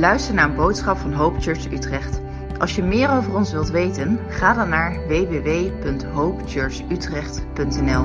luistert 0.00 0.34
naar 0.34 0.48
een 0.48 0.54
boodschap 0.54 0.98
van 0.98 1.12
Hope 1.12 1.40
Church 1.40 1.64
Utrecht. 1.64 2.20
Als 2.58 2.74
je 2.74 2.82
meer 2.82 3.10
over 3.10 3.34
ons 3.34 3.52
wilt 3.52 3.68
weten, 3.68 4.18
ga 4.28 4.54
dan 4.54 4.68
naar 4.68 5.06
www.hopechurchutrecht.nl. 5.06 8.04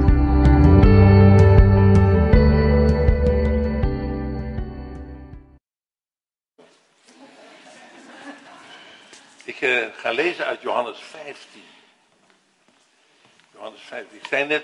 Ik 9.43 9.61
uh, 9.61 9.85
ga 9.95 10.11
lezen 10.11 10.45
uit 10.45 10.61
Johannes 10.61 10.99
15. 10.99 11.61
Johannes 13.53 13.81
15. 13.81 14.17
Ik 14.17 14.27
zei 14.27 14.47
net, 14.47 14.63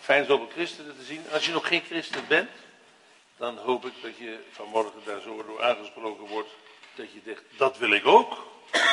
fijn 0.00 0.24
zoveel 0.24 0.48
christenen 0.52 0.96
te 0.98 1.04
zien. 1.04 1.20
Als 1.32 1.46
je 1.46 1.52
nog 1.52 1.68
geen 1.68 1.82
christen 1.82 2.22
bent, 2.28 2.48
dan 3.36 3.56
hoop 3.56 3.84
ik 3.84 3.92
dat 4.02 4.16
je 4.16 4.38
vanmorgen 4.50 5.00
daar 5.04 5.20
zo 5.20 5.44
door 5.46 5.62
aangesproken 5.62 6.26
wordt. 6.26 6.48
Dat 6.96 7.12
je 7.12 7.20
zegt, 7.24 7.42
dat 7.56 7.78
wil 7.78 7.90
ik 7.90 8.06
ook. 8.06 8.46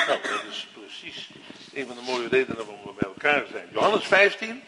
Nou, 0.07 0.20
dat 0.21 0.44
is 0.49 0.67
precies 0.73 1.30
een 1.73 1.88
van 1.88 1.95
de 1.95 2.02
mooie 2.02 2.27
redenen 2.27 2.66
waarom 2.66 2.85
we 2.85 2.91
bij 2.99 3.09
elkaar 3.09 3.45
zijn. 3.52 3.70
Johannes 3.71 4.05
15. 4.05 4.63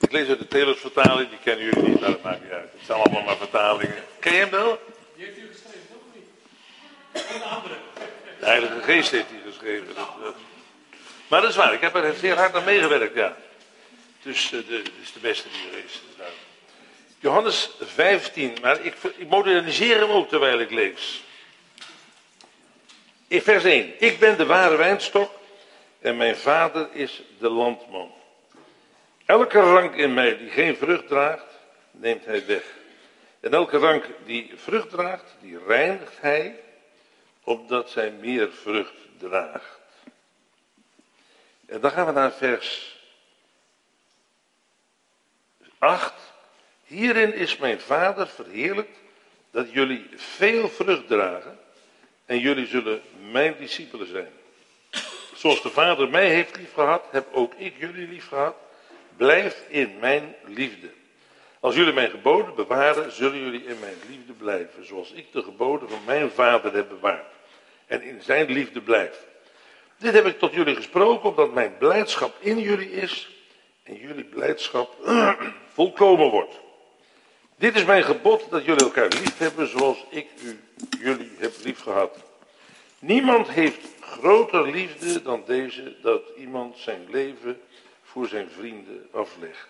Ik 0.00 0.12
lees 0.12 0.28
uit 0.28 0.38
de 0.38 0.48
Telers-vertaling, 0.48 1.28
die 1.28 1.38
kennen 1.38 1.64
jullie 1.64 1.88
niet, 1.88 2.00
maar 2.00 2.10
dat 2.10 2.22
maakt 2.22 2.42
niet 2.42 2.52
uit. 2.52 2.72
Het 2.72 2.86
zijn 2.86 2.98
allemaal 2.98 3.22
maar 3.22 3.36
vertalingen. 3.36 4.04
Ken 4.18 4.32
je 4.32 4.38
hem 4.38 4.50
wel? 4.50 4.80
Die 5.16 5.24
heeft 5.24 5.38
u 5.38 5.48
geschreven, 5.52 5.88
toch 5.92 6.02
niet? 6.14 7.34
Een 7.34 7.42
andere. 7.42 7.74
De 8.38 8.46
Heilige 8.46 8.82
Geest 8.82 9.10
heeft 9.10 9.28
hij 9.28 9.40
geschreven. 9.50 9.86
Dat, 9.86 10.08
dat. 10.22 10.34
Maar 11.28 11.40
dat 11.40 11.50
is 11.50 11.56
waar, 11.56 11.72
ik 11.72 11.80
heb 11.80 11.94
er 11.94 12.14
zeer 12.14 12.36
hard 12.36 12.54
aan 12.54 12.64
meegewerkt, 12.64 13.14
ja. 13.14 13.36
Dus 14.22 14.52
uh, 14.52 14.66
de, 14.66 14.82
is 15.02 15.12
de 15.12 15.20
beste 15.20 15.48
die 15.48 15.78
er 15.78 15.84
is. 15.84 16.02
Johannes 17.22 17.70
15, 17.80 18.56
maar 18.62 18.80
ik, 18.80 18.94
ik 19.16 19.28
moderniseer 19.28 19.98
hem 19.98 20.10
ook 20.10 20.28
terwijl 20.28 20.60
ik 20.60 20.70
lees. 20.70 21.24
In 23.28 23.42
vers 23.42 23.64
1. 23.64 24.00
Ik 24.00 24.18
ben 24.18 24.36
de 24.36 24.46
ware 24.46 24.76
wijnstok 24.76 25.30
en 26.00 26.16
mijn 26.16 26.36
vader 26.36 26.88
is 26.92 27.22
de 27.38 27.48
landman. 27.48 28.12
Elke 29.26 29.60
rank 29.60 29.94
in 29.94 30.14
mij 30.14 30.36
die 30.38 30.50
geen 30.50 30.76
vrucht 30.76 31.08
draagt, 31.08 31.46
neemt 31.90 32.24
hij 32.24 32.46
weg. 32.46 32.64
En 33.40 33.52
elke 33.52 33.78
rank 33.78 34.04
die 34.24 34.52
vrucht 34.56 34.90
draagt, 34.90 35.36
die 35.40 35.58
reinigt 35.66 36.20
hij, 36.20 36.60
opdat 37.44 37.90
zij 37.90 38.10
meer 38.10 38.52
vrucht 38.52 38.96
draagt. 39.18 39.80
En 41.66 41.80
dan 41.80 41.90
gaan 41.90 42.06
we 42.06 42.12
naar 42.12 42.32
vers 42.32 42.96
8. 45.78 46.31
Hierin 46.92 47.34
is 47.34 47.56
mijn 47.56 47.80
vader 47.80 48.28
verheerlijkt 48.28 48.98
dat 49.50 49.72
jullie 49.72 50.06
veel 50.16 50.68
vrucht 50.68 51.06
dragen 51.06 51.58
en 52.26 52.38
jullie 52.38 52.66
zullen 52.66 53.00
mijn 53.30 53.54
discipelen 53.58 54.06
zijn. 54.06 54.30
Zoals 55.34 55.62
de 55.62 55.70
Vader 55.70 56.08
mij 56.08 56.28
heeft 56.28 56.56
liefgehad, 56.56 57.04
heb 57.10 57.26
ook 57.32 57.54
ik 57.54 57.74
jullie 57.78 58.08
liefgehad. 58.08 58.54
Blijf 59.16 59.64
in 59.68 59.96
mijn 60.00 60.34
liefde. 60.46 60.90
Als 61.60 61.74
jullie 61.74 61.92
mijn 61.92 62.10
geboden 62.10 62.54
bewaren, 62.54 63.12
zullen 63.12 63.38
jullie 63.38 63.64
in 63.64 63.78
mijn 63.80 63.96
liefde 64.08 64.32
blijven, 64.32 64.86
zoals 64.86 65.12
ik 65.12 65.32
de 65.32 65.42
geboden 65.42 65.88
van 65.88 66.04
mijn 66.06 66.30
Vader 66.30 66.74
heb 66.74 66.88
bewaard 66.88 67.26
en 67.86 68.02
in 68.02 68.22
zijn 68.22 68.50
liefde 68.50 68.80
blijf. 68.80 69.26
Dit 69.98 70.12
heb 70.12 70.26
ik 70.26 70.38
tot 70.38 70.52
jullie 70.52 70.74
gesproken, 70.74 71.28
omdat 71.28 71.52
mijn 71.52 71.76
blijdschap 71.78 72.36
in 72.40 72.58
jullie 72.58 72.92
is 72.92 73.30
en 73.82 73.96
jullie 73.96 74.24
blijdschap 74.24 74.96
volkomen 75.74 76.30
wordt. 76.30 76.61
Dit 77.62 77.76
is 77.76 77.84
mijn 77.84 78.04
gebod 78.04 78.50
dat 78.50 78.64
jullie 78.64 78.84
elkaar 78.84 79.08
lief 79.08 79.38
hebben 79.38 79.68
zoals 79.68 80.04
ik 80.10 80.26
u, 80.44 80.60
jullie 81.00 81.30
heb 81.38 81.52
lief 81.62 81.78
gehad. 81.78 82.18
Niemand 82.98 83.48
heeft 83.48 83.88
groter 84.00 84.70
liefde 84.70 85.22
dan 85.22 85.42
deze 85.46 85.96
dat 86.00 86.22
iemand 86.36 86.78
zijn 86.78 87.06
leven 87.10 87.60
voor 88.02 88.28
zijn 88.28 88.48
vrienden 88.50 89.08
aflegt. 89.12 89.68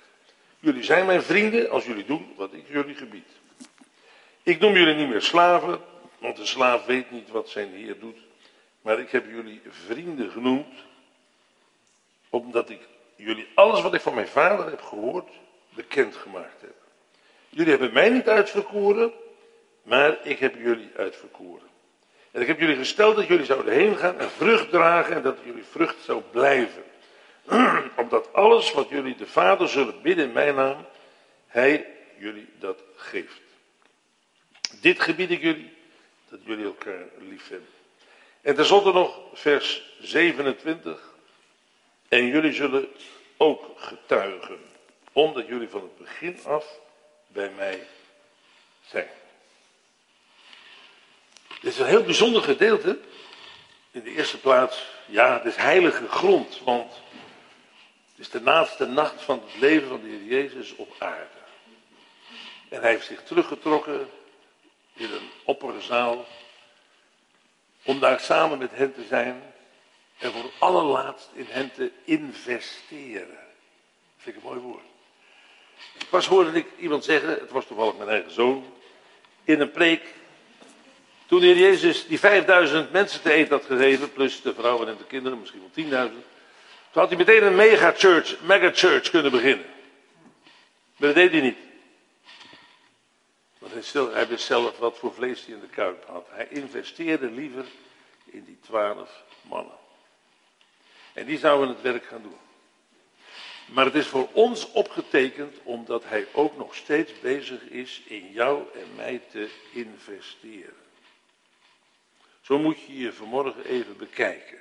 Jullie 0.60 0.82
zijn 0.82 1.06
mijn 1.06 1.22
vrienden 1.22 1.70
als 1.70 1.84
jullie 1.84 2.04
doen 2.04 2.32
wat 2.36 2.52
ik 2.52 2.64
jullie 2.69 2.94
gebied. 2.94 3.28
Ik 4.42 4.60
noem 4.60 4.75
jullie 4.75 4.94
niet 4.94 5.08
meer 5.08 5.22
slaven, 5.22 5.81
want 6.19 6.36
de 6.36 6.47
slaaf 6.47 6.84
weet 6.84 7.10
niet 7.10 7.28
wat 7.28 7.48
zijn 7.48 7.72
heer 7.72 7.98
doet. 7.98 8.19
Maar 8.82 9.00
ik 9.00 9.10
heb 9.10 9.31
jullie 9.31 9.60
vrienden 9.69 10.31
genoemd, 10.31 10.75
omdat 12.31 12.70
ik 12.70 12.81
jullie 13.16 13.48
alles 13.54 13.82
wat 13.82 13.94
ik 13.94 14.00
van 14.00 14.14
mijn 14.14 14.28
vader 14.28 14.66
heb 14.66 14.82
gehoord, 14.82 15.28
bekendgemaakt 15.75 16.60
heb. 16.60 16.81
Jullie 17.54 17.70
hebben 17.70 17.92
mij 17.92 18.08
niet 18.08 18.28
uitverkoren, 18.28 19.12
maar 19.82 20.18
ik 20.22 20.38
heb 20.38 20.54
jullie 20.54 20.90
uitverkoren. 20.96 21.68
En 22.30 22.40
ik 22.40 22.46
heb 22.46 22.60
jullie 22.60 22.76
gesteld 22.76 23.16
dat 23.16 23.26
jullie 23.26 23.44
zouden 23.44 23.74
heen 23.74 23.96
gaan 23.96 24.18
en 24.18 24.30
vrucht 24.30 24.70
dragen 24.70 25.14
en 25.16 25.22
dat 25.22 25.38
jullie 25.44 25.64
vrucht 25.64 25.96
zou 26.04 26.22
blijven. 26.30 26.82
Omdat 27.96 28.32
alles 28.32 28.72
wat 28.72 28.88
jullie 28.88 29.16
de 29.16 29.26
Vader 29.26 29.68
zullen 29.68 30.02
bidden 30.02 30.24
in 30.24 30.32
mijn 30.32 30.54
naam, 30.54 30.86
Hij 31.46 31.86
jullie 32.18 32.48
dat 32.58 32.82
geeft. 32.96 33.40
Dit 34.80 35.00
gebied 35.00 35.30
ik 35.30 35.42
jullie, 35.42 35.72
dat 36.28 36.40
jullie 36.44 36.64
elkaar 36.64 37.04
lief 37.19 37.48
hebben. 37.48 37.69
En 38.40 38.54
tenslotte 38.54 38.92
nog 38.92 39.20
vers 39.32 39.94
27. 40.00 41.12
En 42.08 42.26
jullie 42.26 42.52
zullen 42.52 42.88
ook 43.36 43.64
getuigen, 43.76 44.58
omdat 45.12 45.46
jullie 45.46 45.69
van 45.69 45.80
het 45.82 45.98
begin 45.98 46.38
af 46.44 46.80
bij 47.32 47.50
mij 47.50 47.87
zijn. 48.87 49.09
Dit 51.60 51.72
is 51.72 51.78
een 51.78 51.87
heel 51.87 52.03
bijzonder 52.03 52.43
gedeelte. 52.43 52.98
In 53.91 54.03
de 54.03 54.10
eerste 54.10 54.38
plaats, 54.38 54.87
ja, 55.06 55.32
het 55.32 55.44
is 55.44 55.56
heilige 55.56 56.09
grond, 56.09 56.60
want 56.65 56.93
het 58.10 58.19
is 58.19 58.31
de 58.31 58.41
laatste 58.41 58.87
nacht 58.87 59.22
van 59.22 59.43
het 59.44 59.60
leven 59.60 59.88
van 59.88 60.00
de 60.00 60.09
Heer 60.09 60.25
Jezus 60.25 60.76
op 60.76 60.94
aarde. 60.98 61.41
En 62.69 62.81
hij 62.81 62.91
heeft 62.91 63.06
zich 63.06 63.22
teruggetrokken 63.22 64.10
in 64.93 65.10
een 65.12 65.31
opperzaal 65.44 66.26
om 67.82 68.00
daar 68.00 68.20
samen 68.20 68.59
met 68.59 68.70
hen 68.70 68.94
te 68.94 69.04
zijn 69.09 69.54
en 70.19 70.32
voor 70.32 70.50
allerlaatst 70.59 71.31
in 71.32 71.47
hen 71.49 71.72
te 71.72 71.91
investeren. 72.04 73.28
Dat 73.28 74.16
vind 74.16 74.37
ik 74.37 74.43
een 74.43 74.49
mooi 74.49 74.60
woord. 74.60 74.91
Pas 76.09 76.26
hoorde 76.26 76.59
ik 76.59 76.66
iemand 76.78 77.04
zeggen, 77.04 77.28
het 77.28 77.50
was 77.50 77.66
toevallig 77.66 77.97
mijn 77.97 78.09
eigen 78.09 78.32
zoon, 78.32 78.72
in 79.44 79.60
een 79.60 79.70
preek. 79.70 80.15
Toen 81.26 81.41
de 81.41 81.47
Heer 81.47 81.56
Jezus 81.56 82.06
die 82.06 82.19
5000 82.19 82.93
mensen 82.93 83.22
te 83.22 83.32
eten 83.32 83.53
had 83.53 83.65
gegeven, 83.65 84.12
plus 84.12 84.43
de 84.43 84.54
vrouwen 84.54 84.88
en 84.88 84.97
de 84.97 85.06
kinderen, 85.06 85.38
misschien 85.38 85.70
wel 85.75 86.09
10.000. 86.09 86.15
Toen 86.91 87.03
had 87.03 87.09
hij 87.09 87.19
meteen 87.19 87.43
een 87.43 87.56
megachurch, 87.56 88.41
megachurch 88.41 89.10
kunnen 89.10 89.31
beginnen. 89.31 89.66
Maar 90.97 91.09
dat 91.09 91.15
deed 91.15 91.31
hij 91.31 91.41
niet. 91.41 91.59
Want 93.59 93.72
hij, 93.72 93.82
stil, 93.82 94.12
hij 94.12 94.28
wist 94.28 94.44
zelf 94.44 94.78
wat 94.78 94.99
voor 94.99 95.14
vlees 95.14 95.44
hij 95.44 95.54
in 95.54 95.60
de 95.60 95.66
kuip 95.66 96.04
had. 96.06 96.26
Hij 96.31 96.47
investeerde 96.50 97.31
liever 97.31 97.64
in 98.25 98.44
die 98.44 98.59
twaalf 98.60 99.22
mannen. 99.43 99.75
En 101.12 101.26
die 101.26 101.38
zouden 101.38 101.69
het 101.69 101.82
werk 101.82 102.04
gaan 102.04 102.22
doen. 102.22 102.37
Maar 103.72 103.84
het 103.84 103.94
is 103.94 104.06
voor 104.06 104.28
ons 104.32 104.72
opgetekend 104.72 105.56
omdat 105.62 106.04
hij 106.04 106.26
ook 106.32 106.56
nog 106.56 106.74
steeds 106.74 107.20
bezig 107.20 107.62
is 107.62 108.02
in 108.04 108.32
jou 108.32 108.62
en 108.74 108.94
mij 108.96 109.20
te 109.30 109.48
investeren. 109.72 110.74
Zo 112.40 112.58
moet 112.58 112.80
je 112.86 112.98
je 112.98 113.12
vanmorgen 113.12 113.64
even 113.64 113.96
bekijken. 113.96 114.58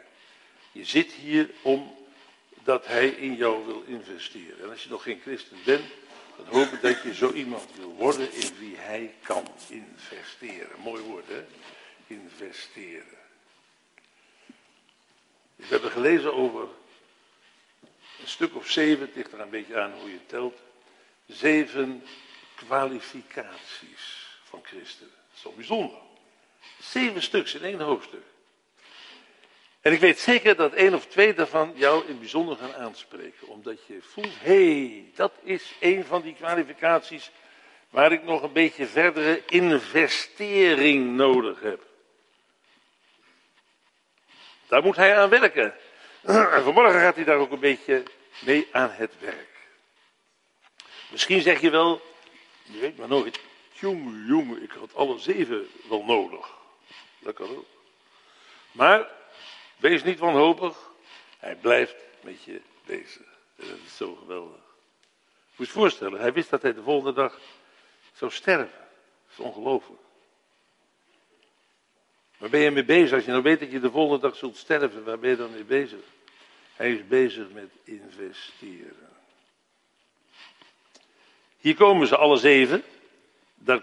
Je 0.72 0.86
zit 0.86 1.12
hier 1.12 1.50
omdat 1.62 2.86
hij 2.88 3.08
in 3.08 3.36
jou 3.36 3.66
wil 3.66 3.84
investeren. 3.86 4.64
En 4.64 4.70
als 4.70 4.84
je 4.84 4.90
nog 4.90 5.04
geen 5.04 5.20
christen 5.22 5.58
bent, 5.66 5.86
dan 6.38 6.46
hoop 6.46 6.72
ik 6.72 6.82
dat 6.82 7.02
je 7.04 7.14
zo 7.14 7.32
iemand 7.32 7.68
wil 7.76 7.94
worden 7.94 8.34
in 8.34 8.58
wie 8.60 8.76
hij 8.78 9.14
kan 9.24 9.48
investeren. 9.68 10.80
Mooi 10.84 11.04
woord, 11.04 11.28
hè? 11.28 11.44
Investeren. 12.08 13.20
We 15.56 15.68
hebben 15.68 15.92
gelezen 15.92 16.34
over 16.34 16.68
een 18.22 18.28
stuk 18.28 18.56
of 18.56 18.70
zeven, 18.70 19.06
het 19.06 19.16
ligt 19.16 19.32
er 19.32 19.40
een 19.40 19.50
beetje 19.50 19.80
aan 19.80 19.94
hoe 20.00 20.12
je 20.12 20.26
telt, 20.26 20.60
zeven 21.28 22.04
kwalificaties 22.56 24.28
van 24.44 24.60
christenen. 24.64 25.12
Dat 25.12 25.36
is 25.36 25.42
toch 25.42 25.56
bijzonder. 25.56 25.98
Zeven 26.82 27.22
stuks 27.22 27.54
in 27.54 27.64
één 27.64 27.80
hoofdstuk. 27.80 28.24
En 29.82 29.92
ik 29.92 30.00
weet 30.00 30.20
zeker 30.20 30.56
dat 30.56 30.74
één 30.74 30.94
of 30.94 31.06
twee 31.06 31.34
daarvan 31.34 31.74
jou 31.76 32.08
in 32.08 32.20
bijzonder 32.20 32.58
gaan 32.58 32.74
aanspreken. 32.74 33.48
Omdat 33.48 33.86
je 33.86 34.02
voelt, 34.02 34.40
hé, 34.40 34.76
hey, 34.76 35.12
dat 35.16 35.32
is 35.44 35.74
een 35.80 36.06
van 36.06 36.22
die 36.22 36.36
kwalificaties 36.36 37.32
waar 37.90 38.12
ik 38.12 38.24
nog 38.24 38.42
een 38.44 38.54
beetje 38.54 38.86
verdere 38.88 39.46
investering 39.46 41.16
nodig 41.16 41.62
heb. 41.62 41.82
Daar 44.68 44.84
moet 44.84 44.96
hij 44.96 45.18
aan 45.18 45.30
werken. 45.30 45.74
En 46.56 46.64
vanmorgen 46.64 47.00
gaat 47.00 47.16
hij 47.16 47.24
daar 47.24 47.38
ook 47.38 47.52
een 47.52 47.60
beetje 47.60 48.04
mee 48.40 48.68
aan 48.72 48.92
het 48.92 49.20
werk. 49.20 49.50
Misschien 51.12 51.42
zeg 51.42 51.62
je 51.62 51.70
wel, 51.70 52.02
je 52.64 52.80
weet 52.80 52.98
maar 52.98 53.08
nooit, 53.08 53.40
jongen, 53.74 54.26
jongen, 54.26 54.64
ik 54.64 54.72
had 54.72 54.96
alle 54.96 55.20
zeven 55.20 55.70
wel 55.90 56.04
nodig. 56.04 56.50
Dat 57.20 57.36
kan 57.36 57.50
ook. 57.50 57.66
Maar, 58.72 59.08
wees 59.78 60.04
niet 60.04 60.20
wanhopig. 60.20 60.90
Hij 61.38 61.56
blijft 61.56 61.96
met 62.22 62.44
je 62.44 62.62
bezig. 62.86 63.26
En 63.56 63.68
dat 63.68 63.78
is 63.86 63.98
zo 63.98 64.16
geweldig. 64.16 64.60
Moet 65.56 65.68
je 65.68 65.74
voorstellen, 65.74 66.20
hij 66.20 66.34
wist 66.34 66.50
dat 66.50 66.62
hij 66.62 66.74
de 66.74 66.84
volgende 66.84 67.14
dag 67.14 67.40
zou 68.14 68.32
sterven. 68.32 68.80
Dat 69.28 69.38
is 69.38 69.40
ongelooflijk. 69.40 70.01
Waar 72.42 72.50
ben 72.50 72.60
je 72.60 72.72
mee 72.72 72.86
bezig? 72.86 73.14
Als 73.14 73.26
je 73.26 73.32
nou 73.32 73.44
weet 73.44 73.60
dat 73.60 73.72
je 73.72 73.80
de 73.80 73.92
volgende 73.92 74.22
dag 74.22 74.36
zult 74.36 74.58
sterven, 74.58 75.04
waar 75.04 75.20
ben 75.20 75.30
je 75.30 75.36
dan 75.36 75.52
mee 75.52 75.64
bezig? 75.64 76.00
Hij 76.76 76.94
is 76.94 77.08
bezig 77.08 77.46
met 77.54 77.70
investeren. 77.84 79.10
Hier 81.58 81.76
komen 81.76 82.08
ze 82.08 82.18
alle 82.18 82.38
zeven. 82.38 82.84
Daar 83.56 83.80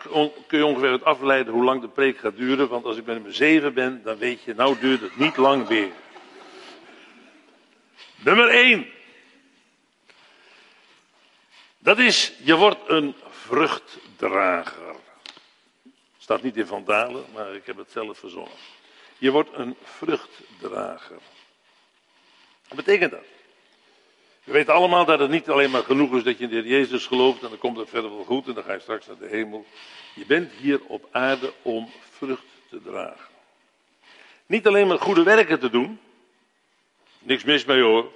kun 0.47 0.59
je 0.59 0.67
ongeveer 0.67 0.91
uit 0.91 1.05
afleiden 1.05 1.53
hoe 1.53 1.65
lang 1.65 1.81
de 1.81 1.89
preek 1.89 2.19
gaat 2.19 2.37
duren. 2.37 2.69
Want 2.69 2.85
als 2.85 2.97
ik 2.97 3.05
bij 3.05 3.15
nummer 3.15 3.35
zeven 3.35 3.75
ben, 3.75 4.01
dan 4.05 4.19
weet 4.19 4.43
je, 4.43 4.55
nou 4.55 4.79
duurt 4.81 5.01
het 5.01 5.17
niet 5.17 5.37
lang 5.37 5.67
weer. 5.67 5.91
Nummer 8.17 8.49
één. 8.49 8.87
Dat 11.79 11.99
is, 11.99 12.33
je 12.43 12.57
wordt 12.57 12.89
een 12.89 13.15
vruchtdrager. 13.31 14.97
Staat 16.29 16.43
niet 16.43 16.57
in 16.57 16.67
Vandalen, 16.67 17.25
maar 17.35 17.55
ik 17.55 17.67
heb 17.67 17.77
het 17.77 17.91
zelf 17.91 18.19
verzonnen. 18.19 18.57
Je 19.19 19.31
wordt 19.31 19.51
een 19.53 19.77
vruchtdrager. 19.83 21.19
Wat 22.69 22.77
betekent 22.77 23.11
dat? 23.11 23.25
We 24.45 24.53
weten 24.53 24.75
allemaal 24.75 25.05
dat 25.05 25.19
het 25.19 25.31
niet 25.31 25.51
alleen 25.51 25.71
maar 25.71 25.83
genoeg 25.83 26.15
is 26.15 26.23
dat 26.23 26.39
je 26.39 26.45
in 26.45 26.51
de 26.51 26.57
Heer 26.57 26.67
Jezus 26.67 27.07
gelooft 27.07 27.43
en 27.43 27.49
dan 27.49 27.59
komt 27.59 27.77
het 27.77 27.89
verder 27.89 28.11
wel 28.11 28.25
goed 28.25 28.47
en 28.47 28.55
dan 28.55 28.65
ga 28.65 28.73
je 28.73 28.81
straks 28.81 29.07
naar 29.07 29.19
de 29.19 29.27
hemel. 29.27 29.67
Je 30.15 30.27
bent 30.27 30.53
hier 30.53 30.81
op 30.87 31.09
aarde 31.11 31.53
om 31.63 31.91
vrucht 32.11 32.47
te 32.71 32.83
dragen. 32.83 33.29
Niet 34.47 34.67
alleen 34.67 34.87
maar 34.87 34.99
goede 34.99 35.23
werken 35.23 35.59
te 35.59 35.71
doen. 35.71 36.01
Niks 37.19 37.45
mis 37.45 37.65
mee 37.65 37.83
hoor. 37.83 38.13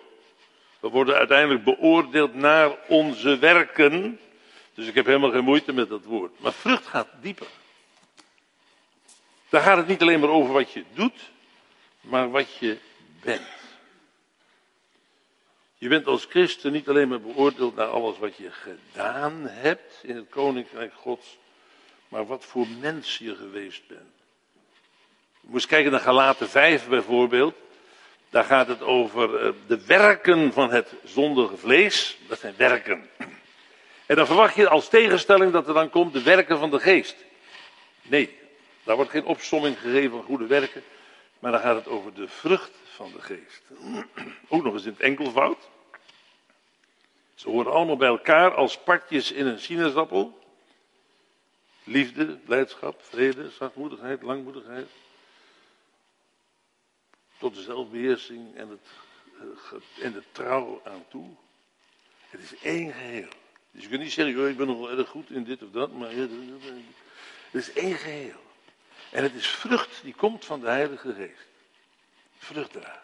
We 0.80 0.88
worden 0.88 1.14
uiteindelijk 1.14 1.64
beoordeeld 1.64 2.34
naar 2.34 2.76
onze 2.88 3.38
werken. 3.38 4.18
Dus 4.74 4.86
ik 4.86 4.94
heb 4.94 5.06
helemaal 5.06 5.30
geen 5.30 5.44
moeite 5.44 5.72
met 5.72 5.88
dat 5.88 6.04
woord. 6.04 6.40
Maar 6.40 6.52
vrucht 6.52 6.86
gaat 6.86 7.08
dieper. 7.20 7.46
Daar 9.52 9.62
gaat 9.62 9.76
het 9.76 9.86
niet 9.86 10.02
alleen 10.02 10.20
maar 10.20 10.28
over 10.28 10.52
wat 10.52 10.72
je 10.72 10.84
doet, 10.94 11.30
maar 12.00 12.30
wat 12.30 12.56
je 12.56 12.78
bent. 13.22 13.48
Je 15.74 15.88
bent 15.88 16.06
als 16.06 16.24
christen 16.24 16.72
niet 16.72 16.88
alleen 16.88 17.08
maar 17.08 17.20
beoordeeld 17.20 17.76
naar 17.76 17.86
alles 17.86 18.18
wat 18.18 18.36
je 18.36 18.50
gedaan 18.50 19.46
hebt 19.46 20.00
in 20.02 20.16
het 20.16 20.28
koninkrijk 20.28 20.92
Gods, 20.94 21.38
maar 22.08 22.26
wat 22.26 22.44
voor 22.44 22.66
mens 22.80 23.18
je 23.18 23.36
geweest 23.36 23.86
bent. 23.88 24.14
Je 25.40 25.48
moest 25.50 25.66
kijken 25.66 25.90
naar 25.90 26.00
Galaten 26.00 26.48
5 26.48 26.88
bijvoorbeeld. 26.88 27.54
Daar 28.30 28.44
gaat 28.44 28.68
het 28.68 28.82
over 28.82 29.46
eh, 29.46 29.52
de 29.66 29.86
werken 29.86 30.52
van 30.52 30.70
het 30.70 30.94
zondige 31.04 31.56
vlees. 31.56 32.18
Dat 32.28 32.38
zijn 32.38 32.54
werken. 32.56 33.10
En 34.06 34.16
dan 34.16 34.26
verwacht 34.26 34.54
je 34.54 34.68
als 34.68 34.88
tegenstelling 34.88 35.52
dat 35.52 35.68
er 35.68 35.74
dan 35.74 35.90
komt 35.90 36.12
de 36.12 36.22
werken 36.22 36.58
van 36.58 36.70
de 36.70 36.80
geest. 36.80 37.16
Nee, 38.02 38.40
daar 38.82 38.96
wordt 38.96 39.10
geen 39.10 39.24
opsomming 39.24 39.78
gegeven 39.78 40.10
van 40.10 40.22
goede 40.22 40.46
werken. 40.46 40.82
Maar 41.38 41.52
dan 41.52 41.60
gaat 41.60 41.76
het 41.76 41.88
over 41.88 42.14
de 42.14 42.28
vrucht 42.28 42.72
van 42.84 43.12
de 43.12 43.20
geest. 43.20 43.62
Ook 44.48 44.62
nog 44.62 44.72
eens 44.72 44.84
in 44.84 44.92
het 44.92 45.00
enkelvoud. 45.00 45.68
Ze 47.34 47.48
horen 47.48 47.72
allemaal 47.72 47.96
bij 47.96 48.08
elkaar 48.08 48.54
als 48.54 48.78
partjes 48.78 49.32
in 49.32 49.46
een 49.46 49.60
sinaasappel. 49.60 50.40
Liefde, 51.84 52.26
blijdschap, 52.26 53.02
vrede, 53.02 53.50
zachtmoedigheid, 53.50 54.22
langmoedigheid. 54.22 54.88
Tot 57.38 57.54
de 57.54 57.62
zelfbeheersing 57.62 58.56
en, 58.56 58.68
het, 58.68 58.86
eh, 59.38 60.04
en 60.04 60.12
de 60.12 60.22
trouw 60.32 60.80
aan 60.84 61.04
toe. 61.08 61.28
Het 62.28 62.40
is 62.40 62.54
één 62.62 62.92
geheel. 62.92 63.28
Dus 63.70 63.82
je 63.82 63.88
kunt 63.88 64.02
niet 64.02 64.12
zeggen, 64.12 64.48
ik 64.48 64.56
ben 64.56 64.66
nog 64.66 64.78
wel 64.78 64.98
erg 64.98 65.08
goed 65.08 65.30
in 65.30 65.44
dit 65.44 65.62
of 65.62 65.70
dat, 65.70 65.92
maar 65.92 66.10
het 66.10 66.30
is 67.50 67.72
één 67.72 67.96
geheel. 67.96 68.40
En 69.12 69.22
het 69.22 69.34
is 69.34 69.46
vrucht 69.46 70.00
die 70.02 70.14
komt 70.14 70.44
van 70.44 70.60
de 70.60 70.66
Heilige 70.66 71.14
Geest. 71.14 71.46
Vrucht 72.38 72.72
dragen. 72.72 73.00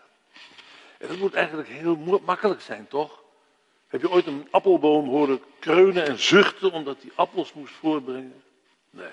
En 0.98 1.08
dat 1.08 1.16
moet 1.16 1.34
eigenlijk 1.34 1.68
heel 1.68 2.20
makkelijk 2.24 2.60
zijn, 2.60 2.88
toch? 2.88 3.22
Heb 3.88 4.00
je 4.00 4.10
ooit 4.10 4.26
een 4.26 4.48
appelboom 4.50 5.08
horen 5.08 5.42
kreunen 5.58 6.06
en 6.06 6.18
zuchten 6.18 6.72
omdat 6.72 6.96
hij 7.00 7.10
appels 7.14 7.52
moest 7.52 7.74
voorbrengen? 7.74 8.42
Nee. 8.90 9.12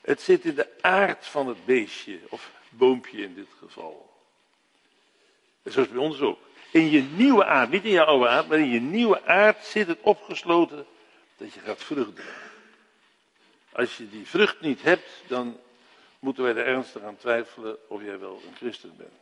Het 0.00 0.20
zit 0.20 0.44
in 0.44 0.54
de 0.54 0.68
aard 0.80 1.26
van 1.26 1.48
het 1.48 1.64
beestje, 1.64 2.18
of 2.28 2.50
boompje 2.68 3.22
in 3.22 3.34
dit 3.34 3.48
geval. 3.58 4.12
En 5.62 5.72
zo 5.72 5.80
is 5.80 5.88
bij 5.88 5.98
ons 5.98 6.20
ook. 6.20 6.38
In 6.70 6.90
je 6.90 7.02
nieuwe 7.02 7.44
aard, 7.44 7.70
niet 7.70 7.84
in 7.84 7.90
je 7.90 8.04
oude 8.04 8.28
aard, 8.28 8.48
maar 8.48 8.58
in 8.58 8.70
je 8.70 8.80
nieuwe 8.80 9.24
aard 9.24 9.64
zit 9.64 9.86
het 9.86 10.00
opgesloten 10.00 10.86
dat 11.36 11.52
je 11.52 11.60
gaat 11.60 11.82
vrucht 11.82 12.14
dragen. 12.14 12.50
Als 13.72 13.96
je 13.96 14.10
die 14.10 14.26
vrucht 14.26 14.60
niet 14.60 14.82
hebt, 14.82 15.22
dan 15.26 15.58
moeten 16.24 16.42
wij 16.42 16.54
er 16.54 16.66
ernstig 16.66 17.02
aan 17.02 17.16
twijfelen 17.16 17.76
of 17.88 18.02
jij 18.02 18.18
wel 18.18 18.40
een 18.46 18.56
christen 18.56 18.94
bent. 18.96 19.12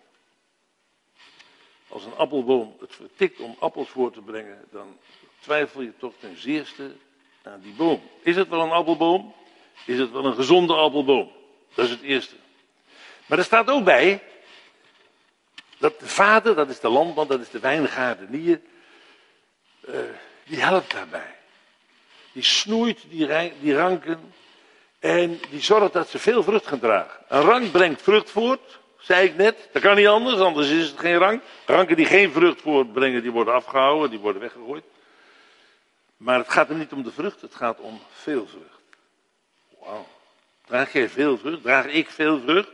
Als 1.89 2.05
een 2.05 2.15
appelboom 2.15 2.77
het 2.81 2.95
vertikt 2.95 3.41
om 3.41 3.57
appels 3.59 3.89
voor 3.89 4.13
te 4.13 4.21
brengen, 4.21 4.65
dan 4.71 4.99
twijfel 5.41 5.83
je 5.83 5.97
toch 5.97 6.13
ten 6.21 6.41
zeerste 6.41 6.93
aan 7.43 7.61
die 7.61 7.75
boom. 7.75 8.03
Is 8.23 8.37
het 8.37 8.49
wel 8.49 8.61
een 8.61 8.71
appelboom? 8.71 9.35
Is 9.87 9.99
het 9.99 10.11
wel 10.11 10.25
een 10.25 10.35
gezonde 10.35 10.75
appelboom? 10.75 11.33
Dat 11.75 11.85
is 11.85 11.91
het 11.91 12.03
eerste. 12.03 12.35
Maar 13.27 13.39
er 13.39 13.45
staat 13.45 13.71
ook 13.71 13.85
bij 13.85 14.23
dat 15.79 16.01
de 16.01 16.09
vader, 16.09 16.55
dat 16.55 16.69
is 16.69 16.81
de 16.81 16.89
landman, 16.89 17.27
dat 17.27 17.41
is 17.41 17.51
de 17.51 17.61
wijngaardenier, 17.61 18.61
uh, 19.89 20.01
die 20.45 20.61
helpt 20.61 20.91
daarbij. 20.91 21.35
Die 22.33 22.45
snoeit 22.45 23.05
die, 23.09 23.53
die 23.61 23.75
ranken 23.75 24.33
en 25.03 25.41
die 25.51 25.61
zorgt 25.61 25.93
dat 25.93 26.09
ze 26.09 26.19
veel 26.19 26.43
vrucht 26.43 26.67
gaan 26.67 26.79
dragen. 26.79 27.21
Een 27.29 27.41
rank 27.41 27.71
brengt 27.71 28.03
vrucht 28.03 28.31
voort, 28.31 28.79
zei 28.99 29.27
ik 29.27 29.37
net. 29.37 29.69
Dat 29.73 29.83
kan 29.83 29.97
niet 29.97 30.07
anders, 30.07 30.39
anders 30.39 30.69
is 30.69 30.89
het 30.89 30.99
geen 30.99 31.17
rank. 31.17 31.43
Ranken 31.67 31.97
die 31.97 32.07
geen 32.07 32.33
vrucht 32.33 32.61
voortbrengen, 32.61 33.23
die 33.23 33.31
worden 33.31 33.55
afgehouden, 33.55 34.11
die 34.11 34.19
worden 34.19 34.43
weggegooid. 34.43 34.85
Maar 36.17 36.39
het 36.39 36.51
gaat 36.51 36.69
hem 36.69 36.79
niet 36.79 36.93
om 36.93 37.03
de 37.03 37.13
vrucht, 37.13 37.41
het 37.41 37.55
gaat 37.55 37.81
om 37.81 38.01
veel 38.13 38.47
vrucht. 38.47 38.81
Wauw. 39.81 40.07
Draag 40.67 40.93
jij 40.93 41.09
veel 41.09 41.39
vrucht? 41.39 41.63
Draag 41.63 41.87
ik 41.87 42.11
veel 42.11 42.41
vrucht? 42.41 42.71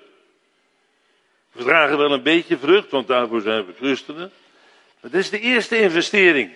We 1.53 1.65
dragen 1.65 1.99
wel 1.99 2.13
een 2.13 2.23
beetje 2.23 2.59
vrucht, 2.59 2.91
want 2.91 3.07
daarvoor 3.07 3.41
zijn 3.41 3.67
we 3.67 3.73
christenen. 3.75 4.33
Maar 5.01 5.11
dit 5.11 5.21
is 5.21 5.31
de 5.31 5.41
eerste 5.41 5.81
investering. 5.81 6.53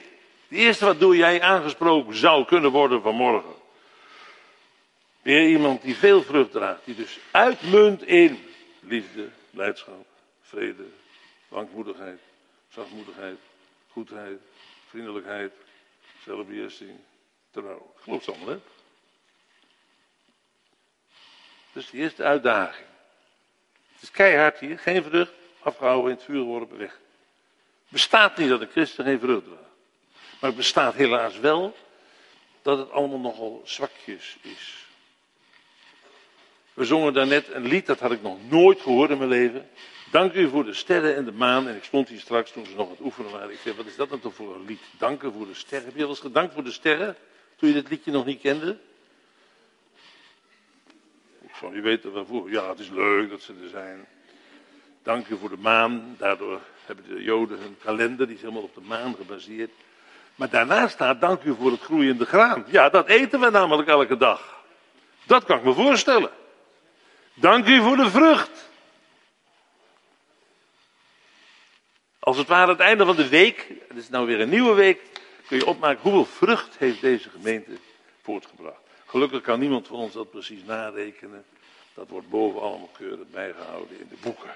De 0.49 0.57
eerste 0.57 0.85
wat 0.85 1.00
doe 1.00 1.17
jij 1.17 1.43
aangesproken 1.43 2.17
zou 2.17 2.45
kunnen 2.45 2.71
worden 2.71 3.02
vanmorgen. 3.02 3.62
Weer 5.23 5.49
iemand 5.49 5.83
die 5.83 5.97
veel 5.97 6.23
vrucht 6.23 6.50
draagt, 6.50 6.85
die 6.85 6.95
dus 6.95 7.19
uitmunt 7.31 8.02
in 8.02 8.45
liefde, 8.81 9.31
blijdschap, 9.50 10.07
vrede, 10.41 10.85
langmoedigheid, 11.49 12.21
zachtmoedigheid, 12.69 13.38
goedheid, 13.91 14.41
vriendelijkheid, 14.88 15.52
zelfbeheersing, 16.25 16.99
trouw. 17.50 17.95
Het 18.05 18.29
allemaal, 18.29 18.49
hè? 18.49 18.59
Dus 21.73 21.91
die 21.91 22.00
eerste 22.00 22.23
uitdaging. 22.23 22.87
Het 23.93 24.02
is 24.02 24.11
keihard 24.11 24.59
hier, 24.59 24.79
geen 24.79 25.02
vrucht, 25.02 25.33
afgehouden 25.61 26.11
in 26.11 26.17
het 26.17 26.25
vuur 26.25 26.43
worden 26.43 26.79
weg. 26.79 27.00
Bestaat 27.88 28.37
niet 28.37 28.49
dat 28.49 28.61
een 28.61 28.71
christen 28.71 29.05
geen 29.05 29.21
vrucht 29.21 29.45
draagt. 29.45 29.61
Maar 30.41 30.50
het 30.50 30.57
bestaat 30.57 30.95
helaas 30.95 31.38
wel 31.38 31.76
dat 32.62 32.79
het 32.79 32.91
allemaal 32.91 33.19
nogal 33.19 33.62
zwakjes 33.64 34.37
is. 34.41 34.82
We 36.75 36.85
zongen 36.85 37.12
daarnet 37.12 37.55
een 37.55 37.67
lied, 37.67 37.87
dat 37.87 38.00
had 38.00 38.12
ik 38.12 38.23
nog 38.23 38.38
nooit 38.49 38.81
gehoord 38.81 39.11
in 39.11 39.19
mijn 39.19 39.31
leven. 39.31 39.69
Dank 40.11 40.33
u 40.33 40.49
voor 40.49 40.64
de 40.64 40.75
sterren 40.75 41.17
en 41.17 41.25
de 41.25 41.33
maan. 41.33 41.69
En 41.69 41.76
ik 41.76 41.85
stond 41.85 42.09
hier 42.09 42.21
straks 42.21 42.52
toen 42.52 42.67
ze 42.67 42.75
nog 42.75 42.87
aan 42.87 42.93
het 42.93 43.00
oefenen 43.00 43.31
waren. 43.31 43.50
Ik 43.50 43.59
zei, 43.62 43.76
wat 43.76 43.87
is 43.87 43.97
dat 43.97 44.09
nou 44.09 44.21
toch 44.21 44.35
voor 44.35 44.55
een 44.55 44.64
lied? 44.64 44.81
Danken 44.99 45.33
voor 45.33 45.47
de 45.47 45.55
sterren. 45.55 45.87
Heb 45.87 45.95
je 45.95 46.00
wel 46.00 46.09
eens 46.09 46.21
gedankt 46.21 46.55
voor 46.55 46.64
de 46.64 46.73
sterren? 46.73 47.17
Toen 47.57 47.69
je 47.69 47.75
dit 47.75 47.88
liedje 47.88 48.11
nog 48.11 48.25
niet 48.25 48.41
kende? 48.41 48.79
Ik 51.43 51.50
van, 51.52 51.75
u 51.75 51.83
weet 51.83 52.05
er 52.05 52.11
waarvoor. 52.11 52.50
Ja, 52.50 52.69
het 52.69 52.79
is 52.79 52.91
leuk 52.91 53.31
dat 53.31 53.41
ze 53.41 53.52
er 53.62 53.69
zijn. 53.69 54.07
Dank 55.02 55.29
u 55.29 55.37
voor 55.37 55.49
de 55.49 55.57
maan. 55.57 56.14
Daardoor 56.19 56.61
hebben 56.87 57.05
de 57.09 57.23
Joden 57.23 57.59
hun 57.59 57.76
kalender, 57.83 58.26
die 58.26 58.37
is 58.37 58.43
helemaal 58.43 58.62
op 58.62 58.75
de 58.75 58.81
maan 58.81 59.14
gebaseerd. 59.14 59.71
Maar 60.35 60.50
daarna 60.50 60.88
staat, 60.88 61.21
dank 61.21 61.43
u 61.43 61.55
voor 61.55 61.71
het 61.71 61.81
groeiende 61.81 62.25
graan. 62.25 62.64
Ja, 62.67 62.88
dat 62.88 63.07
eten 63.07 63.41
we 63.41 63.50
namelijk 63.50 63.88
elke 63.88 64.17
dag. 64.17 64.64
Dat 65.26 65.45
kan 65.45 65.59
ik 65.59 65.64
me 65.64 65.73
voorstellen. 65.73 66.31
Dank 67.35 67.67
u 67.67 67.81
voor 67.81 67.97
de 67.97 68.11
vrucht. 68.11 68.71
Als 72.19 72.37
het 72.37 72.49
ware 72.49 72.71
het 72.71 72.81
einde 72.81 73.05
van 73.05 73.17
de 73.17 73.29
week, 73.29 73.69
het 73.89 73.97
is 73.97 74.09
nou 74.09 74.27
weer 74.27 74.41
een 74.41 74.49
nieuwe 74.49 74.75
week, 74.75 75.01
kun 75.47 75.57
je 75.57 75.67
opmaken 75.67 76.03
hoeveel 76.03 76.25
vrucht 76.25 76.79
heeft 76.79 77.01
deze 77.01 77.31
gemeente 77.31 77.71
voortgebracht. 78.23 78.81
Gelukkig 79.07 79.41
kan 79.41 79.61
niemand 79.61 79.87
van 79.87 79.97
ons 79.97 80.12
dat 80.12 80.31
precies 80.31 80.65
narekenen. 80.65 81.45
Dat 81.95 82.09
wordt 82.09 82.29
boven 82.29 82.61
allemaal 82.61 82.91
keurig 82.97 83.29
bijgehouden 83.31 84.01
in 84.01 84.07
de 84.09 84.17
boeken. 84.21 84.51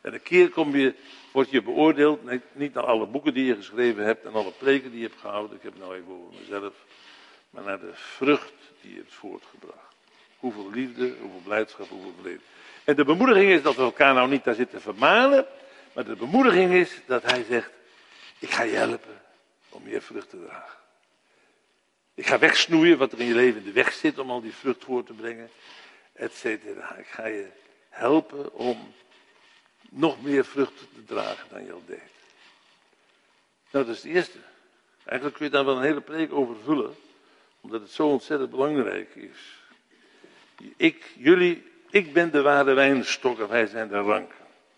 En 0.00 0.14
een 0.14 0.22
keer 0.22 0.50
kom 0.50 0.76
je, 0.76 0.94
word 1.32 1.50
je 1.50 1.62
beoordeeld, 1.62 2.20
niet 2.52 2.74
naar 2.74 2.86
alle 2.86 3.06
boeken 3.06 3.34
die 3.34 3.44
je 3.44 3.54
geschreven 3.54 4.04
hebt 4.04 4.24
en 4.24 4.32
alle 4.32 4.52
preken 4.52 4.90
die 4.90 5.00
je 5.00 5.06
hebt 5.06 5.20
gehouden, 5.20 5.56
ik 5.56 5.62
heb 5.62 5.72
het 5.72 5.82
nou 5.82 5.94
even 5.94 6.12
over 6.12 6.40
mezelf, 6.40 6.74
maar 7.50 7.62
naar 7.62 7.80
de 7.80 7.92
vrucht 7.94 8.52
die 8.80 8.90
je 8.90 8.96
hebt 8.96 9.14
voortgebracht. 9.14 9.94
Hoeveel 10.38 10.70
liefde, 10.70 11.14
hoeveel 11.20 11.40
blijdschap, 11.44 11.88
hoeveel 11.88 12.14
vrede. 12.20 12.40
En 12.84 12.96
de 12.96 13.04
bemoediging 13.04 13.50
is 13.50 13.62
dat 13.62 13.76
we 13.76 13.82
elkaar 13.82 14.14
nou 14.14 14.28
niet 14.28 14.44
daar 14.44 14.54
zitten 14.54 14.80
vermanen, 14.80 15.46
maar 15.92 16.04
de 16.04 16.16
bemoediging 16.16 16.72
is 16.72 17.00
dat 17.06 17.22
hij 17.22 17.44
zegt, 17.44 17.70
ik 18.38 18.50
ga 18.50 18.62
je 18.62 18.76
helpen 18.76 19.22
om 19.68 19.82
meer 19.82 20.02
vrucht 20.02 20.30
te 20.30 20.44
dragen. 20.44 20.78
Ik 22.14 22.26
ga 22.26 22.38
wegsnoeien 22.38 22.98
wat 22.98 23.12
er 23.12 23.20
in 23.20 23.26
je 23.26 23.34
leven 23.34 23.60
in 23.60 23.66
de 23.66 23.72
weg 23.72 23.92
zit 23.92 24.18
om 24.18 24.30
al 24.30 24.40
die 24.40 24.54
vrucht 24.54 24.84
voor 24.84 25.04
te 25.04 25.12
brengen, 25.12 25.50
et 26.12 26.34
cetera. 26.34 26.96
Ik 26.96 27.06
ga 27.06 27.26
je 27.26 27.46
helpen 27.88 28.52
om 28.52 28.94
nog 29.90 30.22
meer 30.22 30.44
vrucht 30.44 30.78
te 30.78 31.04
dragen 31.04 31.48
dan 31.50 31.64
je 31.64 31.72
al 31.72 31.82
deed. 31.86 32.10
Nou, 33.70 33.84
dat 33.84 33.94
is 33.94 34.02
het 34.02 34.12
eerste. 34.12 34.38
Eigenlijk 35.04 35.36
kun 35.36 35.46
je 35.46 35.52
daar 35.52 35.64
wel 35.64 35.76
een 35.76 35.82
hele 35.82 36.00
preek 36.00 36.32
over 36.32 36.56
vullen, 36.64 36.96
omdat 37.60 37.80
het 37.80 37.90
zo 37.90 38.08
ontzettend 38.08 38.50
belangrijk 38.50 39.14
is. 39.14 39.58
Ik, 40.76 41.12
jullie, 41.16 41.62
ik 41.90 42.12
ben 42.12 42.30
de 42.30 42.42
ware 42.42 42.74
wijnstok 42.74 43.40
en 43.40 43.48
wij 43.48 43.66
zijn 43.66 43.88
de 43.88 44.00
rank. 44.00 44.32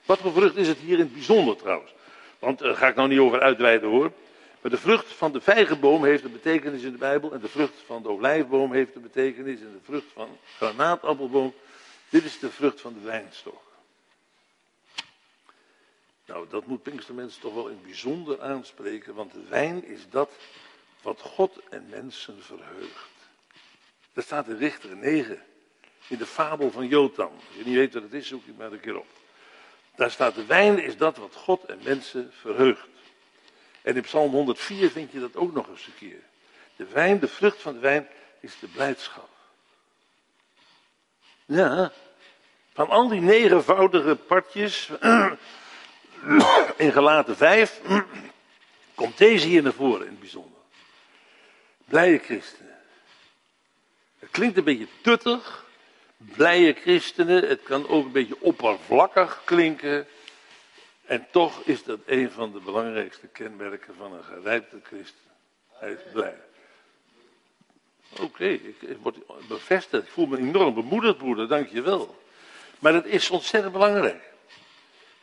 Wat 0.06 0.18
voor 0.18 0.32
vrucht 0.32 0.56
is 0.56 0.68
het 0.68 0.78
hier 0.78 0.94
in 0.94 1.04
het 1.04 1.12
bijzonder 1.12 1.56
trouwens? 1.56 1.94
Want 2.38 2.58
daar 2.58 2.76
ga 2.76 2.88
ik 2.88 2.94
nou 2.94 3.08
niet 3.08 3.18
over 3.18 3.40
uitweiden 3.40 3.88
hoor. 3.88 4.12
Maar 4.60 4.70
de 4.70 4.78
vrucht 4.78 5.12
van 5.12 5.32
de 5.32 5.40
vijgenboom 5.40 6.04
heeft 6.04 6.24
een 6.24 6.32
betekenis 6.32 6.82
in 6.82 6.92
de 6.92 6.98
Bijbel. 6.98 7.32
En 7.32 7.40
de 7.40 7.48
vrucht 7.48 7.74
van 7.86 8.02
de 8.02 8.08
olijfboom 8.08 8.72
heeft 8.72 8.94
een 8.94 9.02
betekenis. 9.02 9.60
En 9.60 9.72
de 9.72 9.84
vrucht 9.84 10.06
van 10.12 10.28
de 10.30 10.36
granaatappelboom. 10.56 11.54
Dit 12.08 12.24
is 12.24 12.38
de 12.38 12.50
vrucht 12.50 12.80
van 12.80 12.92
de 12.92 13.00
wijnstok. 13.00 13.62
Nou, 16.26 16.46
dat 16.50 16.66
moet 16.66 16.82
Pinkstermensen 16.82 17.40
toch 17.40 17.54
wel 17.54 17.68
in 17.68 17.80
bijzonder 17.82 18.40
aanspreken. 18.40 19.14
Want 19.14 19.32
de 19.32 19.44
wijn 19.48 19.84
is 19.84 20.00
dat 20.10 20.30
wat 21.02 21.20
God 21.20 21.60
en 21.70 21.86
mensen 21.90 22.42
verheugt. 22.42 23.08
Dat 24.12 24.24
staat 24.24 24.48
in 24.48 24.56
Richter 24.56 24.96
9. 24.96 25.42
In 26.08 26.18
de 26.18 26.26
fabel 26.26 26.70
van 26.70 26.86
Jotam. 26.86 27.32
Als 27.34 27.56
je 27.56 27.64
niet 27.64 27.74
weet 27.74 27.94
wat 27.94 28.02
het 28.02 28.12
is, 28.12 28.26
zoek 28.26 28.44
je 28.44 28.52
maar 28.56 28.72
een 28.72 28.80
keer 28.80 28.98
op. 28.98 29.06
Daar 29.94 30.10
staat 30.10 30.34
de 30.34 30.46
wijn 30.46 30.78
is 30.78 30.96
dat 30.96 31.16
wat 31.16 31.34
God 31.34 31.64
en 31.64 31.78
mensen 31.82 32.32
verheugt. 32.40 32.88
En 33.82 33.96
in 33.96 34.02
Psalm 34.02 34.30
104 34.30 34.90
vind 34.90 35.12
je 35.12 35.20
dat 35.20 35.36
ook 35.36 35.52
nog 35.52 35.68
eens 35.68 35.86
een 35.86 35.96
keer. 35.98 36.20
De 36.76 36.86
wijn, 36.86 37.18
de 37.18 37.28
vrucht 37.28 37.62
van 37.62 37.72
de 37.72 37.80
wijn, 37.80 38.08
is 38.40 38.58
de 38.58 38.66
blijdschap. 38.66 39.28
Ja, 41.44 41.92
van 42.72 42.88
al 42.88 43.08
die 43.08 43.20
negenvoudige 43.20 44.16
partjes 44.16 44.90
in 46.76 46.92
gelaten 46.92 47.36
5 47.36 47.80
komt 48.94 49.18
deze 49.18 49.46
hier 49.46 49.62
naar 49.62 49.72
voren 49.72 50.06
in 50.06 50.10
het 50.10 50.20
bijzonder. 50.20 50.49
Blije 51.90 52.18
christenen. 52.18 52.78
Het 54.18 54.30
klinkt 54.30 54.56
een 54.56 54.64
beetje 54.64 54.86
tuttig. 55.00 55.66
Blije 56.16 56.72
christenen. 56.72 57.48
Het 57.48 57.62
kan 57.62 57.88
ook 57.88 58.04
een 58.04 58.12
beetje 58.12 58.40
oppervlakkig 58.40 59.42
klinken. 59.44 60.06
En 61.04 61.26
toch 61.30 61.62
is 61.64 61.84
dat 61.84 61.98
een 62.06 62.30
van 62.30 62.52
de 62.52 62.60
belangrijkste 62.60 63.26
kenmerken 63.26 63.94
van 63.94 64.12
een 64.12 64.24
gerijpte 64.24 64.80
christen. 64.82 65.30
Hij 65.72 65.92
is 65.92 66.12
blij. 66.12 66.36
Oké, 68.20 68.44
ik, 68.44 68.76
word 69.02 69.16
bevestigd. 69.48 70.06
Ik 70.06 70.12
voel 70.12 70.26
me 70.26 70.38
enorm 70.38 70.74
bemoedigd, 70.74 71.18
broeder, 71.18 71.48
dank 71.48 71.68
je 71.68 71.82
wel. 71.82 72.22
Maar 72.78 72.94
het 72.94 73.06
is 73.06 73.30
ontzettend 73.30 73.72
belangrijk. 73.72 74.29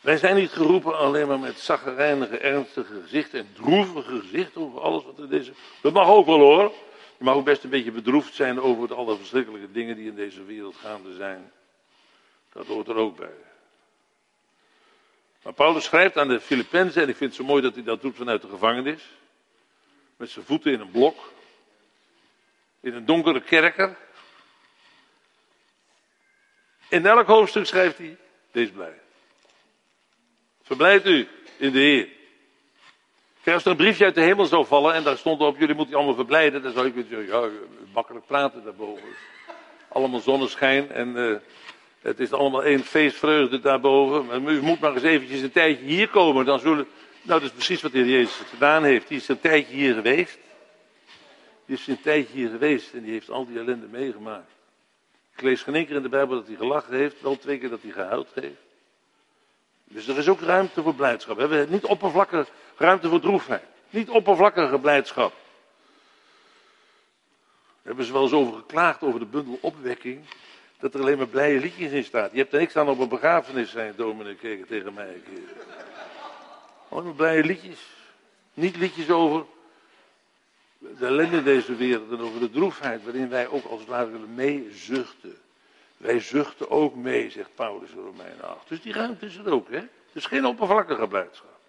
Wij 0.08 0.18
zijn 0.18 0.36
niet 0.36 0.52
geroepen 0.52 0.98
alleen 0.98 1.28
maar 1.28 1.40
met 1.40 1.60
zaggerijnige, 1.60 2.38
ernstige 2.38 3.02
gezichten 3.02 3.40
en 3.40 3.50
droevige 3.54 4.20
gezichten 4.20 4.62
over 4.62 4.82
alles 4.82 5.04
wat 5.04 5.20
er 5.20 5.34
is. 5.34 5.52
Dat 5.82 5.94
mag 5.94 6.08
ook 6.08 6.26
wel 6.26 6.40
hoor. 6.40 6.74
Je 7.18 7.24
mag 7.24 7.36
ook 7.36 7.46
best 7.46 7.64
een 7.64 7.70
beetje 7.70 7.92
bedroefd 7.92 8.34
zijn 8.34 8.60
over 8.62 8.96
alle 8.96 9.18
verschrikkelijke 9.18 9.72
dingen 9.72 9.96
die 9.96 10.08
in 10.08 10.16
deze 10.16 10.44
wereld 10.44 10.76
gaande 10.76 11.14
zijn. 11.14 11.52
Dat 12.52 12.66
hoort 12.66 12.88
er 12.88 12.96
ook 12.96 13.18
bij. 13.18 13.34
Maar 15.44 15.54
Paulus 15.54 15.84
schrijft 15.84 16.18
aan 16.18 16.28
de 16.28 16.40
Filippenzen, 16.40 17.02
en 17.02 17.10
ik 17.10 17.16
vind 17.16 17.30
het 17.30 17.40
zo 17.40 17.48
mooi 17.48 17.62
dat 17.62 17.74
hij 17.74 17.84
dat 17.84 18.02
doet 18.02 18.16
vanuit 18.16 18.42
de 18.42 18.50
gevangenis. 18.50 19.10
Met 20.18 20.30
zijn 20.30 20.46
voeten 20.46 20.72
in 20.72 20.80
een 20.80 20.92
blok. 20.92 21.34
In 22.80 22.94
een 22.94 23.06
donkere 23.06 23.42
kerker. 23.42 23.98
In 26.90 27.06
elk 27.06 27.28
hoofdstuk 27.28 27.66
schrijft 27.66 27.98
hij, 27.98 28.18
wees 28.52 28.70
blij. 28.70 29.06
Verblijd 30.68 31.06
u 31.06 31.28
in 31.58 31.72
de 31.72 31.80
Heer. 31.80 32.08
Kijk, 33.44 33.56
als 33.56 33.66
er 33.66 33.72
een 33.72 33.78
briefje 33.78 34.06
uit 34.06 34.16
de 34.16 34.22
hemel 34.22 34.46
zou 34.46 34.66
vallen 34.66 34.94
en 34.94 35.04
daar 35.04 35.18
stond 35.18 35.42
op, 35.42 35.58
jullie 35.58 35.76
moeten 35.76 35.96
allemaal 35.96 36.16
verblijden, 36.16 36.62
dan 36.62 36.72
zou 36.72 36.88
ik 36.88 37.06
zeggen, 37.10 37.28
ja, 37.28 37.50
makkelijk 37.94 38.26
praten 38.26 38.64
daarboven. 38.64 39.08
Allemaal 39.88 40.20
zonneschijn 40.20 40.92
en 40.92 41.16
uh, 41.16 41.36
het 42.02 42.20
is 42.20 42.32
allemaal 42.32 42.64
één 42.64 42.84
feestvreugde 42.84 43.60
daarboven. 43.60 44.26
Maar 44.26 44.52
u 44.52 44.62
moet 44.62 44.80
maar 44.80 44.94
eens 44.94 45.04
eventjes 45.04 45.42
een 45.42 45.52
tijdje 45.52 45.86
hier 45.86 46.08
komen. 46.08 46.46
Dan 46.46 46.60
zullen... 46.60 46.88
Nou, 47.22 47.40
dat 47.40 47.50
is 47.50 47.56
precies 47.56 47.82
wat 47.82 47.92
de 47.92 47.98
Heer 47.98 48.08
Jezus 48.08 48.36
gedaan 48.50 48.84
heeft. 48.84 49.08
Die 49.08 49.18
is 49.18 49.28
een 49.28 49.40
tijdje 49.40 49.76
hier 49.76 49.94
geweest. 49.94 50.38
Die 51.66 51.76
is 51.76 51.88
een 51.88 52.02
tijdje 52.02 52.34
hier 52.34 52.50
geweest 52.50 52.94
en 52.94 53.04
die 53.04 53.12
heeft 53.12 53.30
al 53.30 53.46
die 53.46 53.60
ellende 53.60 53.88
meegemaakt. 53.88 54.52
Ik 55.36 55.42
lees 55.42 55.62
geen 55.62 55.76
één 55.76 55.86
keer 55.86 55.96
in 55.96 56.02
de 56.02 56.10
Bijbel 56.10 56.36
dat 56.36 56.48
hij 56.48 56.56
gelachen 56.56 56.94
heeft. 56.94 57.22
Wel 57.22 57.38
twee 57.38 57.58
keer 57.58 57.70
dat 57.70 57.82
hij 57.82 57.92
gehuild 57.92 58.30
heeft. 58.34 58.66
Dus 59.88 60.08
er 60.08 60.18
is 60.18 60.30
ook 60.30 60.42
ruimte 60.42 60.82
voor 60.82 60.96
blijdschap. 60.96 61.36
We 61.36 61.42
hebben 61.42 61.70
niet 61.70 61.86
oppervlakkige 61.86 62.52
ruimte 62.78 63.10
voor 63.10 63.20
droefheid. 63.20 63.64
Niet 63.90 64.10
oppervlakkige 64.10 64.80
blijdschap. 64.80 65.34
We 67.82 67.94
hebben 67.94 68.06
ze 68.06 68.14
wel 68.14 68.24
eens 68.24 68.32
over 68.32 68.54
geklaagd 68.54 69.02
over 69.02 69.20
de 69.20 69.26
bundel 69.26 69.58
opwekking 69.62 70.26
dat 70.80 70.94
er 70.94 71.00
alleen 71.00 71.18
maar 71.18 71.28
blije 71.28 71.60
liedjes 71.60 71.92
in 71.92 72.04
staat. 72.04 72.32
Je 72.32 72.38
hebt 72.38 72.54
er 72.54 72.60
niks 72.60 72.76
aan 72.76 72.90
op 72.90 73.00
een 73.00 73.10
begrafenis, 73.10 73.72
zijn 73.72 73.94
dominee 73.96 74.36
keken 74.36 74.68
tegen 74.68 74.94
mij. 74.94 75.22
Alleen 76.90 77.04
maar 77.04 77.14
blije 77.14 77.44
liedjes. 77.44 77.80
Niet 78.54 78.78
liedjes 78.78 79.10
over 79.10 79.46
de 80.78 81.06
ellende 81.06 81.44
deze 81.44 81.76
wereld 81.76 82.12
en 82.12 82.20
over 82.20 82.40
de 82.40 82.50
droefheid 82.50 83.04
waarin 83.04 83.30
wij 83.30 83.48
ook 83.48 83.66
als 83.66 83.80
het 83.80 83.90
ware 83.90 84.10
willen 84.12 84.34
meezuchten. 84.34 85.38
Wij 85.98 86.20
zuchten 86.20 86.70
ook 86.70 86.96
mee, 86.96 87.30
zegt 87.30 87.56
Paulus 87.56 87.90
in 87.90 88.04
Romein 88.04 88.42
8. 88.42 88.68
Dus 88.68 88.82
die 88.82 88.94
ruimte 88.94 89.26
is 89.26 89.38
er 89.38 89.52
ook, 89.52 89.70
hè? 89.70 89.78
Het 89.78 90.14
is 90.14 90.26
geen 90.26 90.46
oppervlakkige 90.46 91.08
blijdschap. 91.08 91.60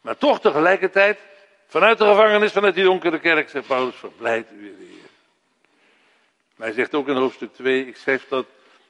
Maar 0.00 0.18
toch 0.18 0.40
tegelijkertijd, 0.40 1.18
vanuit 1.66 1.98
de 1.98 2.04
gevangenis, 2.04 2.52
vanuit 2.52 2.74
die 2.74 2.84
donkere 2.84 3.18
kerk, 3.18 3.48
zegt 3.48 3.66
Paulus, 3.66 3.94
verblijd 3.94 4.50
u 4.50 4.66
in 4.66 4.76
de 4.78 4.84
Heer. 4.84 5.10
Maar 6.56 6.66
hij 6.66 6.76
zegt 6.76 6.94
ook 6.94 7.08
in 7.08 7.16
hoofdstuk 7.16 7.54
2, 7.54 7.86
ik 7.86 7.96
schrijf 7.96 8.28
dat 8.28 8.46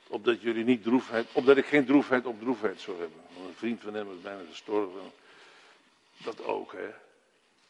opdat 0.07 0.43
jullie 0.43 0.65
niet 0.65 0.83
droefheid, 0.83 1.27
opdat 1.33 1.57
ik 1.57 1.67
geen 1.67 1.85
droefheid 1.85 2.27
op 2.27 2.41
droefheid 2.41 2.81
zou 2.81 2.99
hebben. 2.99 3.21
Want 3.35 3.49
een 3.49 3.55
vriend 3.57 3.81
van 3.83 3.95
hem 3.95 4.11
is 4.11 4.23
bijna 4.23 4.43
gestorven. 4.51 5.13
Dat 6.17 6.45
ook, 6.45 6.73
hè. 6.73 6.85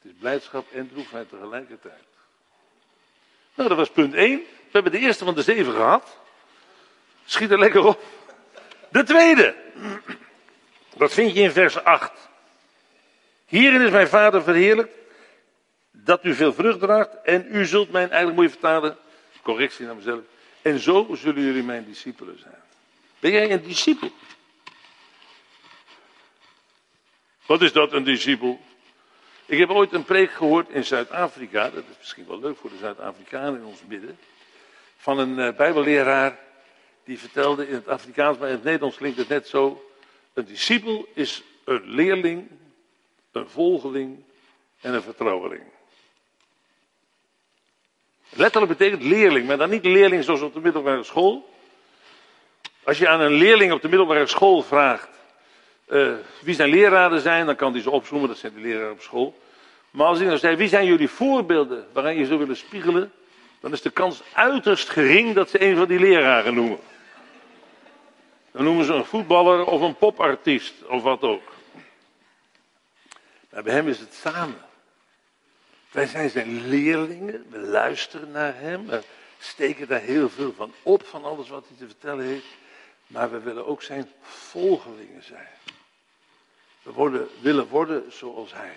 Het 0.03 0.11
is 0.11 0.13
blijdschap 0.19 0.73
en 0.73 0.89
droefheid 0.89 1.29
tegelijkertijd. 1.29 2.05
Nou, 3.55 3.69
dat 3.69 3.79
was 3.79 3.91
punt 3.91 4.15
1. 4.15 4.39
We 4.39 4.47
hebben 4.71 4.93
de 4.93 4.99
eerste 4.99 5.25
van 5.25 5.35
de 5.35 5.43
zeven 5.43 5.73
gehad. 5.73 6.19
Schiet 7.31 7.51
er 7.51 7.59
lekker 7.59 7.85
op. 7.85 8.03
De 8.89 9.03
tweede. 9.03 9.55
Dat 10.97 11.13
vind 11.13 11.35
je 11.35 11.41
in 11.41 11.51
vers 11.51 11.85
8. 11.85 12.13
Hierin 13.47 13.81
is 13.81 13.91
mijn 13.91 14.09
vader 14.09 14.43
verheerlijkt 14.43 14.95
dat 15.91 16.25
u 16.25 16.35
veel 16.35 16.53
vrucht 16.53 16.81
draagt 16.81 17.23
en 17.25 17.47
u 17.51 17.65
zult 17.65 17.91
mijn, 17.91 18.11
eigenlijk 18.11 18.37
moet 18.37 18.45
je 18.45 18.59
vertalen, 18.59 18.97
Correctie 19.43 19.87
naar 19.87 19.97
mezelf. 19.97 20.21
En 20.63 20.79
zo 20.79 21.15
zullen 21.15 21.43
jullie 21.43 21.63
mijn 21.63 21.85
discipelen 21.85 22.39
zijn. 22.39 22.63
Ben 23.19 23.31
jij 23.31 23.51
een 23.51 23.63
discipel? 23.63 24.11
Wat 27.47 27.63
is 27.63 27.73
dat, 27.73 27.93
een 27.93 28.05
discipel? 28.05 28.61
Ik 29.47 29.59
heb 29.59 29.71
ooit 29.71 29.93
een 29.93 30.05
preek 30.05 30.33
gehoord 30.33 30.69
in 30.69 30.85
Zuid-Afrika. 30.85 31.71
Dat 31.71 31.85
is 31.91 31.97
misschien 31.99 32.27
wel 32.27 32.41
leuk 32.41 32.57
voor 32.57 32.71
de 32.71 32.79
Zuid-Afrikanen 32.81 33.61
in 33.61 33.67
ons 33.67 33.81
midden. 33.87 34.19
Van 34.97 35.19
een 35.19 35.39
uh, 35.39 35.57
bijbelleraar. 35.57 36.49
Die 37.11 37.19
vertelde 37.19 37.69
in 37.69 37.75
het 37.75 37.89
Afrikaans, 37.89 38.39
maar 38.39 38.49
in 38.49 38.55
het 38.55 38.65
Nederlands 38.65 38.97
klinkt 38.97 39.19
het 39.19 39.29
net 39.29 39.49
zo. 39.49 39.91
Een 40.35 40.45
discipel 40.45 41.07
is 41.15 41.43
een 41.65 41.83
leerling, 41.85 42.49
een 43.33 43.49
volgeling 43.49 44.23
en 44.81 44.95
een 44.95 45.03
vertrouweling. 45.03 45.63
Letterlijk 48.29 48.79
betekent 48.79 49.03
leerling, 49.03 49.47
maar 49.47 49.59
dan 49.59 49.71
niet 49.71 49.85
leerling 49.85 50.25
zoals 50.25 50.41
op 50.41 50.55
de 50.55 50.61
middelbare 50.61 51.03
school. 51.03 51.55
Als 52.85 52.99
je 52.99 53.09
aan 53.09 53.21
een 53.21 53.33
leerling 53.33 53.73
op 53.73 53.83
de 53.83 53.89
middelbare 53.89 54.27
school 54.27 54.63
vraagt 54.63 55.09
uh, 55.89 56.13
wie 56.43 56.55
zijn 56.55 56.71
leraren 56.71 57.21
zijn, 57.21 57.47
dan 57.47 57.57
kan 57.57 57.73
hij 57.73 57.83
ze 57.83 57.91
opzoomen, 57.91 58.29
dat 58.29 58.39
zijn 58.39 58.55
de 58.55 58.61
leraren 58.61 58.93
op 58.93 59.01
school. 59.01 59.39
Maar 59.91 60.07
als 60.07 60.21
ik 60.21 60.27
nou 60.27 60.39
zei, 60.39 60.57
wie 60.57 60.69
zijn 60.69 60.87
jullie 60.87 61.09
voorbeelden 61.09 61.87
waarin 61.93 62.19
je 62.19 62.27
zou 62.27 62.39
willen 62.39 62.57
spiegelen? 62.57 63.13
Dan 63.61 63.73
is 63.73 63.83
de 63.83 63.91
kans 63.91 64.23
uiterst 64.33 64.89
gering 64.89 65.35
dat 65.35 65.51
ze 65.51 65.63
een 65.63 65.77
van 65.77 65.89
die 65.89 65.99
leraren 65.99 66.55
noemen. 66.55 66.79
Dan 68.51 68.65
noemen 68.65 68.85
ze 68.85 68.93
een 68.93 69.05
voetballer 69.05 69.65
of 69.65 69.81
een 69.81 69.97
popartiest 69.97 70.87
of 70.87 71.03
wat 71.03 71.23
ook. 71.23 71.53
Maar 73.51 73.63
bij 73.63 73.75
hem 73.75 73.89
is 73.89 73.99
het 73.99 74.15
samen. 74.15 74.69
Wij 75.91 76.07
zijn 76.07 76.31
zijn 76.31 76.69
leerlingen, 76.69 77.47
we 77.51 77.59
luisteren 77.59 78.31
naar 78.31 78.55
hem, 78.57 78.87
we 78.87 79.03
steken 79.39 79.89
daar 79.89 80.01
heel 80.01 80.31
veel 80.31 80.53
van 80.53 80.73
op, 80.83 81.07
van 81.07 81.25
alles 81.25 81.49
wat 81.49 81.65
hij 81.69 81.77
te 81.77 81.87
vertellen 81.87 82.25
heeft. 82.25 82.59
Maar 83.07 83.31
we 83.31 83.41
willen 83.41 83.67
ook 83.67 83.83
zijn 83.83 84.09
volgelingen 84.23 85.23
zijn. 85.23 85.49
We 86.83 86.93
worden, 86.93 87.29
willen 87.41 87.69
worden 87.69 88.13
zoals 88.13 88.53
hij. 88.53 88.75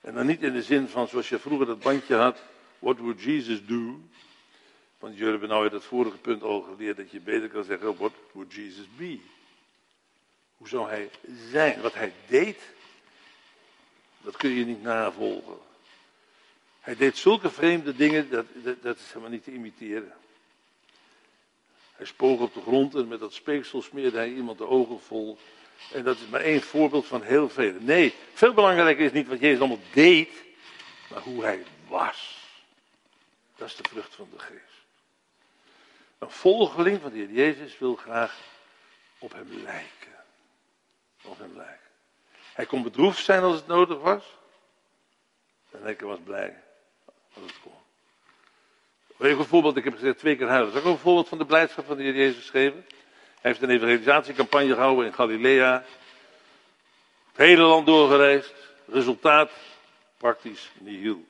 En 0.00 0.14
dan 0.14 0.26
niet 0.26 0.42
in 0.42 0.52
de 0.52 0.62
zin 0.62 0.88
van 0.88 1.08
zoals 1.08 1.28
je 1.28 1.38
vroeger 1.38 1.66
dat 1.66 1.80
bandje 1.80 2.14
had, 2.14 2.42
what 2.78 2.98
would 2.98 3.22
Jesus 3.22 3.66
do? 3.66 4.00
Want 5.04 5.16
jullie 5.16 5.32
hebben 5.32 5.48
nou 5.48 5.66
in 5.66 5.72
het 5.72 5.84
vorige 5.84 6.16
punt 6.16 6.42
al 6.42 6.60
geleerd 6.60 6.96
dat 6.96 7.10
je 7.10 7.20
beter 7.20 7.48
kan 7.48 7.64
zeggen, 7.64 7.96
what 7.96 8.12
would 8.32 8.52
Jesus 8.52 8.86
be? 8.96 9.18
Hoe 10.56 10.68
zou 10.68 10.88
hij 10.88 11.10
zijn? 11.50 11.80
Wat 11.80 11.94
hij 11.94 12.12
deed, 12.28 12.60
dat 14.22 14.36
kun 14.36 14.50
je 14.50 14.64
niet 14.64 14.82
navolgen. 14.82 15.58
Hij 16.80 16.96
deed 16.96 17.16
zulke 17.16 17.50
vreemde 17.50 17.96
dingen, 17.96 18.30
dat, 18.30 18.46
dat, 18.54 18.82
dat 18.82 18.96
is 18.96 19.06
helemaal 19.08 19.30
niet 19.30 19.44
te 19.44 19.52
imiteren. 19.52 20.12
Hij 21.92 22.06
spoog 22.06 22.40
op 22.40 22.54
de 22.54 22.60
grond 22.60 22.94
en 22.94 23.08
met 23.08 23.20
dat 23.20 23.32
speeksel 23.32 23.82
smeerde 23.82 24.16
hij 24.16 24.32
iemand 24.32 24.58
de 24.58 24.66
ogen 24.66 25.00
vol. 25.00 25.38
En 25.92 26.04
dat 26.04 26.16
is 26.16 26.28
maar 26.28 26.40
één 26.40 26.62
voorbeeld 26.62 27.06
van 27.06 27.22
heel 27.22 27.48
veel. 27.48 27.74
Nee, 27.80 28.14
veel 28.32 28.54
belangrijker 28.54 29.04
is 29.04 29.12
niet 29.12 29.28
wat 29.28 29.40
Jezus 29.40 29.58
allemaal 29.58 29.84
deed, 29.92 30.30
maar 31.10 31.22
hoe 31.22 31.42
hij 31.42 31.64
was. 31.88 32.48
Dat 33.56 33.68
is 33.68 33.76
de 33.76 33.88
vrucht 33.88 34.14
van 34.14 34.28
de 34.30 34.38
geest. 34.38 34.73
Een 36.24 36.30
volgeling 36.30 37.00
van 37.00 37.10
de 37.10 37.16
Heer 37.16 37.30
Jezus 37.30 37.78
wil 37.78 37.94
graag 37.94 38.40
op 39.18 39.32
hem 39.32 39.48
lijken. 39.62 40.14
Op 41.22 41.38
hem 41.38 41.56
lijken. 41.56 41.90
Hij 42.54 42.66
kon 42.66 42.82
bedroefd 42.82 43.24
zijn 43.24 43.42
als 43.42 43.56
het 43.56 43.66
nodig 43.66 44.00
was. 44.00 44.24
En 45.70 45.82
hij 45.82 45.96
was 46.00 46.18
blij 46.24 46.62
als 47.34 47.44
het 47.44 47.60
kon. 47.60 47.72
Even 49.18 49.38
een 49.38 49.44
voorbeeld, 49.44 49.76
ik 49.76 49.84
heb 49.84 49.94
gezegd 49.94 50.18
twee 50.18 50.36
keer 50.36 50.48
huilen. 50.48 50.72
Zal 50.72 50.80
ik 50.80 50.86
ook 50.86 50.92
een 50.92 51.00
voorbeeld 51.00 51.28
van 51.28 51.38
de 51.38 51.46
blijdschap 51.46 51.86
van 51.86 51.96
de 51.96 52.02
Heer 52.02 52.16
Jezus 52.16 52.50
geven? 52.50 52.84
Hij 53.40 53.50
heeft 53.50 53.62
een 53.62 53.70
evangelisatiecampagne 53.70 54.74
gehouden 54.74 55.06
in 55.06 55.14
Galilea. 55.14 55.84
Het 57.28 57.36
hele 57.36 57.62
land 57.62 57.86
doorgereisd. 57.86 58.54
Resultaat, 58.86 59.50
praktisch 60.16 60.70
nihil. 60.78 61.24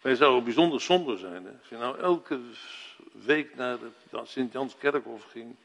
Wij 0.00 0.14
zouden 0.14 0.44
bijzonder 0.44 0.80
somber 0.80 1.18
zijn. 1.18 1.58
Als 1.60 1.68
je 1.68 1.76
nou 1.76 1.98
elke 1.98 2.40
week 3.12 3.54
naar 3.54 3.78
de 3.78 4.20
Sint-Jans 4.24 4.76
Kerkhof 4.78 5.24
ging. 5.30 5.56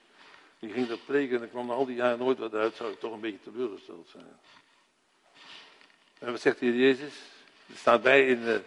Die 0.60 0.72
ging 0.72 0.88
daar 0.88 0.98
preken 0.98 1.36
en 1.36 1.42
er 1.42 1.48
kwam 1.48 1.72
al 1.72 1.86
die 1.86 1.96
jaren 1.96 2.20
nooit 2.20 2.38
wat 2.38 2.54
uit. 2.54 2.76
Zou 2.76 2.92
ik 2.92 3.00
toch 3.00 3.14
een 3.14 3.20
beetje 3.20 3.52
teleurgesteld 3.52 4.10
zijn. 4.10 4.40
En 6.20 6.32
wat 6.32 6.42
zegt 6.42 6.60
de 6.60 6.66
Heer 6.66 6.76
Jezus? 6.76 7.14
Er 7.70 7.78
staat 7.78 8.02
bij 8.02 8.28
in, 8.28 8.42
de, 8.42 8.62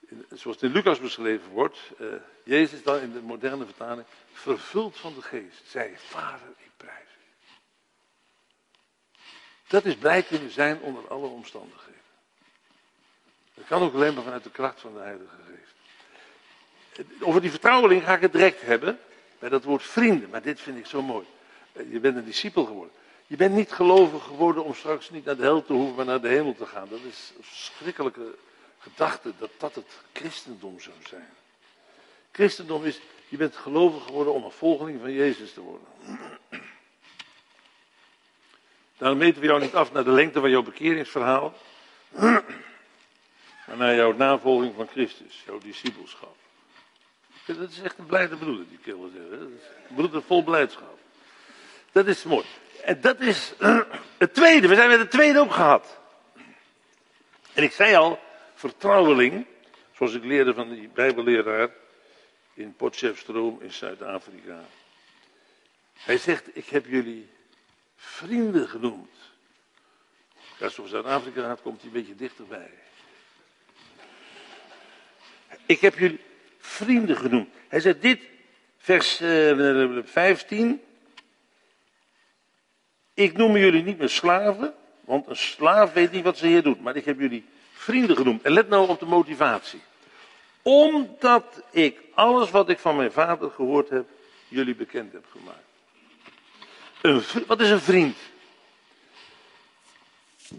in 0.00 0.26
zoals 0.28 0.60
het 0.60 0.62
in 0.62 0.72
Lucas 0.72 1.00
beschreven 1.00 1.50
wordt. 1.50 1.78
Uh, 2.00 2.14
Jezus 2.44 2.82
dan 2.82 3.00
in 3.00 3.12
de 3.12 3.20
moderne 3.20 3.64
vertaling. 3.64 4.06
Vervuld 4.32 4.96
van 4.96 5.14
de 5.14 5.22
geest. 5.22 5.62
Zei, 5.66 5.94
vader, 5.96 6.48
ik 6.58 6.70
prijs 6.76 7.08
u. 7.18 7.22
Dat 9.66 9.84
is 9.84 9.96
blij 9.96 10.22
kunnen 10.22 10.50
zijn 10.50 10.80
onder 10.80 11.08
alle 11.08 11.26
omstandigheden. 11.26 12.00
Dat 13.54 13.66
kan 13.66 13.82
ook 13.82 13.94
alleen 13.94 14.14
maar 14.14 14.22
vanuit 14.24 14.44
de 14.44 14.50
kracht 14.50 14.80
van 14.80 14.92
de 14.92 15.00
Heilige 15.00 15.36
Geest. 15.46 15.74
Over 17.20 17.40
die 17.40 17.50
vertrouweling 17.50 18.04
ga 18.04 18.14
ik 18.14 18.20
het 18.20 18.32
direct 18.32 18.62
hebben. 18.62 18.98
Bij 19.38 19.48
dat 19.48 19.64
woord 19.64 19.82
vrienden. 19.82 20.30
Maar 20.30 20.42
dit 20.42 20.60
vind 20.60 20.78
ik 20.78 20.86
zo 20.86 21.02
mooi. 21.02 21.26
Je 21.90 22.00
bent 22.00 22.16
een 22.16 22.24
discipel 22.24 22.64
geworden. 22.64 22.94
Je 23.26 23.36
bent 23.36 23.54
niet 23.54 23.72
gelovig 23.72 24.24
geworden 24.24 24.64
om 24.64 24.74
straks 24.74 25.10
niet 25.10 25.24
naar 25.24 25.36
de 25.36 25.42
hel 25.42 25.64
te 25.64 25.72
hoeven, 25.72 25.94
maar 25.96 26.04
naar 26.04 26.20
de 26.20 26.28
hemel 26.28 26.54
te 26.54 26.66
gaan. 26.66 26.88
Dat 26.88 27.00
is 27.08 27.32
een 27.36 27.44
verschrikkelijke 27.44 28.34
gedachte 28.78 29.32
dat 29.38 29.50
dat 29.58 29.74
het 29.74 30.00
christendom 30.12 30.80
zou 30.80 30.96
zijn. 31.08 31.28
Christendom 32.32 32.84
is, 32.84 33.00
je 33.28 33.36
bent 33.36 33.56
gelovig 33.56 34.04
geworden 34.04 34.32
om 34.32 34.44
een 34.44 34.50
volgeling 34.50 35.00
van 35.00 35.12
Jezus 35.12 35.52
te 35.52 35.60
worden. 35.60 35.86
Daarom 38.98 39.18
meten 39.18 39.40
we 39.40 39.46
jou 39.46 39.60
niet 39.60 39.74
af 39.74 39.92
naar 39.92 40.04
de 40.04 40.10
lengte 40.10 40.40
van 40.40 40.50
jouw 40.50 40.62
bekeringsverhaal, 40.62 41.54
maar 43.66 43.76
naar 43.76 43.94
jouw 43.94 44.12
navolging 44.12 44.74
van 44.74 44.86
Christus, 44.86 45.42
jouw 45.46 45.58
discipelschap. 45.58 46.36
Dat 47.58 47.70
is 47.70 47.80
echt 47.80 47.98
een 47.98 48.06
blijde 48.06 48.36
broeder, 48.36 48.64
die 48.68 48.78
zeggen. 48.84 49.40
Een 49.88 49.94
broeder 49.94 50.22
vol 50.22 50.42
blijdschap. 50.42 50.98
Dat 51.92 52.06
is 52.06 52.22
mooi. 52.22 52.44
En 52.84 53.00
dat 53.00 53.20
is 53.20 53.52
het 54.18 54.34
tweede. 54.34 54.68
We 54.68 54.74
zijn 54.74 54.88
met 54.88 54.98
het 54.98 55.10
tweede 55.10 55.38
ook 55.38 55.52
gehad. 55.52 55.98
En 57.52 57.62
ik 57.62 57.72
zei 57.72 57.94
al, 57.94 58.18
vertrouweling, 58.54 59.46
zoals 59.96 60.14
ik 60.14 60.24
leerde 60.24 60.54
van 60.54 60.68
die 60.68 60.88
bijbelleraar 60.88 61.68
in 62.54 62.74
Potchefstroom 62.74 63.60
in 63.60 63.72
Zuid-Afrika. 63.72 64.64
Hij 65.94 66.18
zegt, 66.18 66.56
ik 66.56 66.68
heb 66.68 66.86
jullie 66.86 67.28
vrienden 67.96 68.68
genoemd. 68.68 69.10
Als 70.60 70.76
je 70.76 70.88
Zuid-Afrika 70.88 71.42
gaat, 71.42 71.62
komt 71.62 71.76
hij 71.80 71.86
een 71.86 71.92
beetje 71.92 72.14
dichterbij. 72.14 72.70
Ik 75.66 75.80
heb 75.80 75.98
jullie 75.98 76.20
vrienden 76.70 77.16
genoemd. 77.16 77.48
Hij 77.68 77.80
zegt 77.80 78.02
dit, 78.02 78.20
vers 78.78 79.20
uh, 79.20 79.98
eh, 79.98 80.04
15. 80.04 80.82
Ik 83.14 83.36
noem 83.36 83.56
jullie 83.56 83.82
niet 83.82 83.98
meer 83.98 84.08
slaven, 84.08 84.74
want 85.00 85.26
een 85.26 85.36
slaaf 85.36 85.92
weet 85.92 86.12
niet 86.12 86.24
wat 86.24 86.38
ze 86.38 86.46
hier 86.46 86.62
doet. 86.62 86.82
Maar 86.82 86.96
ik 86.96 87.04
heb 87.04 87.20
jullie 87.20 87.44
vrienden 87.72 88.16
genoemd. 88.16 88.42
En 88.42 88.52
let 88.52 88.68
nou 88.68 88.88
op 88.88 88.98
de 88.98 89.06
motivatie. 89.06 89.80
Omdat 90.62 91.62
ik 91.70 92.00
alles 92.14 92.50
wat 92.50 92.68
ik 92.68 92.78
van 92.78 92.96
mijn 92.96 93.12
vader 93.12 93.50
gehoord 93.50 93.88
heb, 93.88 94.06
jullie 94.48 94.74
bekend 94.74 95.12
heb 95.12 95.24
gemaakt. 95.30 95.68
Wat 97.46 97.60
is 97.60 97.70
een 97.70 97.80
vriend? 97.80 98.16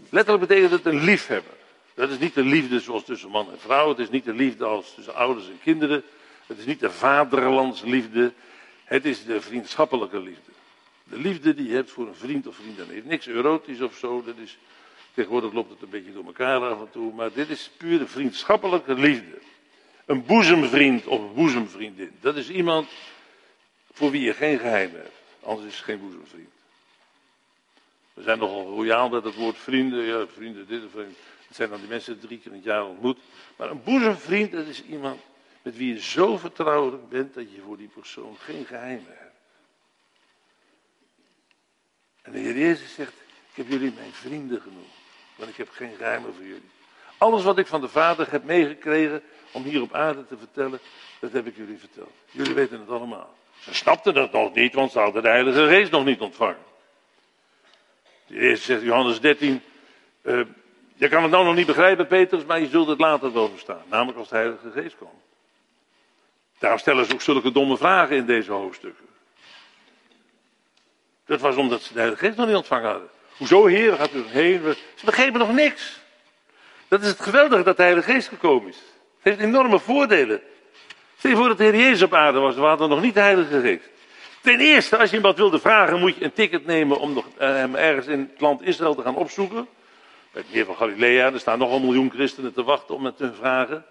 Letterlijk 0.08 0.48
betekent 0.48 0.70
het 0.70 0.86
een 0.86 1.04
liefhebber. 1.04 1.54
Dat 1.94 2.10
is 2.10 2.18
niet 2.18 2.34
de 2.34 2.44
liefde 2.44 2.80
zoals 2.80 3.04
tussen 3.04 3.30
man 3.30 3.50
en 3.50 3.60
vrouw. 3.60 3.88
Het 3.88 3.98
is 3.98 4.10
niet 4.10 4.24
de 4.24 4.34
liefde 4.34 4.64
als 4.64 4.94
tussen 4.94 5.14
ouders 5.14 5.46
en 5.46 5.58
kinderen. 5.62 6.02
Het 6.46 6.58
is 6.58 6.64
niet 6.64 6.80
de 6.80 6.90
vaderlandsliefde. 6.90 8.32
Het 8.84 9.04
is 9.04 9.24
de 9.24 9.40
vriendschappelijke 9.40 10.20
liefde. 10.20 10.50
De 11.04 11.18
liefde 11.18 11.54
die 11.54 11.68
je 11.68 11.74
hebt 11.74 11.90
voor 11.90 12.06
een 12.06 12.14
vriend 12.14 12.46
of 12.46 12.56
vriendin. 12.56 12.88
heeft 12.88 13.04
niks 13.04 13.26
erotisch 13.26 13.80
of 13.80 13.96
zo. 13.96 14.22
Dat 14.24 14.36
is, 14.36 14.58
tegenwoordig 15.14 15.52
loopt 15.52 15.70
het 15.70 15.82
een 15.82 15.90
beetje 15.90 16.12
door 16.12 16.24
elkaar 16.24 16.60
af 16.60 16.80
en 16.80 16.90
toe. 16.90 17.12
Maar 17.12 17.32
dit 17.32 17.48
is 17.48 17.70
puur 17.76 17.98
de 17.98 18.06
vriendschappelijke 18.06 18.94
liefde. 18.94 19.38
Een 20.06 20.24
boezemvriend 20.26 21.06
of 21.06 21.20
een 21.20 21.34
boezemvriendin. 21.34 22.12
Dat 22.20 22.36
is 22.36 22.50
iemand 22.50 22.88
voor 23.92 24.10
wie 24.10 24.22
je 24.22 24.34
geen 24.34 24.58
geheim 24.58 24.94
hebt. 24.94 25.20
Anders 25.42 25.68
is 25.68 25.76
het 25.76 25.84
geen 25.84 26.00
boezemvriend. 26.00 26.50
We 28.14 28.22
zijn 28.22 28.38
nogal 28.38 28.64
royaal 28.64 29.08
met 29.08 29.24
het 29.24 29.34
woord 29.34 29.58
vrienden. 29.58 30.04
Ja, 30.04 30.26
vrienden 30.26 30.66
dit 30.66 30.84
of 30.84 30.90
vrienden. 30.90 31.16
Dat 31.52 31.60
zijn 31.60 31.70
dan 31.70 31.80
die 31.80 31.88
mensen 31.88 32.20
drie 32.20 32.38
keer 32.38 32.50
in 32.50 32.56
het 32.56 32.64
jaar 32.64 32.86
ontmoet. 32.86 33.18
Maar 33.56 33.70
een 33.70 33.82
boezemvriend, 33.82 34.52
dat 34.52 34.66
is 34.66 34.82
iemand 34.84 35.20
met 35.62 35.76
wie 35.76 35.94
je 35.94 36.00
zo 36.00 36.36
vertrouwelijk 36.36 37.08
bent 37.08 37.34
dat 37.34 37.52
je 37.52 37.60
voor 37.60 37.76
die 37.76 37.88
persoon 37.88 38.36
geen 38.38 38.66
geheimen 38.66 39.16
hebt. 39.18 39.34
En 42.22 42.32
de 42.32 42.38
Heer 42.38 42.58
Jezus 42.58 42.94
zegt, 42.94 43.12
ik 43.50 43.56
heb 43.56 43.68
jullie 43.68 43.92
mijn 43.92 44.12
vrienden 44.12 44.60
genoemd, 44.60 44.94
want 45.36 45.50
ik 45.50 45.56
heb 45.56 45.68
geen 45.70 45.96
geheimen 45.96 46.34
voor 46.34 46.44
jullie. 46.44 46.70
Alles 47.18 47.42
wat 47.42 47.58
ik 47.58 47.66
van 47.66 47.80
de 47.80 47.88
Vader 47.88 48.30
heb 48.30 48.44
meegekregen 48.44 49.22
om 49.52 49.62
hier 49.62 49.82
op 49.82 49.94
aarde 49.94 50.26
te 50.26 50.36
vertellen, 50.38 50.80
dat 51.20 51.32
heb 51.32 51.46
ik 51.46 51.56
jullie 51.56 51.78
verteld. 51.78 52.12
Jullie 52.30 52.54
weten 52.54 52.80
het 52.80 52.88
allemaal. 52.88 53.34
Ze 53.60 53.74
snapten 53.74 54.14
dat 54.14 54.32
nog 54.32 54.54
niet, 54.54 54.74
want 54.74 54.92
ze 54.92 54.98
hadden 54.98 55.22
de 55.22 55.28
Heilige 55.28 55.66
Geest 55.66 55.90
nog 55.90 56.04
niet 56.04 56.20
ontvangen. 56.20 56.64
De 58.26 58.34
Jezus 58.34 58.64
zegt 58.64 58.82
Johannes 58.82 59.20
13, 59.20 59.62
uh, 60.22 60.40
eh, 60.40 60.46
je 60.94 61.08
kan 61.08 61.22
het 61.22 61.30
nou 61.30 61.44
nog 61.44 61.54
niet 61.54 61.66
begrijpen, 61.66 62.06
Petrus, 62.06 62.44
maar 62.44 62.60
je 62.60 62.68
zult 62.68 62.88
het 62.88 63.00
later 63.00 63.32
wel 63.32 63.48
verstaan. 63.48 63.82
Namelijk 63.88 64.18
als 64.18 64.28
de 64.28 64.36
Heilige 64.36 64.70
Geest 64.70 64.96
komt. 64.96 65.10
Daarom 66.58 66.80
stellen 66.80 67.06
ze 67.06 67.12
ook 67.12 67.20
zulke 67.20 67.52
domme 67.52 67.76
vragen 67.76 68.16
in 68.16 68.26
deze 68.26 68.52
hoofdstukken. 68.52 69.04
Dat 71.26 71.40
was 71.40 71.56
omdat 71.56 71.82
ze 71.82 71.92
de 71.92 71.98
Heilige 71.98 72.24
Geest 72.24 72.36
nog 72.36 72.46
niet 72.46 72.56
ontvangen 72.56 72.90
hadden. 72.90 73.08
Hoezo, 73.36 73.66
Heer, 73.66 73.92
gaat 73.92 74.14
u 74.14 74.24
heen? 74.26 74.60
Ze 74.94 75.04
begrepen 75.04 75.38
nog 75.38 75.52
niks. 75.52 76.00
Dat 76.88 77.02
is 77.02 77.08
het 77.08 77.20
geweldige 77.20 77.62
dat 77.62 77.76
de 77.76 77.82
Heilige 77.82 78.12
Geest 78.12 78.28
gekomen 78.28 78.68
is. 78.68 78.76
Het 78.76 79.22
heeft 79.22 79.38
enorme 79.38 79.78
voordelen. 79.78 80.40
Stel 81.18 81.30
je 81.30 81.36
voor 81.36 81.48
dat 81.48 81.58
de 81.58 81.64
Heer 81.64 81.76
Jezus 81.76 82.02
op 82.02 82.14
aarde 82.14 82.38
was, 82.38 82.54
we 82.54 82.60
hadden 82.60 82.88
nog 82.88 83.02
niet 83.02 83.14
de 83.14 83.20
Heilige 83.20 83.60
Geest. 83.60 83.88
Ten 84.42 84.60
eerste, 84.60 84.98
als 84.98 85.10
je 85.10 85.16
iemand 85.16 85.36
wilde 85.36 85.58
vragen, 85.58 86.00
moet 86.00 86.16
je 86.16 86.24
een 86.24 86.32
ticket 86.32 86.66
nemen 86.66 86.98
om 86.98 87.12
nog, 87.12 87.26
uh, 87.26 87.32
hem 87.38 87.74
ergens 87.74 88.06
in 88.06 88.30
het 88.32 88.40
land 88.40 88.62
Israël 88.62 88.94
te 88.94 89.02
gaan 89.02 89.16
opzoeken. 89.16 89.68
Bij 90.32 90.42
het 90.42 90.52
meer 90.52 90.64
van 90.64 90.76
Galilea. 90.76 91.32
Er 91.32 91.40
staan 91.40 91.58
nog 91.58 91.72
een 91.72 91.84
miljoen 91.84 92.10
christenen 92.10 92.52
te 92.52 92.62
wachten 92.62 92.94
om 92.94 93.04
het 93.04 93.16
te 93.16 93.32
vragen. 93.34 93.84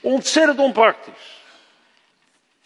Ontzettend 0.00 0.58
onpraktisch. 0.58 1.42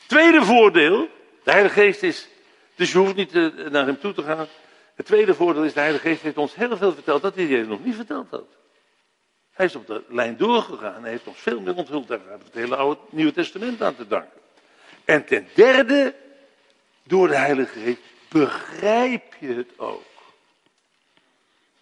Tweede 0.07 0.45
voordeel, 0.45 1.09
de 1.43 1.51
Heilige 1.51 1.81
Geest 1.81 2.03
is, 2.03 2.29
dus 2.75 2.93
je 2.93 2.99
hoeft 2.99 3.15
niet 3.15 3.35
eh, 3.35 3.47
naar 3.71 3.87
hem 3.87 4.01
toe 4.01 4.13
te 4.13 4.23
gaan. 4.23 4.47
Het 4.95 5.07
tweede 5.07 5.35
voordeel 5.35 5.65
is, 5.65 5.73
de 5.73 5.81
Heilige 5.81 6.09
Geest 6.09 6.23
heeft 6.23 6.37
ons 6.37 6.55
heel 6.55 6.77
veel 6.77 6.93
verteld 6.93 7.23
dat 7.23 7.35
hij 7.35 7.47
Jezus 7.47 7.67
nog 7.67 7.85
niet 7.85 7.95
verteld 7.95 8.31
had. 8.31 8.47
Hij 9.53 9.67
is 9.67 9.75
op 9.75 9.87
de 9.87 10.03
lijn 10.09 10.37
doorgegaan. 10.37 11.03
Hij 11.03 11.11
heeft 11.11 11.27
ons 11.27 11.39
veel 11.39 11.61
meer 11.61 11.77
onthuld. 11.77 12.09
Daar 12.09 12.19
hebben 12.19 12.39
we 12.39 12.45
het 12.45 12.55
hele 12.55 12.77
Oude, 12.77 13.01
Nieuwe 13.11 13.33
Testament 13.33 13.83
aan 13.83 13.97
te 13.97 14.07
danken. 14.07 14.41
En 15.05 15.25
ten 15.25 15.49
derde, 15.55 16.15
door 17.03 17.29
de 17.29 17.37
Heilige 17.37 17.79
Geest 17.79 18.01
begrijp 18.29 19.35
je 19.39 19.55
het 19.55 19.71
ook. 19.77 20.03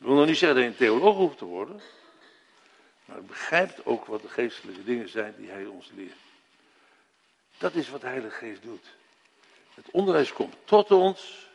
Ik 0.01 0.07
wil 0.07 0.15
nog 0.15 0.27
niet 0.27 0.37
zeggen 0.37 0.57
dat 0.57 0.65
je 0.65 0.71
een 0.71 0.89
theoloog 0.89 1.17
hoeft 1.17 1.39
te 1.39 1.45
worden. 1.45 1.81
Maar 3.05 3.23
begrijpt 3.23 3.87
ook 3.87 4.05
wat 4.05 4.23
de 4.23 4.29
geestelijke 4.29 4.85
dingen 4.85 5.09
zijn 5.09 5.35
die 5.37 5.51
hij 5.51 5.65
ons 5.65 5.91
leert. 5.95 6.19
Dat 7.59 7.75
is 7.75 7.89
wat 7.89 8.01
de 8.01 8.07
Heilige 8.07 8.37
Geest 8.37 8.63
doet. 8.63 8.87
Het 9.75 9.91
onderwijs 9.91 10.33
komt 10.33 10.55
tot 10.65 10.91
ons 10.91 11.49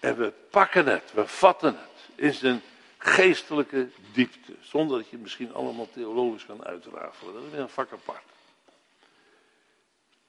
en 0.00 0.16
we 0.16 0.32
pakken 0.50 0.86
het, 0.86 1.12
we 1.12 1.26
vatten 1.26 1.78
het 1.78 2.08
in 2.14 2.34
zijn 2.34 2.62
geestelijke 2.98 3.88
diepte. 4.12 4.52
Zonder 4.60 4.96
dat 4.96 5.06
je 5.06 5.12
het 5.12 5.22
misschien 5.22 5.54
allemaal 5.54 5.88
theologisch 5.90 6.46
kan 6.46 6.64
uitrafelen. 6.64 7.34
Dat 7.34 7.42
is 7.42 7.50
weer 7.50 7.60
een 7.60 7.68
vak 7.68 7.92
apart. 7.92 8.24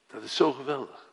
Dat 0.06 0.22
is 0.22 0.36
zo 0.36 0.52
geweldig. 0.52 1.07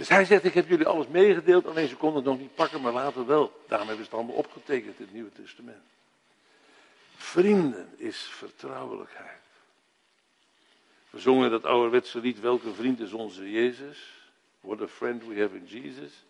Dus 0.00 0.08
hij 0.08 0.24
zegt, 0.24 0.44
ik 0.44 0.54
heb 0.54 0.68
jullie 0.68 0.86
alles 0.86 1.06
meegedeeld, 1.06 1.66
alleen 1.66 1.88
ze 1.88 1.96
konden 1.96 2.16
het 2.16 2.30
nog 2.30 2.38
niet 2.38 2.54
pakken, 2.54 2.80
maar 2.80 2.92
later 2.92 3.26
wel. 3.26 3.62
Daarom 3.68 3.88
hebben 3.88 4.06
ze 4.06 4.10
het 4.10 4.20
allemaal 4.20 4.38
opgetekend 4.38 4.98
in 4.98 5.04
het 5.04 5.12
Nieuwe 5.12 5.32
Testament. 5.32 5.82
Vrienden 7.16 7.88
is 7.96 8.16
vertrouwelijkheid. 8.16 9.40
We 11.10 11.18
zongen 11.18 11.50
dat 11.50 11.64
ouderwetse 11.64 12.20
lied, 12.20 12.40
welke 12.40 12.74
vriend 12.74 13.00
is 13.00 13.12
onze 13.12 13.50
Jezus? 13.50 13.98
What 14.60 14.80
a 14.80 14.86
friend 14.86 15.26
we 15.26 15.40
have 15.40 15.56
in 15.56 15.66
Jesus. 15.66 16.24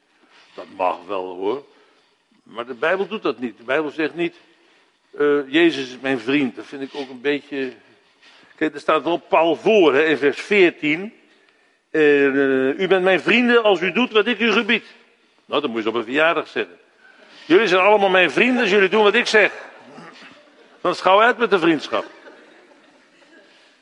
Dat 0.54 0.66
mag 0.76 1.06
wel 1.06 1.36
hoor. 1.36 1.64
Maar 2.42 2.66
de 2.66 2.74
Bijbel 2.74 3.06
doet 3.08 3.22
dat 3.22 3.38
niet. 3.38 3.56
De 3.56 3.64
Bijbel 3.64 3.90
zegt 3.90 4.14
niet, 4.14 4.36
uh, 5.10 5.52
Jezus 5.52 5.88
is 5.88 5.98
mijn 6.00 6.20
vriend. 6.20 6.56
Dat 6.56 6.66
vind 6.66 6.82
ik 6.82 6.94
ook 6.94 7.08
een 7.08 7.20
beetje... 7.20 7.72
Kijk, 8.56 8.74
er 8.74 8.80
staat 8.80 9.02
wel 9.02 9.18
Paul 9.18 9.56
voor 9.56 9.94
in 9.94 10.16
vers 10.16 10.40
14. 10.40 11.19
Uh, 11.90 12.78
u 12.78 12.86
bent 12.86 13.04
mijn 13.04 13.20
vrienden 13.20 13.62
als 13.62 13.80
u 13.80 13.92
doet 13.92 14.12
wat 14.12 14.26
ik 14.26 14.38
u 14.38 14.52
gebied. 14.52 14.84
Nou, 15.44 15.60
dat 15.60 15.70
moet 15.70 15.82
je 15.82 15.88
op 15.88 15.94
een 15.94 16.04
verjaardag 16.04 16.48
zeggen. 16.48 16.78
Jullie 17.46 17.66
zijn 17.66 17.80
allemaal 17.80 18.08
mijn 18.08 18.30
vrienden 18.30 18.60
als 18.60 18.70
jullie 18.70 18.88
doen 18.88 19.02
wat 19.02 19.14
ik 19.14 19.26
zeg. 19.26 19.52
Dan 20.80 20.94
schouw 20.94 21.20
uit 21.20 21.38
met 21.38 21.50
de 21.50 21.58
vriendschap. 21.58 22.04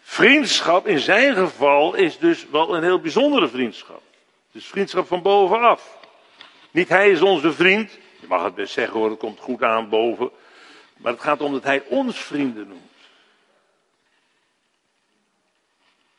Vriendschap 0.03 0.87
in 0.87 0.99
zijn 0.99 1.35
geval 1.35 1.95
is 1.95 2.19
dus 2.19 2.47
wel 2.51 2.77
een 2.77 2.83
heel 2.83 3.01
bijzondere 3.01 3.49
vriendschap. 3.49 4.03
Dus 4.53 4.67
vriendschap 4.67 5.07
van 5.07 5.23
bovenaf. 5.23 5.99
Niet 6.71 6.89
hij 6.89 7.11
is 7.11 7.21
onze 7.21 7.53
vriend. 7.53 7.91
Je 8.21 8.27
mag 8.27 8.45
het 8.45 8.55
best 8.55 8.73
zeggen 8.73 8.99
hoor, 8.99 9.11
het 9.11 9.19
komt 9.19 9.41
goed 9.41 9.63
aan 9.63 9.89
boven. 9.89 10.31
Maar 10.97 11.13
het 11.13 11.21
gaat 11.21 11.41
om 11.41 11.53
dat 11.53 11.65
hij 11.65 11.83
ons 11.89 12.19
vrienden 12.19 12.69
noemt. 12.69 12.83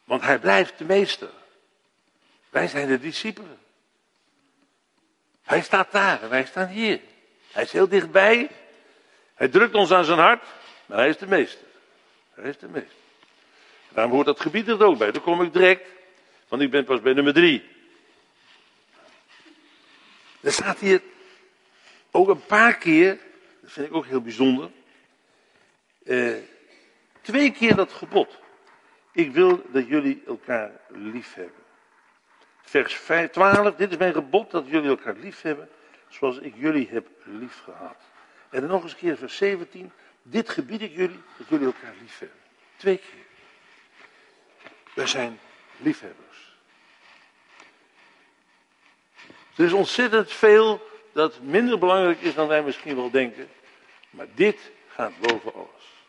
Want 0.03 0.21
hij 0.21 0.39
blijft 0.39 0.77
de 0.77 0.85
meester. 0.85 1.29
Wij 2.49 2.67
zijn 2.67 2.87
de 2.87 2.99
discipelen. 2.99 3.59
Hij 5.43 5.61
staat 5.61 5.91
daar 5.91 6.21
en 6.21 6.29
wij 6.29 6.45
staan 6.45 6.67
hier. 6.67 6.99
Hij 7.51 7.63
is 7.63 7.71
heel 7.71 7.87
dichtbij. 7.87 8.49
Hij 9.33 9.47
drukt 9.47 9.75
ons 9.75 9.91
aan 9.91 10.05
zijn 10.05 10.19
hart, 10.19 10.43
maar 10.85 10.97
hij 10.97 11.09
is 11.09 11.17
de 11.17 11.27
meester. 11.27 11.65
Hij 12.33 12.49
is 12.49 12.57
de 12.57 12.67
meester. 12.67 12.97
Daarom 13.89 14.13
hoort 14.13 14.25
dat 14.25 14.39
gebied 14.39 14.67
er 14.67 14.83
ook 14.83 14.97
bij. 14.97 15.11
Daar 15.11 15.21
kom 15.21 15.41
ik 15.41 15.53
direct, 15.53 15.87
want 16.47 16.61
ik 16.61 16.71
ben 16.71 16.85
pas 16.85 17.01
bij 17.01 17.13
nummer 17.13 17.33
drie. 17.33 17.63
Er 20.41 20.51
staat 20.51 20.79
hier 20.79 21.01
ook 22.11 22.27
een 22.27 22.45
paar 22.45 22.77
keer, 22.77 23.19
dat 23.61 23.71
vind 23.71 23.87
ik 23.87 23.93
ook 23.93 24.05
heel 24.05 24.21
bijzonder, 24.21 24.71
eh, 26.05 26.35
twee 27.21 27.51
keer 27.51 27.75
dat 27.75 27.93
gebod. 27.93 28.39
Ik 29.11 29.31
wil 29.31 29.61
dat 29.71 29.87
jullie 29.87 30.23
elkaar 30.27 30.71
lief 30.87 31.33
hebben. 31.33 31.63
Vers 32.69 33.01
12, 33.31 33.75
dit 33.75 33.91
is 33.91 33.97
mijn 33.97 34.13
gebod 34.13 34.51
dat 34.51 34.67
jullie 34.67 34.89
elkaar 34.89 35.15
lief 35.15 35.41
hebben, 35.41 35.69
zoals 36.09 36.37
ik 36.37 36.53
jullie 36.55 36.87
heb 36.89 37.07
lief 37.23 37.61
gehad. 37.63 37.95
En 38.49 38.61
dan 38.61 38.69
nog 38.69 38.83
eens 38.83 38.91
een 38.91 38.97
keer 38.97 39.17
vers 39.17 39.37
17, 39.37 39.91
dit 40.21 40.49
gebied 40.49 40.81
ik 40.81 40.95
jullie, 40.95 41.21
dat 41.37 41.47
jullie 41.47 41.65
elkaar 41.65 41.93
lief 42.01 42.19
hebben. 42.19 42.37
Twee 42.75 42.97
keer. 42.97 43.25
Wij 44.93 45.07
zijn 45.07 45.39
liefhebbers. 45.77 46.57
Er 49.55 49.65
is 49.65 49.73
ontzettend 49.73 50.31
veel 50.31 50.89
dat 51.11 51.41
minder 51.41 51.79
belangrijk 51.79 52.21
is 52.21 52.33
dan 52.33 52.47
wij 52.47 52.63
misschien 52.63 52.95
wel 52.95 53.09
denken. 53.09 53.49
Maar 54.09 54.27
dit 54.33 54.71
gaat 54.87 55.19
boven 55.19 55.53
alles. 55.53 56.05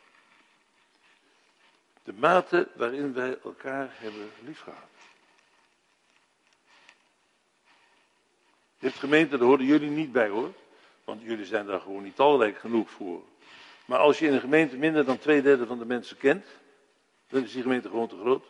De 2.03 2.13
mate 2.13 2.69
waarin 2.75 3.13
wij 3.15 3.39
elkaar 3.45 3.89
hebben 3.93 4.31
liefgehad. 4.45 4.90
Dit 8.81 8.95
gemeente, 8.95 9.39
daar 9.39 9.47
horen 9.47 9.65
jullie 9.65 9.91
niet 9.91 10.13
bij 10.13 10.29
hoor. 10.29 10.53
Want 11.05 11.23
jullie 11.23 11.45
zijn 11.45 11.67
daar 11.67 11.81
gewoon 11.81 12.03
niet 12.03 12.17
talrijk 12.17 12.59
genoeg 12.59 12.91
voor. 12.91 13.23
Maar 13.85 13.99
als 13.99 14.19
je 14.19 14.27
in 14.27 14.33
een 14.33 14.41
gemeente 14.41 14.77
minder 14.77 15.05
dan 15.05 15.19
twee 15.19 15.43
derde 15.43 15.67
van 15.67 15.79
de 15.79 15.85
mensen 15.85 16.17
kent, 16.17 16.47
dan 17.29 17.45
is 17.45 17.53
die 17.53 17.63
gemeente 17.63 17.89
gewoon 17.89 18.09
te 18.09 18.19
groot. 18.21 18.45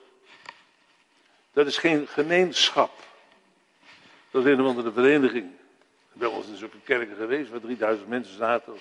Dat 1.53 1.67
is 1.67 1.79
geen 1.79 2.07
gemeenschap. 2.07 2.91
Dat 4.31 4.47
is 4.47 4.53
een 4.53 4.61
of 4.61 4.67
andere 4.67 4.93
vereniging. 4.93 5.51
Ben 6.13 6.31
wel 6.31 6.39
eens 6.39 6.49
in 6.49 6.57
zulke 6.57 6.81
kerken 6.85 7.17
geweest 7.17 7.51
waar 7.51 7.61
3000 7.61 8.09
mensen 8.09 8.37
zaten. 8.37 8.73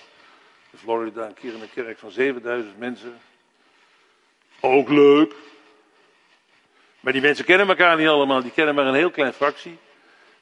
In 0.70 0.78
Florida 0.78 1.26
een 1.26 1.34
keer 1.34 1.54
in 1.54 1.60
een 1.60 1.72
kerk 1.74 1.98
van 1.98 2.10
7000 2.10 2.78
mensen. 2.78 3.20
Ook 4.60 4.88
leuk. 4.88 5.34
Maar 7.00 7.12
die 7.12 7.22
mensen 7.22 7.44
kennen 7.44 7.68
elkaar 7.68 7.96
niet 7.96 8.08
allemaal, 8.08 8.42
die 8.42 8.50
kennen 8.50 8.74
maar 8.74 8.86
een 8.86 8.94
heel 8.94 9.10
klein 9.10 9.32
fractie. 9.32 9.78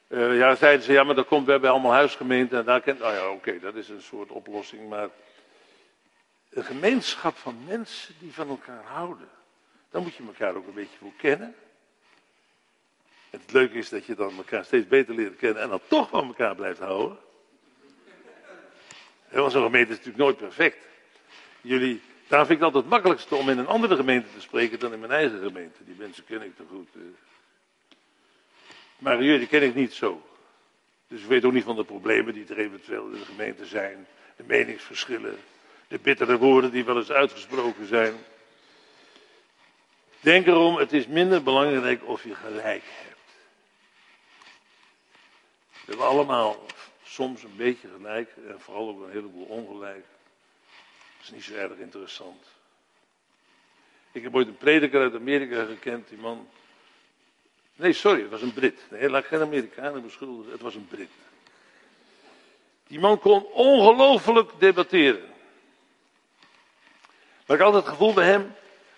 Uh, 0.09 0.37
ja, 0.37 0.55
zeiden 0.55 0.85
ze, 0.85 0.91
ja, 0.91 1.03
maar 1.03 1.15
dan 1.15 1.25
komt, 1.25 1.45
we 1.45 1.51
hebben 1.51 1.69
allemaal 1.69 1.91
huisgemeenten 1.91 2.57
en 2.57 2.65
daar 2.65 2.81
kent, 2.81 2.99
nou 2.99 3.13
ja, 3.13 3.29
oké, 3.29 3.59
dat 3.59 3.75
is 3.75 3.89
een 3.89 4.01
soort 4.01 4.29
oplossing, 4.31 4.89
maar 4.89 5.09
een 6.49 6.63
gemeenschap 6.63 7.37
van 7.37 7.63
mensen 7.67 8.15
die 8.19 8.33
van 8.33 8.49
elkaar 8.49 8.83
houden, 8.83 9.29
dan 9.89 10.03
moet 10.03 10.15
je 10.15 10.23
elkaar 10.25 10.55
ook 10.55 10.67
een 10.67 10.73
beetje 10.73 10.97
voor 10.97 11.13
kennen. 11.17 11.55
het 13.29 13.51
leuke 13.51 13.77
is 13.77 13.89
dat 13.89 14.05
je 14.05 14.15
dan 14.15 14.37
elkaar 14.37 14.65
steeds 14.65 14.87
beter 14.87 15.15
leert 15.15 15.35
kennen 15.35 15.61
en 15.61 15.69
dan 15.69 15.81
toch 15.87 16.09
van 16.09 16.27
elkaar 16.27 16.55
blijft 16.55 16.79
houden. 16.79 17.17
want 19.29 19.51
zo'n 19.51 19.63
gemeente 19.63 19.91
is 19.91 19.97
natuurlijk 19.97 20.23
nooit 20.23 20.37
perfect. 20.37 20.77
Jullie, 21.61 22.01
daarom 22.27 22.47
vind 22.47 22.59
ik 22.59 22.65
het 22.65 22.75
altijd 22.75 22.83
het 22.83 22.93
makkelijkste 22.93 23.35
om 23.35 23.49
in 23.49 23.57
een 23.57 23.67
andere 23.67 23.95
gemeente 23.95 24.27
te 24.33 24.41
spreken 24.41 24.79
dan 24.79 24.93
in 24.93 24.99
mijn 24.99 25.11
eigen 25.11 25.39
gemeente. 25.39 25.83
Die 25.85 25.95
mensen 25.97 26.25
ken 26.25 26.41
ik 26.41 26.55
te 26.55 26.63
goed. 26.69 26.89
Maar 28.99 29.23
jullie 29.23 29.47
ken 29.47 29.63
ik 29.63 29.75
niet 29.75 29.93
zo. 29.93 30.21
Dus 31.07 31.21
ik 31.21 31.27
weet 31.27 31.45
ook 31.45 31.53
niet 31.53 31.63
van 31.63 31.75
de 31.75 31.83
problemen 31.83 32.33
die 32.33 32.45
er 32.47 32.57
eventueel 32.57 33.05
in 33.05 33.19
de 33.19 33.25
gemeente 33.25 33.65
zijn. 33.65 34.07
De 34.35 34.43
meningsverschillen. 34.43 35.39
De 35.87 35.99
bittere 35.99 36.37
woorden 36.37 36.71
die 36.71 36.85
wel 36.85 36.97
eens 36.97 37.11
uitgesproken 37.11 37.87
zijn. 37.87 38.15
Denk 40.19 40.47
erom, 40.47 40.75
het 40.75 40.93
is 40.93 41.07
minder 41.07 41.43
belangrijk 41.43 42.07
of 42.07 42.23
je 42.23 42.35
gelijk 42.35 42.83
hebt. 42.85 43.17
We 45.71 45.95
hebben 45.95 46.05
allemaal 46.05 46.65
soms 47.03 47.43
een 47.43 47.55
beetje 47.55 47.87
gelijk 47.97 48.29
en 48.47 48.59
vooral 48.59 48.89
ook 48.89 49.03
een 49.03 49.11
heleboel 49.11 49.45
ongelijk. 49.45 50.05
Dat 51.17 51.23
is 51.23 51.31
niet 51.31 51.43
zo 51.43 51.53
erg 51.53 51.77
interessant. 51.77 52.45
Ik 54.11 54.23
heb 54.23 54.35
ooit 54.35 54.47
een 54.47 54.57
prediker 54.57 55.01
uit 55.01 55.15
Amerika 55.15 55.65
gekend, 55.65 56.09
die 56.09 56.17
man 56.17 56.47
Nee, 57.79 57.93
sorry, 57.93 58.21
het 58.21 58.29
was 58.29 58.41
een 58.41 58.53
Brit. 58.53 58.85
Nee, 58.89 59.09
laat 59.09 59.25
geen 59.25 59.41
Amerikanen 59.41 60.01
beschuldigen, 60.01 60.51
het 60.51 60.61
was 60.61 60.75
een 60.75 60.87
Brit. 60.87 61.09
Die 62.87 62.99
man 62.99 63.19
kon 63.19 63.43
ongelooflijk 63.43 64.51
debatteren. 64.59 65.33
Maar 67.45 67.57
ik 67.57 67.63
had 67.63 67.73
het 67.73 67.87
gevoel 67.87 68.13
bij 68.13 68.25
hem, 68.25 68.41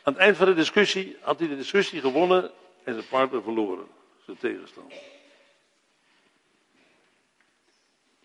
aan 0.03 0.13
het 0.13 0.17
eind 0.17 0.37
van 0.37 0.45
de 0.45 0.53
discussie 0.53 1.17
had 1.19 1.39
hij 1.39 1.47
de 1.47 1.55
discussie 1.55 1.99
gewonnen 1.99 2.51
en 2.83 2.93
zijn 2.93 3.07
partner 3.07 3.43
verloren, 3.43 3.87
zijn 4.25 4.37
tegenstander. 4.37 4.97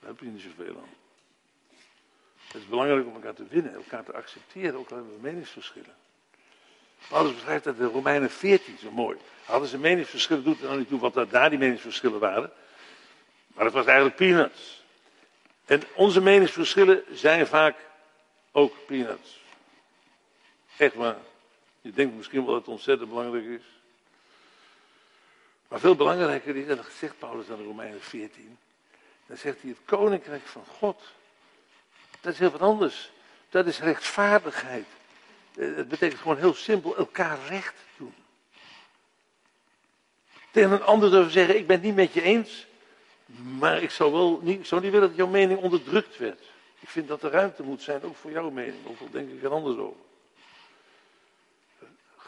Daar 0.00 0.10
heb 0.10 0.20
je 0.20 0.26
niet 0.26 0.42
zoveel 0.42 0.76
aan. 0.76 0.94
Het 2.46 2.62
is 2.62 2.68
belangrijk 2.68 3.06
om 3.06 3.14
elkaar 3.14 3.34
te 3.34 3.46
winnen, 3.46 3.74
elkaar 3.74 4.04
te 4.04 4.12
accepteren, 4.12 4.78
ook 4.78 4.90
al 4.90 4.96
hebben 4.96 5.14
we 5.14 5.20
meningsverschillen. 5.20 5.94
Paulus 7.08 7.34
beschrijft 7.34 7.64
dat 7.64 7.76
in 7.78 7.86
Romeinen 7.86 8.30
14 8.30 8.78
zo 8.78 8.90
mooi. 8.90 9.16
Hadden 9.44 9.68
ze 9.68 9.78
meningsverschillen, 9.78 10.44
doet 10.44 10.60
er 10.60 10.66
nou 10.66 10.78
niet 10.78 10.88
toe 10.88 11.00
wat 11.00 11.30
daar 11.30 11.50
die 11.50 11.58
meningsverschillen 11.58 12.20
waren. 12.20 12.52
Maar 13.54 13.64
het 13.64 13.74
was 13.74 13.86
eigenlijk 13.86 14.16
peanuts. 14.16 14.84
En 15.64 15.82
onze 15.94 16.20
meningsverschillen 16.20 17.02
zijn 17.12 17.46
vaak 17.46 17.76
ook 18.52 18.74
peanuts. 18.86 19.40
Echt 20.76 20.94
waar. 20.94 21.18
Je 21.80 21.90
denkt 21.90 22.16
misschien 22.16 22.44
wel 22.44 22.52
dat 22.52 22.60
het 22.60 22.70
ontzettend 22.70 23.08
belangrijk 23.08 23.44
is. 23.44 23.64
Maar 25.68 25.80
veel 25.80 25.94
belangrijker 25.96 26.56
is, 26.56 26.66
en 26.66 26.76
dat 26.76 26.86
zegt 26.98 27.18
Paulus 27.18 27.50
aan 27.50 27.56
de 27.56 27.64
Romeinen 27.64 28.02
14. 28.02 28.58
Dan 29.26 29.36
zegt 29.36 29.60
hij, 29.60 29.70
het 29.70 29.78
koninkrijk 29.84 30.46
van 30.46 30.64
God. 30.78 31.02
Dat 32.20 32.32
is 32.32 32.38
heel 32.38 32.50
wat 32.50 32.60
anders. 32.60 33.10
Dat 33.50 33.66
is 33.66 33.80
rechtvaardigheid. 33.80 34.86
Eh, 35.56 35.76
Het 35.76 35.88
betekent 35.88 36.20
gewoon 36.20 36.38
heel 36.38 36.54
simpel 36.54 36.96
elkaar 36.96 37.38
recht 37.48 37.74
doen. 37.96 38.14
Tegen 40.50 40.70
een 40.70 40.82
ander 40.82 41.10
durven 41.10 41.32
zeggen, 41.32 41.56
ik 41.56 41.66
ben 41.66 41.76
het 41.76 41.84
niet 41.84 41.94
met 41.94 42.12
je 42.12 42.22
eens. 42.22 42.66
Maar 43.58 43.82
ik 43.82 43.90
zou, 43.90 44.12
wel 44.12 44.40
niet, 44.42 44.66
zou 44.66 44.80
niet 44.80 44.92
willen 44.92 45.08
dat 45.08 45.16
jouw 45.16 45.26
mening 45.26 45.58
onderdrukt 45.58 46.16
werd. 46.16 46.40
Ik 46.80 46.88
vind 46.88 47.08
dat 47.08 47.22
er 47.22 47.30
ruimte 47.30 47.62
moet 47.62 47.82
zijn, 47.82 48.02
ook 48.02 48.16
voor 48.16 48.30
jouw 48.30 48.50
mening. 48.50 48.86
Ook 48.86 49.00
al 49.00 49.10
denk 49.10 49.30
ik 49.30 49.42
er 49.42 49.50
anders 49.52 49.76
over. 49.76 50.00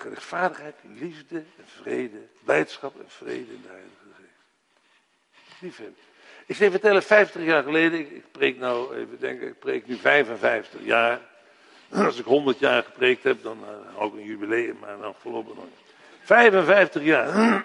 Rechtvaardigheid, 0.02 0.74
liefde 0.82 1.36
en 1.36 1.66
vrede. 1.66 2.18
Blijdschap 2.44 3.00
en 3.00 3.10
vrede 3.10 3.52
in 3.52 3.62
de 3.62 3.68
Heilige 3.68 3.94
Geest. 4.16 5.60
Liefhebben. 5.60 6.02
Ik 6.46 6.56
je 6.56 6.70
vertellen, 6.70 7.02
50 7.02 7.44
jaar 7.44 7.62
geleden, 7.62 7.98
ik, 7.98 8.10
ik 8.10 8.30
preek 8.30 8.58
nou, 8.58 8.96
even 8.96 9.18
denken, 9.20 9.48
ik 9.48 9.58
preek 9.58 9.86
nu 9.86 9.96
55 9.96 10.80
jaar. 10.84 11.20
Als 12.06 12.18
ik 12.18 12.24
100 12.24 12.58
jaar 12.58 12.82
gepreekt 12.82 13.22
heb, 13.22 13.42
dan 13.42 13.58
uh, 13.98 14.04
ik 14.04 14.12
een 14.12 14.24
jubileum, 14.24 14.76
maar 14.80 14.98
dan 14.98 15.14
voorlopig 15.20 15.54
nog. 15.54 15.64
55 16.22 17.02
jaar. 17.02 17.64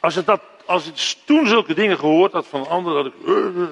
Als 0.00 0.16
ik, 0.16 0.26
dat, 0.26 0.42
als 0.64 0.86
ik 0.86 1.16
toen 1.24 1.46
zulke 1.46 1.74
dingen 1.74 1.98
gehoord 1.98 2.32
had 2.32 2.46
van 2.46 2.68
anderen, 2.68 3.04
dat 3.04 3.12
ik. 3.12 3.26
Uh, 3.26 3.66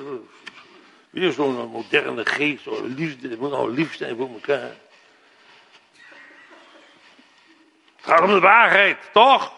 weer 1.10 1.32
zo'n 1.32 1.70
moderne 1.70 2.26
geest, 2.26 2.62
zo 2.62 2.86
liefde, 2.86 3.28
het 3.28 3.40
moet 3.40 3.50
nou 3.50 3.74
lief 3.74 3.96
zijn 3.96 4.16
voor 4.16 4.28
elkaar. 4.28 4.76
Het 7.96 8.06
gaat 8.06 8.20
om 8.20 8.32
de 8.32 8.40
waarheid, 8.40 8.98
toch? 9.12 9.52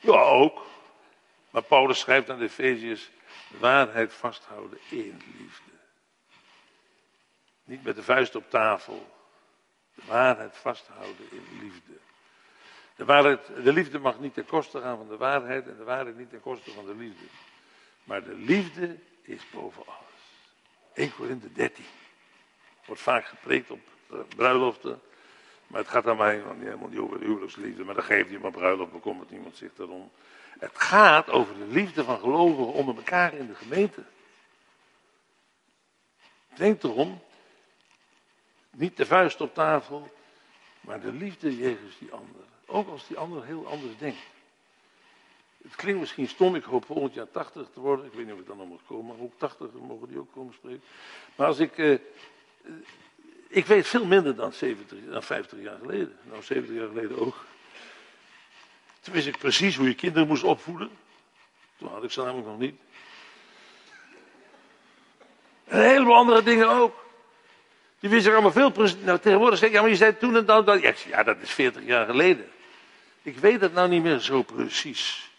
Ja, 0.00 0.20
ook. 0.20 0.66
Maar 1.50 1.62
Paulus 1.62 1.98
schrijft 1.98 2.30
aan 2.30 2.38
de 2.38 2.44
Efeziërs: 2.44 3.10
waarheid 3.48 4.12
vasthouden 4.12 4.78
in 4.88 5.22
liefde. 5.38 5.70
Niet 7.72 7.84
met 7.84 7.96
de 7.96 8.02
vuist 8.02 8.34
op 8.34 8.50
tafel. 8.50 9.06
De 9.94 10.02
waarheid 10.06 10.56
vasthouden 10.56 11.26
in 11.30 11.44
liefde. 11.60 11.92
De, 12.96 13.04
waarheid, 13.04 13.46
de 13.46 13.72
liefde 13.72 13.98
mag 13.98 14.18
niet 14.18 14.34
ten 14.34 14.44
koste 14.44 14.80
gaan 14.80 14.96
van 14.96 15.08
de 15.08 15.16
waarheid 15.16 15.68
en 15.68 15.76
de 15.76 15.84
waarheid 15.84 16.16
niet 16.18 16.30
ten 16.30 16.40
koste 16.40 16.70
van 16.70 16.86
de 16.86 16.94
liefde. 16.94 17.24
Maar 18.04 18.24
de 18.24 18.34
liefde 18.34 18.96
is 19.22 19.50
boven 19.50 19.82
alles. 19.86 20.22
1 20.94 21.14
Korinthe 21.14 21.52
13. 21.52 21.84
Wordt 22.84 23.02
vaak 23.02 23.24
gepreekt 23.24 23.70
op 23.70 23.80
bruiloften. 24.36 25.00
Maar 25.66 25.80
het 25.80 25.90
gaat 25.90 26.06
aan 26.06 26.16
mij 26.16 26.34
helemaal 26.34 26.88
niet 26.88 26.98
over 26.98 27.18
de 27.18 27.24
huwelijksliefde. 27.24 27.84
Maar 27.84 27.94
dat 27.94 28.04
geeft 28.04 28.30
niet, 28.30 28.42
maar 28.42 28.50
bruiloft 28.50 28.92
bekommert 28.92 29.30
niemand 29.30 29.56
zich 29.56 29.74
daarom. 29.74 30.10
Het 30.58 30.78
gaat 30.78 31.30
over 31.30 31.58
de 31.58 31.66
liefde 31.66 32.04
van 32.04 32.18
gelovigen 32.18 32.72
onder 32.72 32.96
elkaar 32.96 33.34
in 33.34 33.46
de 33.46 33.54
gemeente. 33.54 34.04
Denk 36.54 36.82
erom, 36.82 37.22
niet 38.76 38.96
de 38.96 39.06
vuist 39.06 39.40
op 39.40 39.54
tafel, 39.54 40.12
maar 40.80 41.00
de 41.00 41.12
liefde 41.12 41.56
jegens 41.56 41.98
die 41.98 42.12
ander. 42.12 42.42
Ook 42.66 42.88
als 42.88 43.06
die 43.06 43.18
ander 43.18 43.44
heel 43.44 43.66
anders 43.66 43.98
denkt. 43.98 44.20
Het 45.62 45.76
klinkt 45.76 46.00
misschien 46.00 46.28
stom, 46.28 46.54
ik 46.54 46.64
hoop 46.64 46.84
volgend 46.84 47.14
jaar 47.14 47.30
80 47.30 47.66
te 47.72 47.80
worden. 47.80 48.06
Ik 48.06 48.12
weet 48.12 48.24
niet 48.24 48.34
of 48.34 48.40
ik 48.40 48.46
dan 48.46 48.56
nog 48.56 48.68
moet 48.68 48.86
komen, 48.86 49.06
maar 49.06 49.24
ook 49.24 49.38
80 49.38 49.72
mogen 49.72 50.08
die 50.08 50.18
ook 50.18 50.32
komen 50.32 50.54
spreken. 50.54 50.82
Maar 51.36 51.46
als 51.46 51.58
ik. 51.58 51.76
Uh, 51.76 51.98
ik 53.48 53.66
weet 53.66 53.86
veel 53.86 54.04
minder 54.04 54.34
dan, 54.34 54.52
70, 54.52 54.98
dan 55.10 55.22
50 55.22 55.58
jaar 55.58 55.78
geleden. 55.78 56.18
Nou, 56.22 56.42
70 56.42 56.76
jaar 56.76 56.88
geleden 56.88 57.18
ook. 57.18 57.44
Toen 59.00 59.14
wist 59.14 59.26
ik 59.26 59.38
precies 59.38 59.76
hoe 59.76 59.88
je 59.88 59.94
kinderen 59.94 60.28
moest 60.28 60.42
opvoeden. 60.42 60.90
Toen 61.76 61.88
had 61.88 62.04
ik 62.04 62.10
ze 62.10 62.20
namelijk 62.20 62.46
nog 62.46 62.58
niet. 62.58 62.80
En 65.64 65.78
een 65.78 65.88
heleboel 65.88 66.14
andere 66.14 66.42
dingen 66.42 66.68
ook. 66.68 67.01
Die 68.02 68.10
wist 68.10 68.26
ik 68.26 68.32
allemaal 68.32 68.52
veel 68.52 68.70
precies. 68.70 68.96
Nou, 69.00 69.18
tegenwoordig 69.18 69.58
zeg 69.58 69.68
ik, 69.68 69.74
ja, 69.74 69.80
maar 69.80 69.90
je 69.90 69.96
zei 69.96 70.16
toen 70.16 70.36
en 70.36 70.44
dan. 70.44 70.64
dat. 70.64 71.00
Ja, 71.00 71.22
dat 71.22 71.36
is 71.40 71.50
40 71.50 71.84
jaar 71.84 72.06
geleden. 72.06 72.50
Ik 73.22 73.38
weet 73.38 73.60
het 73.60 73.72
nou 73.72 73.88
niet 73.88 74.02
meer 74.02 74.18
zo 74.18 74.42
precies. 74.42 75.30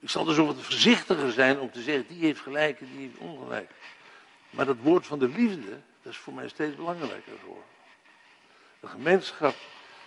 Ik 0.00 0.10
zal 0.10 0.24
dus 0.24 0.36
wat 0.36 0.56
voorzichtiger 0.60 1.32
zijn 1.32 1.58
om 1.58 1.70
te 1.70 1.82
zeggen, 1.82 2.06
die 2.08 2.24
heeft 2.24 2.40
gelijk 2.40 2.80
en 2.80 2.88
die 2.92 3.00
heeft 3.00 3.18
ongelijk. 3.18 3.70
Maar 4.50 4.66
dat 4.66 4.76
woord 4.82 5.06
van 5.06 5.18
de 5.18 5.28
liefde, 5.28 5.70
dat 6.02 6.12
is 6.12 6.18
voor 6.18 6.32
mij 6.32 6.48
steeds 6.48 6.76
belangrijker 6.76 7.32
geworden. 7.40 7.64
De 8.80 8.86
gemeenschap, 8.86 9.54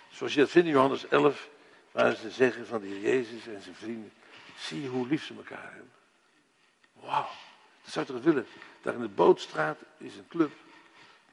zoals 0.09 0.33
je 0.33 0.39
dat 0.39 0.49
vindt 0.49 0.67
in 0.67 0.73
Johannes 0.73 1.07
11, 1.07 1.49
waar 1.91 2.15
ze 2.15 2.31
zeggen 2.31 2.67
van 2.67 2.81
de 2.81 2.87
Heer 2.87 3.01
Jezus 3.01 3.47
en 3.47 3.61
zijn 3.61 3.75
vrienden, 3.75 4.11
zie 4.57 4.81
je 4.81 4.87
hoe 4.87 5.07
lief 5.07 5.25
ze 5.25 5.33
elkaar 5.33 5.71
hebben. 5.71 5.91
Wauw, 6.93 7.29
dat 7.83 7.93
zou 7.93 8.05
je 8.05 8.13
toch 8.13 8.23
willen. 8.23 8.47
Daar 8.81 8.93
in 8.93 9.01
de 9.01 9.07
Bootstraat 9.07 9.77
is 9.97 10.15
een 10.15 10.27
club. 10.27 10.51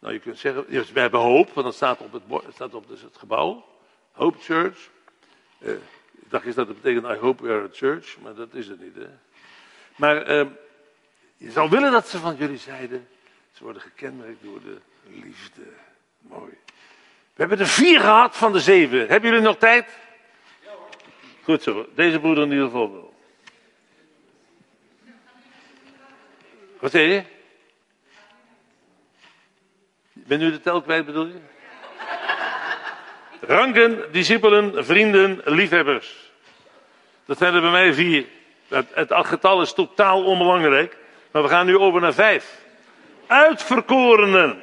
Nou, 0.01 0.15
je 0.15 0.21
kunt 0.21 0.39
zeggen, 0.39 0.65
dus 0.69 0.93
we 0.93 1.01
hebben 1.01 1.21
hoop, 1.21 1.53
want 1.53 1.67
dat 1.67 1.75
staat 1.75 2.01
op 2.01 2.13
het, 2.13 2.23
staat 2.55 2.75
op 2.75 2.89
dus 2.89 3.03
het 3.03 3.17
gebouw. 3.17 3.67
Hope 4.13 4.39
Church. 4.39 4.89
Uh, 5.59 5.73
ik 6.13 6.31
dacht 6.31 6.47
eens 6.47 6.55
dat 6.55 6.69
het 6.69 6.83
betekent, 6.83 7.17
I 7.17 7.19
hope 7.19 7.43
we 7.43 7.53
are 7.53 7.65
a 7.65 7.69
church, 7.73 8.19
maar 8.19 8.35
dat 8.35 8.55
is 8.55 8.69
het 8.69 8.81
niet. 8.81 8.95
Hè? 8.95 9.07
Maar 9.97 10.31
uh, 10.31 10.47
je 11.37 11.51
zou 11.51 11.71
willen 11.71 11.93
dat 11.93 12.09
ze 12.09 12.19
van 12.19 12.37
jullie 12.37 12.59
zeiden, 12.59 13.09
ze 13.53 13.63
worden 13.63 13.83
gekenmerkt 13.83 14.43
door 14.43 14.61
de 14.63 14.79
liefde. 15.07 15.63
Mooi. 16.19 16.53
We 17.35 17.47
hebben 17.47 17.59
er 17.59 17.67
vier 17.67 18.01
gehad 18.01 18.37
van 18.37 18.53
de 18.53 18.61
zeven. 18.61 19.09
Hebben 19.09 19.31
jullie 19.31 19.45
nog 19.45 19.57
tijd? 19.57 19.89
Ja 20.63 20.71
hoor. 20.71 20.89
Goed 21.43 21.63
zo, 21.63 21.87
deze 21.95 22.21
broeder 22.21 22.45
in 22.45 22.51
ieder 22.51 22.65
geval 22.65 22.93
wel. 22.93 23.15
Wat 26.79 26.91
zei 26.91 27.13
je? 27.13 27.25
Ben 30.31 30.39
nu 30.39 30.51
de 30.51 30.61
tel 30.61 30.83
kwijt, 30.83 31.07
bedoel 31.07 31.27
je? 31.27 31.41
Ranken, 33.41 34.13
discipelen, 34.13 34.85
vrienden, 34.85 35.41
liefhebbers. 35.45 36.15
Dat 37.25 37.39
zijn 37.39 37.55
er 37.55 37.61
bij 37.61 37.71
mij 37.71 37.95
vier. 37.95 38.25
Het, 38.69 38.87
het 38.95 39.13
getal 39.13 39.63
is 39.63 39.73
totaal 39.73 40.25
onbelangrijk. 40.25 40.97
Maar 41.31 41.43
we 41.43 41.49
gaan 41.49 41.67
nu 41.67 41.77
over 41.77 42.01
naar 42.01 42.15
vijf. 42.15 42.63
Uitverkorenen. 43.27 44.59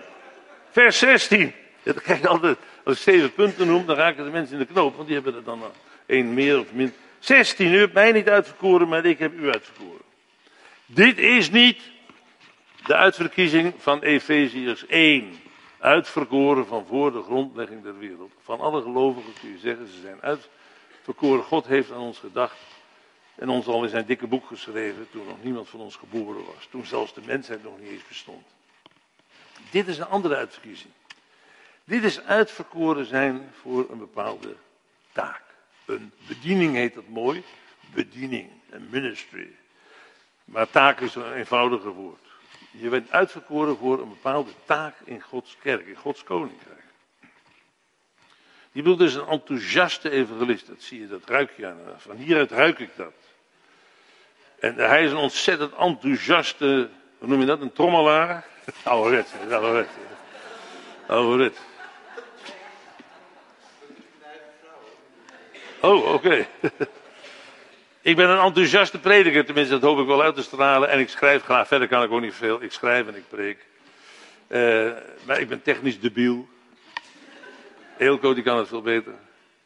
Vers 0.72 1.00
16. 1.00 1.54
Ja, 1.84 1.94
dan 1.94 2.02
krijg 2.02 2.22
je 2.22 2.28
altijd, 2.28 2.58
als 2.84 2.96
ik 2.96 3.02
zeven 3.02 3.34
punten 3.34 3.68
noem, 3.68 3.86
dan 3.86 3.96
raken 3.96 4.24
de 4.24 4.32
mensen 4.32 4.54
in 4.54 4.60
de 4.60 4.74
knoop. 4.74 4.96
Want 4.96 5.08
die 5.08 5.16
hebben 5.16 5.36
er 5.36 5.44
dan 5.44 5.62
één 6.06 6.34
meer 6.34 6.60
of 6.60 6.72
min. 6.72 6.94
16. 7.20 7.74
U 7.74 7.80
hebt 7.80 7.94
mij 7.94 8.12
niet 8.12 8.30
uitverkoren, 8.30 8.88
maar 8.88 9.06
ik 9.06 9.20
heb 9.20 9.34
u 9.34 9.52
uitverkoren. 9.52 10.06
Dit 10.86 11.18
is 11.18 11.50
niet 11.50 11.82
de 12.86 12.96
uitverkiezing 12.96 13.74
van 13.78 14.02
Efeziërs 14.02 14.86
1. 14.86 15.46
Uitverkoren 15.88 16.66
van 16.66 16.86
voor 16.86 17.12
de 17.12 17.22
grondlegging 17.22 17.84
der 17.84 17.98
wereld. 17.98 18.32
Van 18.42 18.60
alle 18.60 18.82
gelovigen 18.82 19.34
kun 19.40 19.50
je 19.50 19.58
zeggen, 19.58 19.88
ze 19.88 20.00
zijn 20.00 20.22
uitverkoren. 20.22 21.44
God 21.44 21.66
heeft 21.66 21.92
aan 21.92 22.00
ons 22.00 22.20
gedacht. 22.20 22.58
En 23.36 23.50
ons 23.50 23.68
al 23.68 23.84
in 23.84 23.90
zijn 23.90 24.06
dikke 24.06 24.28
boek 24.28 24.48
geschreven 24.48 25.08
toen 25.12 25.26
nog 25.28 25.44
niemand 25.44 25.70
van 25.70 25.80
ons 25.80 25.96
geboren 25.96 26.46
was. 26.46 26.68
Toen 26.70 26.86
zelfs 26.86 27.14
de 27.14 27.22
mensheid 27.26 27.64
nog 27.64 27.80
niet 27.80 27.90
eens 27.90 28.08
bestond. 28.08 28.46
Dit 29.72 29.88
is 29.88 29.98
een 29.98 30.06
andere 30.06 30.36
uitverkiezing. 30.36 30.94
Dit 31.84 32.04
is 32.04 32.22
uitverkoren 32.22 33.06
zijn 33.06 33.52
voor 33.62 33.90
een 33.90 34.00
bepaalde 34.00 34.56
taak. 35.12 35.44
Een 35.86 36.12
bediening 36.28 36.74
heet 36.74 36.94
dat 36.94 37.08
mooi. 37.08 37.44
Bediening, 37.94 38.50
een 38.70 38.88
ministry. 38.90 39.50
Maar 40.46 40.70
taak 40.70 41.00
is 41.00 41.16
een 41.16 41.34
eenvoudiger 41.34 41.92
woord. 41.92 42.27
Je 42.80 42.90
bent 42.90 43.12
uitverkoren 43.12 43.78
voor 43.78 44.02
een 44.02 44.10
bepaalde 44.10 44.52
taak 44.66 44.96
in 45.04 45.22
Gods 45.22 45.58
kerk, 45.62 45.88
in 45.88 45.96
Gods 45.96 46.24
koninkrijk. 46.24 46.84
Die 48.72 48.82
bedoelt 48.82 49.00
dus 49.00 49.14
een 49.14 49.28
enthousiaste 49.28 50.10
evangelist. 50.10 50.68
Dat 50.68 50.82
zie 50.82 51.00
je, 51.00 51.08
dat 51.08 51.22
ruik 51.26 51.52
je 51.58 51.68
aan. 51.68 51.80
Van 51.98 52.16
hieruit 52.16 52.52
ruik 52.52 52.80
ik 52.80 52.90
dat. 52.96 53.14
En 54.60 54.76
hij 54.76 55.04
is 55.04 55.12
een 55.12 55.18
ontzettend 55.18 55.74
enthousiaste, 55.76 56.90
hoe 57.18 57.28
noem 57.28 57.40
je 57.40 57.46
dat, 57.46 57.62
een 57.62 57.74
trommelaar? 57.74 58.46
Ouderwet, 58.84 59.34
ouderwet. 59.52 59.90
Ouderwet. 61.08 61.58
Oh, 65.82 66.14
oké. 66.14 66.48
Ik 68.08 68.16
ben 68.16 68.30
een 68.30 68.40
enthousiaste 68.40 69.00
prediker, 69.00 69.46
tenminste 69.46 69.74
dat 69.74 69.90
hoop 69.90 70.00
ik 70.00 70.06
wel 70.06 70.22
uit 70.22 70.36
te 70.36 70.44
stralen. 70.44 70.90
En 70.90 71.00
ik 71.00 71.10
schrijf 71.10 71.44
graag, 71.44 71.68
verder 71.68 71.88
kan 71.88 72.04
ik 72.04 72.12
ook 72.12 72.22
niet 72.22 72.34
veel. 72.34 72.62
Ik 72.64 72.72
schrijf 72.72 73.08
en 73.08 73.16
ik 73.16 73.30
preek. 73.30 73.66
Uh, 74.48 74.92
maar 75.26 75.40
ik 75.40 75.48
ben 75.48 75.62
technisch 75.62 76.00
debiel. 76.00 76.48
Eelco 77.98 78.34
die 78.34 78.44
kan 78.44 78.58
het 78.58 78.68
veel 78.68 78.82
beter. 78.82 79.14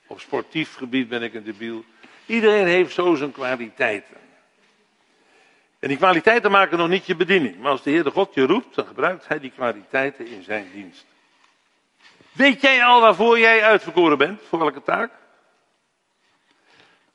Op 0.08 0.20
sportief 0.20 0.76
gebied 0.76 1.10
ben 1.10 1.22
ik 1.22 1.34
een 1.34 1.44
debiel. 1.44 1.84
Iedereen 2.26 2.68
heeft 2.68 2.94
zo 2.94 3.16
zijn 3.16 3.32
kwaliteiten. 3.32 4.18
En 5.80 5.88
die 5.88 5.98
kwaliteiten 5.98 6.52
maken 6.52 6.78
nog 6.78 6.90
niet 6.90 7.06
je 7.06 7.16
bediening. 7.16 7.60
Maar 7.60 7.72
als 7.72 7.84
de 7.84 7.90
Heer 7.90 8.04
de 8.04 8.12
God 8.12 8.34
je 8.34 8.46
roept, 8.46 8.76
dan 8.76 8.86
gebruikt 8.86 9.28
Hij 9.28 9.40
die 9.40 9.52
kwaliteiten 9.52 10.28
in 10.28 10.44
zijn 10.44 10.68
dienst. 10.74 11.06
Weet 12.32 12.62
jij 12.62 12.84
al 12.84 13.02
waarvoor 13.02 13.40
jij 13.40 13.64
uitverkoren 13.64 14.18
bent? 14.18 14.42
Voor 14.48 14.60
welke 14.60 14.84
taak? 14.84 15.21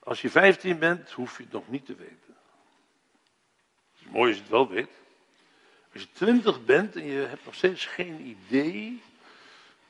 Als 0.07 0.21
je 0.21 0.31
15 0.31 0.79
bent, 0.79 1.11
hoef 1.11 1.37
je 1.37 1.42
het 1.42 1.53
nog 1.53 1.69
niet 1.69 1.87
te 1.87 1.95
weten. 1.95 2.37
Is 3.99 4.07
mooi 4.11 4.33
je 4.33 4.40
het 4.40 4.49
wel 4.49 4.69
weet. 4.69 4.90
Als 5.92 6.03
je 6.03 6.09
20 6.12 6.64
bent 6.64 6.97
en 6.97 7.05
je 7.05 7.27
hebt 7.27 7.45
nog 7.45 7.55
steeds 7.55 7.87
geen 7.87 8.21
idee, 8.21 9.03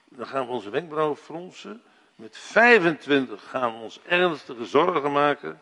dan 0.09 0.27
gaan 0.27 0.47
we 0.47 0.53
onze 0.53 0.71
wenkbrauwen 0.71 1.17
fronsen. 1.17 1.83
Met 2.15 2.37
25 2.39 3.49
gaan 3.49 3.73
we 3.73 3.79
ons 3.79 4.01
ernstige 4.07 4.65
zorgen 4.65 5.13
maken. 5.13 5.61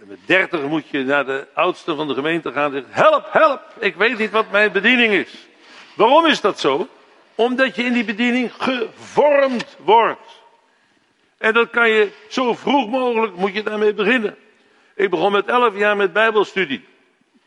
En 0.00 0.06
met 0.06 0.18
30 0.26 0.62
moet 0.62 0.88
je 0.88 1.04
naar 1.04 1.26
de 1.26 1.48
oudste 1.54 1.94
van 1.94 2.08
de 2.08 2.14
gemeente 2.14 2.52
gaan 2.52 2.74
en 2.74 2.82
zeggen: 2.82 3.02
Help, 3.02 3.32
help, 3.32 3.62
ik 3.78 3.94
weet 3.94 4.18
niet 4.18 4.30
wat 4.30 4.50
mijn 4.50 4.72
bediening 4.72 5.12
is. 5.12 5.46
Waarom 5.94 6.26
is 6.26 6.40
dat 6.40 6.60
zo? 6.60 6.88
Omdat 7.34 7.76
je 7.76 7.82
in 7.82 7.92
die 7.92 8.04
bediening 8.04 8.52
gevormd 8.54 9.76
wordt. 9.78 10.42
En 11.38 11.54
dat 11.54 11.70
kan 11.70 11.88
je 11.88 12.12
zo 12.28 12.54
vroeg 12.54 12.88
mogelijk, 12.88 13.34
moet 13.36 13.54
je 13.54 13.62
daarmee 13.62 13.94
beginnen. 13.94 14.36
Ik 14.94 15.10
begon 15.10 15.32
met 15.32 15.46
11 15.46 15.76
jaar 15.76 15.96
met 15.96 16.12
Bijbelstudie. 16.12 16.84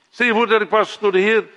Stel 0.09 0.25
je 0.25 0.33
voor 0.33 0.47
dat 0.47 0.61
ik 0.61 0.69
pas 0.69 0.99
door 0.99 1.11
de 1.11 1.19
Heer 1.19 1.47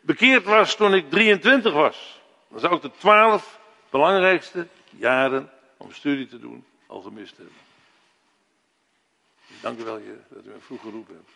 bekeerd 0.00 0.44
was 0.44 0.76
toen 0.76 0.94
ik 0.94 1.10
23 1.10 1.72
was. 1.72 2.20
Dan 2.48 2.60
zou 2.60 2.76
ik 2.76 2.82
de 2.82 2.90
12 2.98 3.58
belangrijkste 3.90 4.66
jaren 4.90 5.50
om 5.76 5.92
studie 5.92 6.26
te 6.26 6.38
doen 6.38 6.64
al 6.86 7.00
gemist 7.00 7.36
hebben. 7.36 7.54
Dank 9.60 9.78
u 9.78 9.84
wel 9.84 9.98
je, 9.98 10.16
dat 10.28 10.44
u 10.44 10.48
me 10.48 10.60
vroeg 10.60 10.80
geroepen 10.80 11.14
hebt. 11.14 11.30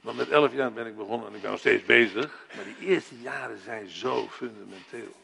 Maar 0.00 0.14
met 0.14 0.28
11 0.28 0.52
jaar 0.52 0.72
ben 0.72 0.86
ik 0.86 0.96
begonnen 0.96 1.28
en 1.28 1.34
ik 1.34 1.40
ben 1.40 1.50
nog 1.50 1.60
steeds 1.60 1.84
bezig. 1.84 2.46
Maar 2.54 2.64
die 2.64 2.88
eerste 2.88 3.20
jaren 3.20 3.58
zijn 3.58 3.88
zo 3.88 4.28
fundamenteel. 4.28 5.14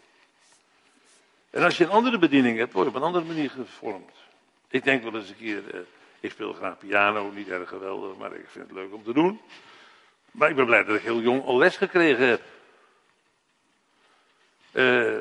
En 1.50 1.62
als 1.62 1.76
je 1.76 1.85
een 1.85 1.90
andere 1.90 2.18
bediening 2.18 2.59
hebt, 2.59 2.72
word 2.72 2.85
je 2.85 2.90
op 2.90 2.96
een 2.96 3.06
andere 3.06 3.24
manier 3.24 3.50
gevormd. 3.50 4.12
Ik 4.68 4.85
denk 4.85 5.02
wel 5.02 5.14
eens 5.14 5.28
een 5.28 5.37
keer, 5.37 5.74
eh, 5.74 5.80
ik 6.20 6.30
speel 6.30 6.52
graag 6.52 6.78
piano, 6.78 7.30
niet 7.30 7.48
erg 7.48 7.68
geweldig, 7.68 8.16
maar 8.16 8.32
ik 8.32 8.46
vind 8.48 8.64
het 8.66 8.76
leuk 8.76 8.94
om 8.94 9.04
te 9.04 9.12
doen. 9.12 9.40
Maar 10.30 10.50
ik 10.50 10.56
ben 10.56 10.66
blij 10.66 10.85
dat 10.85 10.96
ik 10.96 11.02
heel 11.02 11.20
jong 11.20 11.44
al 11.44 11.59
les 11.59 11.76
gekregen 11.76 12.26
heb. 12.26 12.42
Uh, 14.72 15.18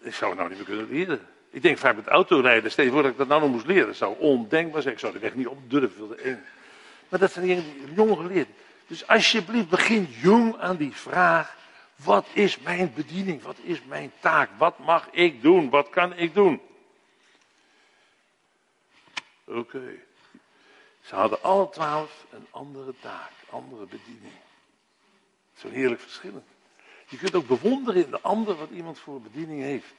ik 0.00 0.14
zou 0.14 0.30
het 0.30 0.38
nou 0.38 0.48
niet 0.48 0.58
meer 0.58 0.66
kunnen 0.66 0.88
leren. 0.88 1.26
Ik 1.50 1.62
denk 1.62 1.78
vaak 1.78 1.96
met 1.96 2.06
autorijden, 2.06 2.70
stel 2.70 2.84
je 2.84 2.90
voor 2.90 3.02
dat 3.02 3.10
ik 3.10 3.16
dat 3.16 3.28
nou 3.28 3.40
nog 3.40 3.50
moest 3.50 3.66
leren. 3.66 3.94
Zou 3.94 4.18
ondenkbaar 4.18 4.82
zijn. 4.82 4.94
Ik 4.94 5.00
zou 5.00 5.12
de 5.12 5.18
weg 5.18 5.34
niet 5.34 5.46
op 5.46 5.70
durven. 5.70 6.16
Maar 7.08 7.18
dat 7.18 7.32
zijn 7.32 7.46
die 7.46 7.64
jong 7.94 8.16
geleerd. 8.16 8.48
Dus 8.86 9.06
alsjeblieft, 9.06 9.68
begin 9.68 10.08
jong 10.20 10.58
aan 10.58 10.76
die 10.76 10.92
vraag. 10.92 11.56
Wat 11.96 12.26
is 12.32 12.58
mijn 12.58 12.92
bediening? 12.94 13.42
Wat 13.42 13.58
is 13.62 13.84
mijn 13.84 14.12
taak? 14.20 14.50
Wat 14.58 14.78
mag 14.78 15.08
ik 15.10 15.42
doen? 15.42 15.70
Wat 15.70 15.90
kan 15.90 16.16
ik 16.16 16.34
doen? 16.34 16.60
Oké. 19.44 20.04
Ze 21.00 21.14
hadden 21.14 21.42
alle 21.42 21.68
twaalf 21.68 22.26
een 22.30 22.46
andere 22.50 22.94
taak, 23.00 23.30
andere 23.50 23.84
bediening. 23.84 24.34
Zo 25.56 25.68
heerlijk 25.68 26.00
verschillend. 26.00 26.46
Je 27.08 27.16
kunt 27.16 27.34
ook 27.34 27.46
bewonderen 27.46 28.04
in 28.04 28.10
de 28.10 28.20
ander 28.20 28.54
wat 28.56 28.70
iemand 28.70 28.98
voor 28.98 29.20
bediening 29.20 29.62
heeft. 29.62 29.94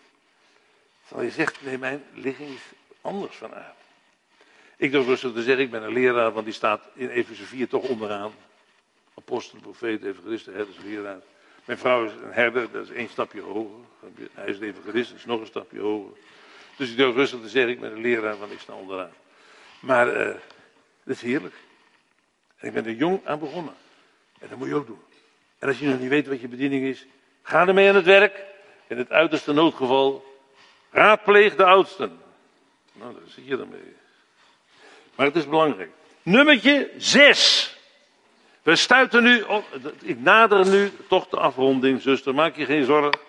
Terwijl 1.06 1.28
je 1.28 1.34
zegt, 1.34 1.62
nee, 1.62 1.78
mijn 1.78 2.04
ligging 2.14 2.50
is 2.50 2.62
anders 3.02 3.36
van 3.36 3.56
aard. 3.56 3.76
Ik 4.78 4.92
durf 4.92 5.06
rustig 5.06 5.34
te 5.34 5.44
zeggen, 5.44 5.64
ik 5.64 5.72
ben 5.72 5.84
een 5.84 5.94
leraar, 5.94 6.32
want 6.32 6.46
die 6.46 6.54
staat 6.54 6.88
in 6.94 7.10
Efeze 7.10 7.44
4 7.44 7.68
toch 7.68 7.84
onderaan. 7.84 8.32
Apostel, 9.14 9.60
profeet, 9.60 10.04
evangelist, 10.04 10.46
herder, 10.46 10.76
leraar. 10.84 11.20
Mijn 11.68 11.80
vrouw 11.80 12.06
is 12.06 12.12
een 12.12 12.34
herder, 12.34 12.72
dat 12.72 12.84
is 12.84 12.92
één 12.92 13.10
stapje 13.10 13.42
hoger. 13.42 13.80
Hij 14.34 14.48
is 14.48 14.58
een 14.58 14.64
evangelist, 14.64 15.10
dat 15.10 15.20
is 15.20 15.26
nog 15.26 15.40
een 15.40 15.46
stapje 15.46 15.80
hoger. 15.80 16.12
Dus 16.76 16.90
ik 16.90 16.98
durf 16.98 17.16
rustig 17.16 17.42
te 17.42 17.50
zeggen, 17.50 17.72
ik 17.72 17.80
ben 17.80 17.92
een 17.92 18.02
leraar, 18.02 18.38
want 18.38 18.52
ik 18.52 18.60
sta 18.60 18.74
onderaan. 18.74 19.14
Maar 19.80 20.08
uh, 20.08 20.36
dat 21.04 21.16
is 21.16 21.22
heerlijk. 21.22 21.56
En 22.58 22.68
ik 22.68 22.74
ben 22.74 22.86
er 22.86 22.92
jong 22.92 23.20
aan 23.26 23.40
begonnen. 23.40 23.74
En 24.40 24.48
dat 24.50 24.58
moet 24.58 24.68
je 24.68 24.76
ook 24.76 24.88
doen. 24.88 25.02
En 25.60 25.68
als 25.68 25.80
je 25.80 25.88
nog 25.88 26.00
niet 26.00 26.10
weet 26.10 26.28
wat 26.28 26.42
je 26.42 26.48
bediening 26.48 26.86
is, 26.86 27.06
ga 27.42 27.68
ermee 27.68 27.90
aan 27.90 27.96
het 27.96 28.06
werk. 28.06 28.44
In 28.88 28.98
het 28.98 29.12
uiterste 29.12 29.54
noodgeval, 29.54 30.26
raadpleeg 30.92 31.56
de 31.56 31.66
oudsten. 31.66 32.20
Nou, 32.94 33.14
daar 33.14 33.22
zit 33.28 33.48
je 33.48 33.58
dan 33.58 33.70
mee. 33.70 33.96
Maar 35.16 35.26
het 35.26 35.36
is 35.36 35.48
belangrijk. 35.48 35.92
Nummertje 36.22 36.92
6. 36.98 37.77
We 38.68 38.76
stuiten 38.76 39.24
nu, 39.24 39.42
op, 39.42 39.66
ik 40.02 40.20
nader 40.20 40.68
nu 40.68 40.92
toch 41.10 41.28
de 41.28 41.38
afronding, 41.38 42.02
zuster, 42.02 42.34
maak 42.34 42.56
je 42.56 42.66
geen 42.66 42.86
zorgen. 42.86 43.20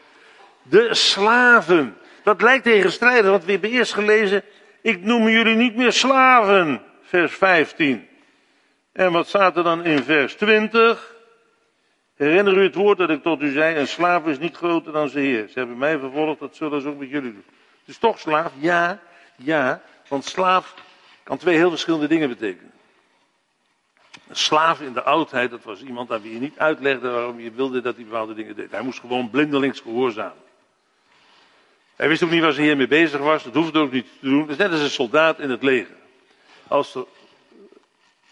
De 0.63 0.95
slaven. 0.95 1.97
Dat 2.23 2.43
lijkt 2.43 2.65
tegenstrijdig, 2.65 3.31
want 3.31 3.45
we 3.45 3.53
hebben 3.53 3.71
eerst 3.71 3.95
gelezen, 3.95 4.43
ik 4.83 5.03
noem 5.03 5.29
jullie 5.29 5.55
niet 5.57 5.77
meer 5.77 5.93
slaven, 5.93 6.83
vers 7.03 7.35
15. 7.35 8.09
En 8.93 9.13
wat 9.13 9.29
staat 9.29 9.57
er 9.57 9.63
dan 9.63 9.85
in 9.85 10.03
vers 10.03 10.35
20? 10.35 11.15
Herinner 12.17 12.57
u 12.57 12.63
het 12.63 12.75
woord 12.75 12.99
dat 12.99 13.11
ik 13.11 13.23
tot 13.23 13.43
u 13.43 13.53
zei, 13.53 13.77
een 13.77 13.89
slaaf 13.89 14.27
is 14.27 14.39
niet 14.39 14.57
groter 14.57 14.93
dan 14.93 15.09
zijn 15.09 15.25
heer. 15.25 15.49
Ze 15.49 15.59
hebben 15.59 15.79
mij 15.79 15.99
vervolgd, 15.99 16.41
dat 16.41 16.57
zullen 16.57 16.81
ze 16.81 16.89
ook 16.89 16.99
met 16.99 17.11
jullie 17.11 17.33
doen. 17.33 17.45
Dus 17.85 17.99
toch 17.99 18.19
slaaf? 18.19 18.53
Ja, 18.59 19.01
ja, 19.37 19.83
want 20.09 20.25
slaaf 20.25 20.75
kan 21.23 21.39
twee 21.39 21.57
heel 21.57 21.71
verschillende 21.71 22.09
dingen 22.09 22.29
betekenen. 22.29 22.77
Een 24.29 24.37
slaaf 24.37 24.81
in 24.81 24.93
de 24.93 25.03
oudheid, 25.03 25.51
dat 25.51 25.63
was 25.63 25.83
iemand 25.83 26.13
aan 26.13 26.23
wie 26.23 26.33
je 26.33 26.41
niet 26.41 26.59
uitlegde 26.59 27.11
waarom 27.11 27.41
je 27.41 27.51
wilde 27.51 27.81
dat 27.81 27.95
hij 27.95 28.05
bepaalde 28.05 28.35
dingen 28.35 28.57
deed. 28.57 28.71
Hij 28.71 28.83
moest 28.83 29.01
gewoon 29.01 29.31
blindelings 29.31 29.81
gehoorzamen. 29.81 30.47
Hij 31.97 32.09
wist 32.09 32.23
ook 32.23 32.31
niet 32.31 32.43
waar 32.43 32.53
zijn 32.53 32.67
heer 32.67 32.77
mee 32.77 32.89
bezig 32.89 33.21
was, 33.21 33.45
dat 33.45 33.55
hoefde 33.55 33.79
ook 33.79 33.93
niet 33.93 34.07
te 34.21 34.29
doen. 34.29 34.41
Dat 34.41 34.51
is 34.51 34.57
net 34.57 34.71
als 34.71 34.81
een 34.81 34.91
soldaat 34.91 35.39
in 35.39 35.51
het 35.51 35.63
leger. 35.63 35.97
Als 36.69 36.95
er 36.95 37.05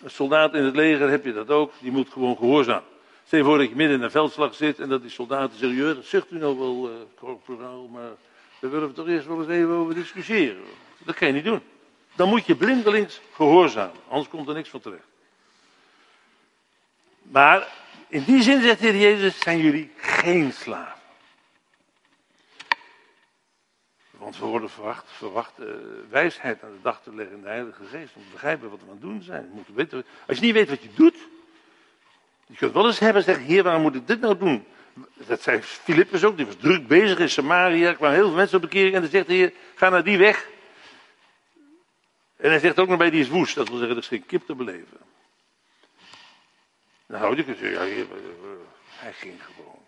een 0.03 0.11
soldaat 0.11 0.55
in 0.55 0.65
het 0.65 0.77
leger 0.77 1.11
heb 1.11 1.25
je 1.25 1.33
dat 1.33 1.51
ook, 1.51 1.73
die 1.79 1.91
moet 1.91 2.09
gewoon 2.13 2.37
gehoorzamen. 2.37 2.85
Stel 3.27 3.39
je 3.39 3.45
voor 3.45 3.59
dat 3.59 3.69
je 3.69 3.77
midden 3.77 3.97
in 3.97 4.03
een 4.03 4.11
veldslag 4.11 4.55
zit 4.55 4.79
en 4.79 4.89
dat 4.89 5.03
die 5.03 5.11
soldaten 5.11 5.59
zeggen, 5.59 6.05
zegt 6.05 6.31
u 6.31 6.39
nou 6.39 6.59
wel, 6.59 6.89
uh, 6.89 6.95
corporaal, 7.19 7.89
maar 7.89 8.11
daar 8.61 8.71
willen 8.71 8.89
we 8.89 8.95
toch 8.95 9.09
eerst 9.09 9.27
wel 9.27 9.39
eens 9.39 9.49
even 9.49 9.75
over 9.75 9.95
discussiëren. 9.95 10.63
Dat 11.05 11.15
kan 11.15 11.29
je 11.29 11.35
niet 11.35 11.45
doen. 11.45 11.61
Dan 12.17 12.29
moet 12.29 12.47
je 12.47 12.57
blindelings 12.57 13.21
gehoorzamen, 13.33 13.97
anders 14.09 14.29
komt 14.29 14.49
er 14.49 14.55
niks 14.55 14.69
van 14.69 14.81
terecht. 14.81 15.16
Maar 17.31 17.69
in 18.09 18.25
die 18.25 18.43
zin 18.43 18.63
zegt 18.63 18.81
de 18.81 18.87
Heer 18.87 19.01
Jezus, 19.01 19.39
zijn 19.39 19.59
jullie 19.59 19.91
geen 19.97 20.53
slaven. 20.53 20.95
Want 24.11 24.39
we 24.39 24.47
worden 24.47 24.71
verwacht, 24.71 25.05
verwacht 25.07 25.53
uh, 25.61 25.67
wijsheid 26.09 26.63
aan 26.63 26.73
de 26.73 26.83
dag 26.83 27.03
te 27.03 27.15
leggen 27.15 27.37
in 27.37 27.43
de 27.43 27.49
Heilige 27.49 27.85
Geest. 27.85 28.15
Om 28.15 28.23
te 28.23 28.33
begrijpen 28.33 28.71
wat 28.71 28.79
we 28.79 28.85
aan 28.85 28.91
het 28.91 29.01
doen 29.01 29.23
zijn. 29.23 29.51
We 29.67 29.73
weten, 29.75 30.05
als 30.27 30.39
je 30.39 30.45
niet 30.45 30.55
weet 30.55 30.69
wat 30.69 30.83
je 30.83 30.89
doet. 30.95 31.17
Je 32.47 32.57
kunt 32.57 32.73
wel 32.73 32.87
eens 32.87 32.99
hebben 32.99 33.23
en 33.23 33.29
zeggen, 33.29 33.45
heer 33.45 33.63
waarom 33.63 33.83
moet 33.83 33.95
ik 33.95 34.07
dit 34.07 34.21
nou 34.21 34.39
doen? 34.39 34.65
Dat 35.15 35.43
zei 35.43 35.63
Filippus 35.63 36.25
ook, 36.25 36.37
die 36.37 36.47
was 36.47 36.57
druk 36.57 36.87
bezig 36.87 37.19
in 37.19 37.31
Samaria. 37.31 37.89
Er 37.89 37.95
kwamen 37.95 38.17
heel 38.17 38.27
veel 38.27 38.37
mensen 38.37 38.57
op 38.57 38.63
bekering 38.63 38.95
en 38.95 39.01
dan 39.01 39.11
zegt 39.11 39.27
heer, 39.27 39.53
ga 39.75 39.89
naar 39.89 40.05
die 40.05 40.19
weg. 40.19 40.49
En 42.37 42.51
hij 42.51 42.59
zegt 42.59 42.79
ook 42.79 42.89
nog 42.89 42.99
bij, 42.99 43.11
die 43.11 43.21
is 43.21 43.29
woest. 43.29 43.55
Dat 43.55 43.69
wil 43.69 43.79
zeggen, 43.79 43.97
er 43.97 44.03
is 44.03 44.09
geen 44.09 44.27
kip 44.27 44.47
te 44.47 44.55
beleven. 44.55 44.99
Nou, 47.07 47.37
je 47.37 47.45
kunt 47.45 47.59
zeggen, 47.59 47.89
ja, 47.89 48.07
hij 48.87 49.13
ging 49.13 49.45
gewoon. 49.45 49.85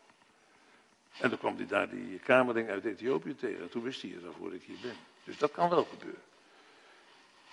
En 1.21 1.29
dan 1.29 1.39
kwam 1.39 1.57
hij 1.57 1.67
daar 1.67 1.89
die 1.89 2.19
kamerding 2.19 2.69
uit 2.69 2.85
Ethiopië 2.85 3.35
tegen. 3.35 3.61
En 3.61 3.69
toen 3.69 3.83
wist 3.83 4.03
hij 4.03 4.17
waarvoor 4.23 4.55
ik 4.55 4.63
hier 4.63 4.79
ben. 4.83 4.97
Dus 5.25 5.39
dat 5.39 5.51
kan 5.51 5.69
wel 5.69 5.85
gebeuren. 5.85 6.23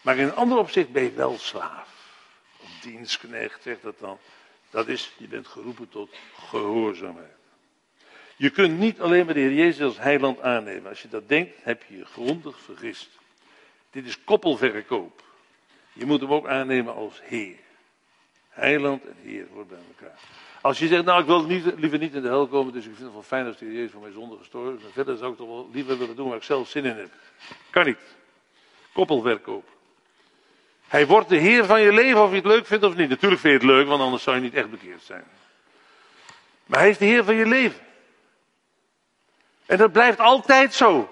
Maar 0.01 0.17
in 0.17 0.23
een 0.23 0.35
ander 0.35 0.57
opzicht 0.57 0.91
ben 0.91 1.03
je 1.03 1.11
wel 1.11 1.37
slaaf. 1.37 1.93
Of 2.61 2.69
dienstknecht, 2.81 3.61
zegt 3.61 3.81
dat 3.81 3.99
dan. 3.99 4.17
Dat 4.69 4.87
is, 4.87 5.13
je 5.17 5.27
bent 5.27 5.47
geroepen 5.47 5.89
tot 5.89 6.15
gehoorzaamheid. 6.49 7.33
Je 8.35 8.49
kunt 8.49 8.77
niet 8.79 9.01
alleen 9.01 9.25
maar 9.25 9.33
de 9.33 9.39
Heer 9.39 9.53
Jezus 9.53 9.81
als 9.81 9.97
heiland 9.97 10.41
aannemen. 10.41 10.89
Als 10.89 11.01
je 11.01 11.07
dat 11.07 11.27
denkt, 11.27 11.63
heb 11.63 11.83
je 11.87 11.97
je 11.97 12.05
grondig 12.05 12.59
vergist. 12.59 13.09
Dit 13.91 14.05
is 14.05 14.23
koppelverkoop. 14.23 15.23
Je 15.93 16.05
moet 16.05 16.21
hem 16.21 16.33
ook 16.33 16.47
aannemen 16.47 16.93
als 16.93 17.21
Heer. 17.23 17.57
Heiland 18.55 19.05
en 19.05 19.15
Heer 19.23 19.45
hoort 19.53 19.67
bij 19.67 19.77
elkaar. 19.87 20.19
Als 20.61 20.79
je 20.79 20.87
zegt, 20.87 21.05
nou 21.05 21.21
ik 21.21 21.25
wil 21.25 21.45
niet, 21.45 21.73
liever 21.77 21.99
niet 21.99 22.13
in 22.13 22.21
de 22.21 22.27
hel 22.27 22.47
komen, 22.47 22.73
dus 22.73 22.85
ik 22.85 22.91
vind 22.91 23.03
het 23.03 23.13
wel 23.13 23.23
fijn 23.23 23.45
als 23.45 23.57
de 23.57 23.73
Jezus 23.73 23.91
voor 23.91 24.01
mijn 24.01 24.13
zonde 24.13 24.37
gestorven 24.37 24.77
is. 24.77 24.93
verder 24.93 25.17
zou 25.17 25.31
ik 25.31 25.37
toch 25.37 25.47
wel 25.47 25.69
liever 25.73 25.97
willen 25.97 26.15
doen 26.15 26.27
waar 26.27 26.37
ik 26.37 26.43
zelf 26.43 26.69
zin 26.69 26.85
in 26.85 26.95
heb. 26.95 27.09
Kan 27.69 27.85
niet. 27.85 27.97
Koppelverkoop. 28.93 29.65
Hij 30.87 31.07
wordt 31.07 31.29
de 31.29 31.35
Heer 31.35 31.65
van 31.65 31.81
je 31.81 31.93
leven 31.93 32.23
of 32.23 32.29
je 32.29 32.35
het 32.35 32.45
leuk 32.45 32.65
vindt 32.65 32.85
of 32.85 32.95
niet. 32.95 33.09
Natuurlijk 33.09 33.41
vind 33.41 33.61
je 33.61 33.67
het 33.67 33.77
leuk, 33.77 33.87
want 33.87 34.01
anders 34.01 34.23
zou 34.23 34.35
je 34.35 34.41
niet 34.41 34.53
echt 34.53 34.69
bekeerd 34.69 35.03
zijn. 35.03 35.23
Maar 36.65 36.79
hij 36.79 36.89
is 36.89 36.97
de 36.97 37.05
Heer 37.05 37.23
van 37.23 37.35
je 37.35 37.45
leven. 37.45 37.79
En 39.65 39.77
dat 39.77 39.91
blijft 39.91 40.19
altijd 40.19 40.73
zo. 40.73 41.09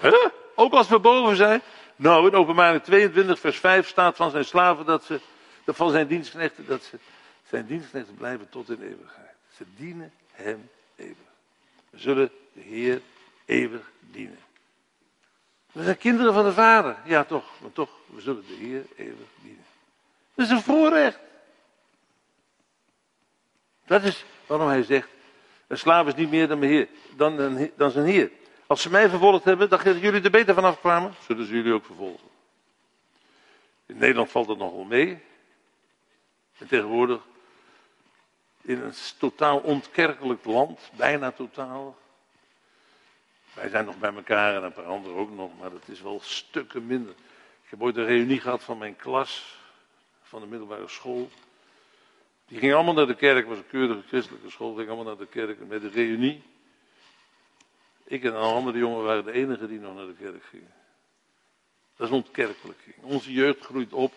Huh? 0.00 0.26
Ook 0.54 0.72
als 0.72 0.88
we 0.88 0.98
boven 0.98 1.36
zijn. 1.36 1.62
Nou, 1.96 2.26
in 2.26 2.34
openbaring 2.34 2.82
22 2.82 3.38
vers 3.38 3.58
5 3.58 3.88
staat 3.88 4.16
van 4.16 4.30
zijn 4.30 4.44
slaven 4.44 4.86
dat 4.86 5.04
ze 5.04 5.20
van 5.66 5.90
zijn 5.90 6.06
dienstknechten 6.06 6.66
dat 6.66 6.82
ze 6.82 6.98
zijn 7.48 7.66
dienstknechten 7.66 8.14
blijven 8.14 8.48
tot 8.48 8.70
in 8.70 8.82
eeuwigheid. 8.82 9.34
Ze 9.56 9.64
dienen 9.76 10.12
hem 10.32 10.70
eeuwig. 10.96 11.16
We 11.90 11.98
zullen 11.98 12.30
de 12.52 12.60
Heer 12.60 13.00
eeuwig 13.44 13.90
dienen. 14.00 14.38
We 15.72 15.82
zijn 15.82 15.98
kinderen 15.98 16.34
van 16.34 16.44
de 16.44 16.52
Vader. 16.52 16.96
Ja, 17.04 17.24
toch, 17.24 17.60
maar 17.60 17.72
toch, 17.72 17.90
we 18.06 18.20
zullen 18.20 18.44
de 18.46 18.54
Heer 18.54 18.84
eeuwig 18.96 19.28
dienen. 19.42 19.64
Dat 20.34 20.46
is 20.46 20.52
een 20.52 20.62
voorrecht. 20.62 21.18
Dat 23.86 24.02
is 24.02 24.24
waarom 24.46 24.68
hij 24.68 24.82
zegt, 24.82 25.08
een 25.66 25.78
slaaf 25.78 26.06
is 26.06 26.14
niet 26.14 26.30
meer 26.30 26.48
dan, 26.48 26.62
heer, 26.62 26.88
dan, 27.16 27.70
dan 27.76 27.90
zijn 27.90 28.06
heer. 28.06 28.30
Als 28.66 28.82
ze 28.82 28.90
mij 28.90 29.08
vervolgd 29.08 29.44
hebben, 29.44 29.68
dat 29.68 29.82
jullie 29.82 30.22
er 30.22 30.30
beter 30.30 30.54
vanaf 30.54 30.80
kwamen, 30.80 31.14
zullen 31.26 31.46
ze 31.46 31.54
jullie 31.54 31.72
ook 31.72 31.84
vervolgen. 31.84 32.28
In 33.86 33.96
Nederland 33.98 34.30
valt 34.30 34.46
dat 34.46 34.58
nog 34.58 34.72
wel 34.72 34.84
mee. 34.84 35.22
En 36.58 36.66
tegenwoordig 36.66 37.22
in 38.60 38.80
een 38.80 38.94
totaal 39.18 39.58
ontkerkelijk 39.58 40.44
land, 40.44 40.90
bijna 40.96 41.32
totaal. 41.32 41.96
Wij 43.54 43.68
zijn 43.68 43.84
nog 43.84 43.98
bij 43.98 44.14
elkaar 44.14 44.56
en 44.56 44.62
een 44.62 44.72
paar 44.72 44.84
anderen 44.84 45.16
ook 45.16 45.30
nog, 45.30 45.58
maar 45.58 45.70
dat 45.70 45.88
is 45.88 46.00
wel 46.00 46.20
stukken 46.22 46.86
minder. 46.86 47.14
Ik 47.64 47.70
heb 47.70 47.82
ooit 47.82 47.96
een 47.96 48.06
reunie 48.06 48.40
gehad 48.40 48.62
van 48.62 48.78
mijn 48.78 48.96
klas, 48.96 49.58
van 50.22 50.40
de 50.40 50.46
middelbare 50.46 50.88
school. 50.88 51.30
Die 52.46 52.58
gingen 52.58 52.74
allemaal 52.74 52.94
naar 52.94 53.06
de 53.06 53.14
kerk, 53.14 53.46
was 53.46 53.58
een 53.58 53.66
keurige 53.66 54.08
christelijke 54.08 54.50
school, 54.50 54.74
gingen 54.74 54.92
allemaal 54.92 55.14
naar 55.14 55.26
de 55.26 55.32
kerk 55.32 55.66
met 55.66 55.80
de 55.80 55.88
reunie. 55.88 56.42
Ik 58.04 58.24
en 58.24 58.34
een 58.34 58.40
andere 58.40 58.78
jongen 58.78 59.04
waren 59.04 59.24
de 59.24 59.32
enigen 59.32 59.68
die 59.68 59.80
nog 59.80 59.94
naar 59.94 60.06
de 60.06 60.14
kerk 60.14 60.44
gingen. 60.44 60.74
Dat 61.96 62.06
is 62.06 62.14
ontkerkelijking. 62.14 62.94
Onze 63.00 63.32
jeugd 63.32 63.60
groeit 63.60 63.92
op 63.92 64.12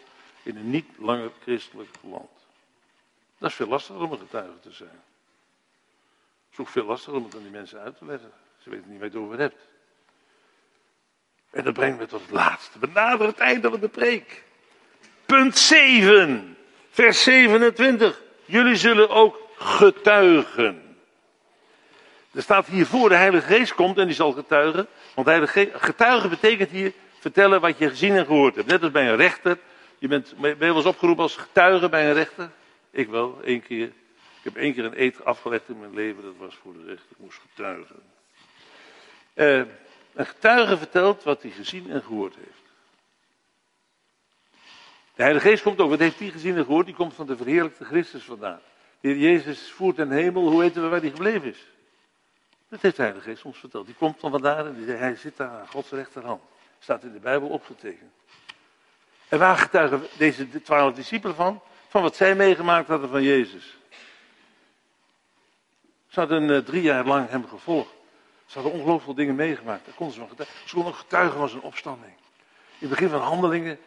in 0.47 0.57
een 0.57 0.69
niet 0.69 0.87
langer 0.97 1.31
christelijk 1.41 1.89
land. 2.01 2.29
Dat 3.37 3.49
is 3.49 3.55
veel 3.55 3.67
lastiger 3.67 4.01
om 4.01 4.11
een 4.11 4.19
getuige 4.19 4.59
te 4.61 4.71
zijn. 4.71 4.89
Het 4.89 6.51
is 6.51 6.57
ook 6.57 6.67
veel 6.67 6.85
lastiger 6.85 7.15
om 7.15 7.23
het 7.23 7.35
aan 7.35 7.41
die 7.41 7.51
mensen 7.51 7.79
uit 7.79 7.97
te 7.97 8.05
leggen. 8.05 8.31
Ze 8.57 8.69
weten 8.69 8.89
niet 8.89 8.99
waar 8.99 9.09
je 9.09 9.13
het 9.13 9.23
over 9.23 9.39
hebt. 9.39 9.67
En 11.49 11.63
dat 11.63 11.73
brengt 11.73 11.99
me 11.99 12.05
tot 12.05 12.21
het 12.21 12.31
laatste. 12.31 12.79
We 12.79 12.87
naderen 12.87 13.27
het 13.27 13.37
einde 13.37 13.69
van 13.69 13.79
de 13.79 13.87
preek. 13.87 14.43
Punt 15.25 15.57
7, 15.57 16.57
vers 16.89 17.23
27. 17.23 18.21
Jullie 18.45 18.75
zullen 18.75 19.09
ook 19.09 19.39
getuigen. 19.57 20.97
Er 22.31 22.41
staat 22.41 22.67
hier 22.67 22.85
voor 22.85 23.09
de 23.09 23.15
Heilige 23.15 23.47
Geest 23.47 23.73
komt 23.73 23.97
en 23.97 24.05
die 24.05 24.15
zal 24.15 24.31
getuigen. 24.31 24.87
Want 25.15 25.49
getuigen 25.73 26.29
betekent 26.29 26.69
hier 26.69 26.93
vertellen 27.19 27.61
wat 27.61 27.77
je 27.77 27.89
gezien 27.89 28.15
en 28.15 28.25
gehoord 28.25 28.55
hebt. 28.55 28.67
Net 28.67 28.83
als 28.83 28.91
bij 28.91 29.09
een 29.09 29.15
rechter. 29.15 29.57
Je 29.97 30.07
bent, 30.07 30.37
ben 30.37 30.57
je 30.57 30.73
eens 30.73 30.85
opgeroepen 30.85 31.23
als 31.23 31.35
getuige 31.35 31.89
bij 31.89 32.07
een 32.07 32.13
rechter? 32.13 32.49
Ik 32.91 33.09
wel, 33.09 33.39
één 33.43 33.61
keer. 33.61 33.87
Ik 33.87 34.43
heb 34.43 34.55
één 34.55 34.73
keer 34.73 34.85
een 34.85 35.01
eet 35.01 35.25
afgelegd 35.25 35.69
in 35.69 35.79
mijn 35.79 35.93
leven, 35.93 36.23
dat 36.23 36.37
was 36.37 36.55
voor 36.55 36.73
de 36.73 36.83
rechter. 36.85 37.11
Ik 37.11 37.17
moest 37.17 37.39
getuigen. 37.49 38.03
Uh, 39.33 39.57
een 40.13 40.25
getuige 40.25 40.77
vertelt 40.77 41.23
wat 41.23 41.41
hij 41.41 41.51
gezien 41.51 41.89
en 41.89 42.03
gehoord 42.03 42.35
heeft. 42.35 42.65
De 45.15 45.23
Heilige 45.23 45.47
Geest 45.47 45.63
komt 45.63 45.79
ook. 45.79 45.89
Wat 45.89 45.99
heeft 45.99 46.19
hij 46.19 46.29
gezien 46.29 46.55
en 46.55 46.65
gehoord? 46.65 46.85
Die 46.85 46.95
komt 46.95 47.13
van 47.13 47.27
de 47.27 47.37
verheerlijkte 47.37 47.85
Christus 47.85 48.23
vandaan. 48.23 48.59
De 48.99 49.07
Heer 49.07 49.17
Jezus 49.17 49.71
voert 49.71 49.97
in 49.97 50.11
hemel. 50.11 50.49
Hoe 50.49 50.59
weten 50.59 50.81
we 50.81 50.87
waar 50.87 50.99
hij 50.99 51.09
gebleven 51.09 51.49
is? 51.49 51.65
Dat 52.69 52.81
heeft 52.81 52.95
de 52.95 53.01
Heilige 53.01 53.29
Geest 53.29 53.43
ons 53.43 53.57
verteld. 53.57 53.85
Die 53.85 53.95
komt 53.95 54.19
van 54.19 54.31
vandaan 54.31 54.67
en 54.67 54.97
hij 54.97 55.15
zit 55.15 55.37
daar 55.37 55.49
aan 55.49 55.67
Gods 55.67 55.89
rechterhand. 55.89 56.41
Staat 56.79 57.03
in 57.03 57.11
de 57.11 57.19
Bijbel 57.19 57.47
opgetekend. 57.47 58.11
En 59.29 59.39
waar 59.39 59.57
getuigen 59.57 60.07
deze 60.17 60.61
twaalf 60.61 60.93
discipelen 60.93 61.35
van? 61.35 61.61
Van 61.87 62.01
wat 62.01 62.15
zij 62.15 62.35
meegemaakt 62.35 62.87
hadden 62.87 63.09
van 63.09 63.23
Jezus. 63.23 63.77
Ze 66.07 66.19
hadden 66.19 66.49
uh, 66.49 66.57
drie 66.57 66.81
jaar 66.81 67.05
lang 67.05 67.29
hem 67.29 67.47
gevolgd. 67.47 67.91
Ze 68.45 68.53
hadden 68.53 68.71
ongelooflijk 68.71 69.03
veel 69.03 69.13
dingen 69.13 69.35
meegemaakt. 69.35 69.85
Daar 69.85 69.93
konden 69.93 70.15
ze, 70.15 70.91
getuigen. 70.93 71.31
ze 71.31 71.37
van 71.37 71.49
zijn 71.49 71.61
opstanding. 71.61 72.11
In 72.79 72.87
het 72.87 72.89
begin 72.89 73.09
van 73.09 73.21
handelingen 73.21 73.79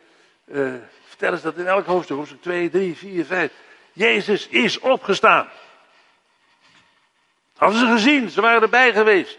uh, 0.44 0.74
vertellen 1.04 1.38
ze 1.38 1.44
dat 1.44 1.56
in 1.56 1.66
elk 1.66 1.86
hoofdstuk, 1.86 2.16
hoofdstuk 2.16 2.42
2, 2.42 2.70
3, 2.70 2.96
4, 2.96 3.24
5. 3.24 3.52
Jezus 3.92 4.48
is 4.48 4.78
opgestaan. 4.78 5.48
Hadden 7.56 7.78
ze 7.78 7.86
gezien, 7.86 8.30
ze 8.30 8.40
waren 8.40 8.62
erbij 8.62 8.92
geweest. 8.92 9.38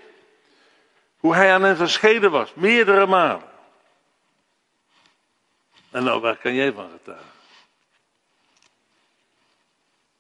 Hoe 1.18 1.36
hij 1.36 1.54
aan 1.54 1.64
hen 1.64 1.78
verschenen 1.78 2.32
was, 2.32 2.54
meerdere 2.54 3.06
malen. 3.06 3.51
En 5.91 6.03
nou, 6.03 6.21
waar 6.21 6.37
kan 6.37 6.53
jij 6.53 6.71
van 6.71 6.89
getuigen? 6.91 7.31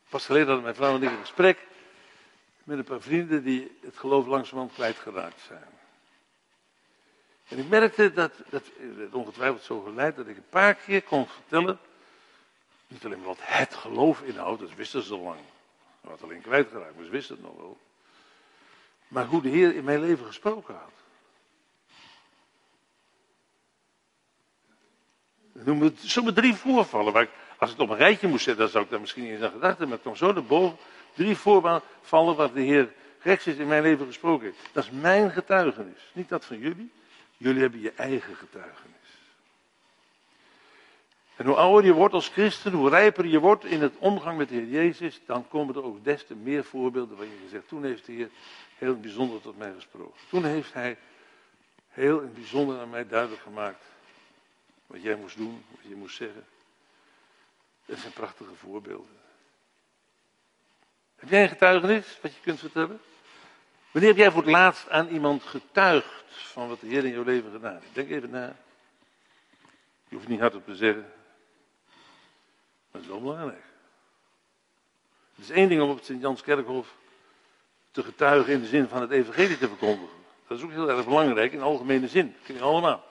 Pas 0.09 0.25
geleden 0.25 0.47
hadden 0.47 0.63
mijn 0.63 0.75
vrouw 0.75 0.95
en 0.95 1.03
ik 1.03 1.09
een 1.09 1.17
gesprek 1.17 1.67
met 2.63 2.77
een 2.77 2.83
paar 2.83 3.01
vrienden 3.01 3.43
die 3.43 3.77
het 3.81 3.97
geloof 3.97 4.25
langzamerhand 4.25 4.73
kwijtgeraakt 4.73 5.41
zijn. 5.47 5.69
En 7.47 7.57
ik 7.57 7.69
merkte 7.69 8.13
dat, 8.13 8.33
dat 8.49 8.63
het 8.97 9.13
ongetwijfeld 9.13 9.63
zo 9.63 9.81
geleid 9.81 10.15
dat 10.15 10.27
ik 10.27 10.37
een 10.37 10.49
paar 10.49 10.75
keer 10.75 11.01
kon 11.01 11.27
vertellen, 11.27 11.79
niet 12.87 13.05
alleen 13.05 13.23
wat 13.23 13.39
het 13.39 13.75
geloof 13.75 14.21
inhoudt, 14.21 14.61
dat 14.61 14.73
wisten 14.75 15.03
ze 15.03 15.13
al 15.13 15.19
lang. 15.19 15.39
Wat 16.01 16.23
alleen 16.23 16.41
kwijtgeraakt, 16.41 16.95
maar 16.95 17.05
ze 17.05 17.11
wisten 17.11 17.35
het 17.35 17.43
nog 17.43 17.55
wel. 17.55 17.77
Maar 19.07 19.25
hoe 19.25 19.41
de 19.41 19.49
Heer 19.49 19.75
in 19.75 19.83
mijn 19.83 20.01
leven 20.01 20.25
gesproken 20.25 20.75
had. 20.75 21.00
Ik 25.53 25.65
noem 25.65 25.81
het 25.81 26.35
drie 26.35 26.53
voorvallen. 26.53 27.13
Waar 27.13 27.27
als 27.57 27.71
ik 27.71 27.77
het 27.77 27.85
op 27.85 27.89
een 27.89 27.97
rijtje 27.97 28.27
moest 28.27 28.43
zetten, 28.43 28.63
dan 28.63 28.71
zou 28.71 28.83
ik 28.83 28.89
daar 28.89 28.99
misschien 28.99 29.23
niet 29.23 29.31
eens 29.31 29.41
aan 29.41 29.51
gedacht 29.51 29.77
hebben. 29.77 29.87
Maar 29.87 29.97
ik 29.97 30.03
kwam 30.03 30.15
zo 30.15 30.33
naar 30.33 30.43
boven. 30.43 30.77
Drie 31.13 31.35
voorvallen 31.35 32.35
waar 32.35 32.53
de 32.53 32.61
Heer 32.61 32.93
rechts 33.21 33.47
is 33.47 33.55
in 33.55 33.67
mijn 33.67 33.81
leven 33.81 34.05
gesproken 34.05 34.45
heeft. 34.45 34.57
Dat 34.71 34.83
is 34.83 34.89
mijn 34.91 35.31
getuigenis. 35.31 36.11
Niet 36.13 36.29
dat 36.29 36.45
van 36.45 36.59
jullie. 36.59 36.91
Jullie 37.37 37.61
hebben 37.61 37.81
je 37.81 37.93
eigen 37.95 38.35
getuigenis. 38.35 38.95
En 41.35 41.45
hoe 41.45 41.55
ouder 41.55 41.85
je 41.85 41.93
wordt 41.93 42.13
als 42.13 42.27
christen, 42.27 42.71
hoe 42.71 42.89
rijper 42.89 43.25
je 43.25 43.39
wordt 43.39 43.65
in 43.65 43.81
het 43.81 43.93
omgang 43.97 44.37
met 44.37 44.49
de 44.49 44.55
Heer 44.55 44.67
Jezus, 44.67 45.21
dan 45.25 45.47
komen 45.47 45.75
er 45.75 45.83
ook 45.83 46.03
des 46.03 46.25
te 46.25 46.35
meer 46.35 46.63
voorbeelden 46.63 47.17
waar 47.17 47.25
je 47.25 47.47
zegt, 47.49 47.67
toen 47.67 47.83
heeft 47.83 48.05
de 48.05 48.11
Heer 48.11 48.29
heel 48.77 48.99
bijzonder 48.99 49.41
tot 49.41 49.57
mij 49.57 49.73
gesproken. 49.75 50.19
Toen 50.29 50.45
heeft 50.45 50.73
Hij 50.73 50.97
heel 51.89 52.19
in 52.19 52.33
bijzonder 52.33 52.79
aan 52.79 52.89
mij 52.89 53.07
duidelijk 53.07 53.41
gemaakt 53.41 53.90
wat 54.91 55.01
jij 55.01 55.15
moest 55.15 55.37
doen, 55.37 55.65
wat 55.69 55.89
je 55.89 55.95
moest 55.95 56.15
zeggen. 56.15 56.45
Dat 57.85 57.99
zijn 57.99 58.13
prachtige 58.13 58.55
voorbeelden. 58.55 59.19
Heb 61.15 61.29
jij 61.29 61.43
een 61.43 61.49
getuigenis 61.49 62.19
wat 62.21 62.33
je 62.33 62.41
kunt 62.41 62.59
vertellen? 62.59 63.01
Wanneer 63.91 64.09
heb 64.09 64.19
jij 64.19 64.31
voor 64.31 64.41
het 64.41 64.51
laatst 64.51 64.89
aan 64.89 65.07
iemand 65.07 65.43
getuigd 65.43 66.23
van 66.27 66.67
wat 66.67 66.79
de 66.79 66.87
Heer 66.87 67.05
in 67.05 67.11
jouw 67.11 67.23
leven 67.23 67.51
gedaan 67.51 67.73
heeft? 67.73 67.93
Denk 67.95 68.09
even 68.09 68.29
na. 68.29 68.55
Je 70.07 70.15
hoeft 70.15 70.27
niet 70.27 70.39
hardop 70.39 70.65
te 70.65 70.75
zeggen. 70.75 71.03
Maar 72.91 73.01
het 73.01 73.01
is 73.01 73.07
wel 73.07 73.21
belangrijk. 73.21 73.63
Het 75.35 75.45
is 75.45 75.49
één 75.49 75.69
ding 75.69 75.81
om 75.81 75.89
op 75.89 75.95
het 75.95 76.05
Sint-Jans-kerkhof 76.05 76.95
te 77.91 78.03
getuigen 78.03 78.53
in 78.53 78.61
de 78.61 78.67
zin 78.67 78.87
van 78.87 79.01
het 79.01 79.11
evangelie 79.11 79.57
te 79.57 79.67
verkondigen. 79.67 80.17
Dat 80.47 80.57
is 80.57 80.63
ook 80.63 80.71
heel 80.71 80.89
erg 80.89 81.05
belangrijk 81.05 81.53
in 81.53 81.61
algemene 81.61 82.07
zin. 82.07 82.31
Dat 82.37 82.45
kun 82.45 82.55
je 82.55 82.61
allemaal. 82.61 83.09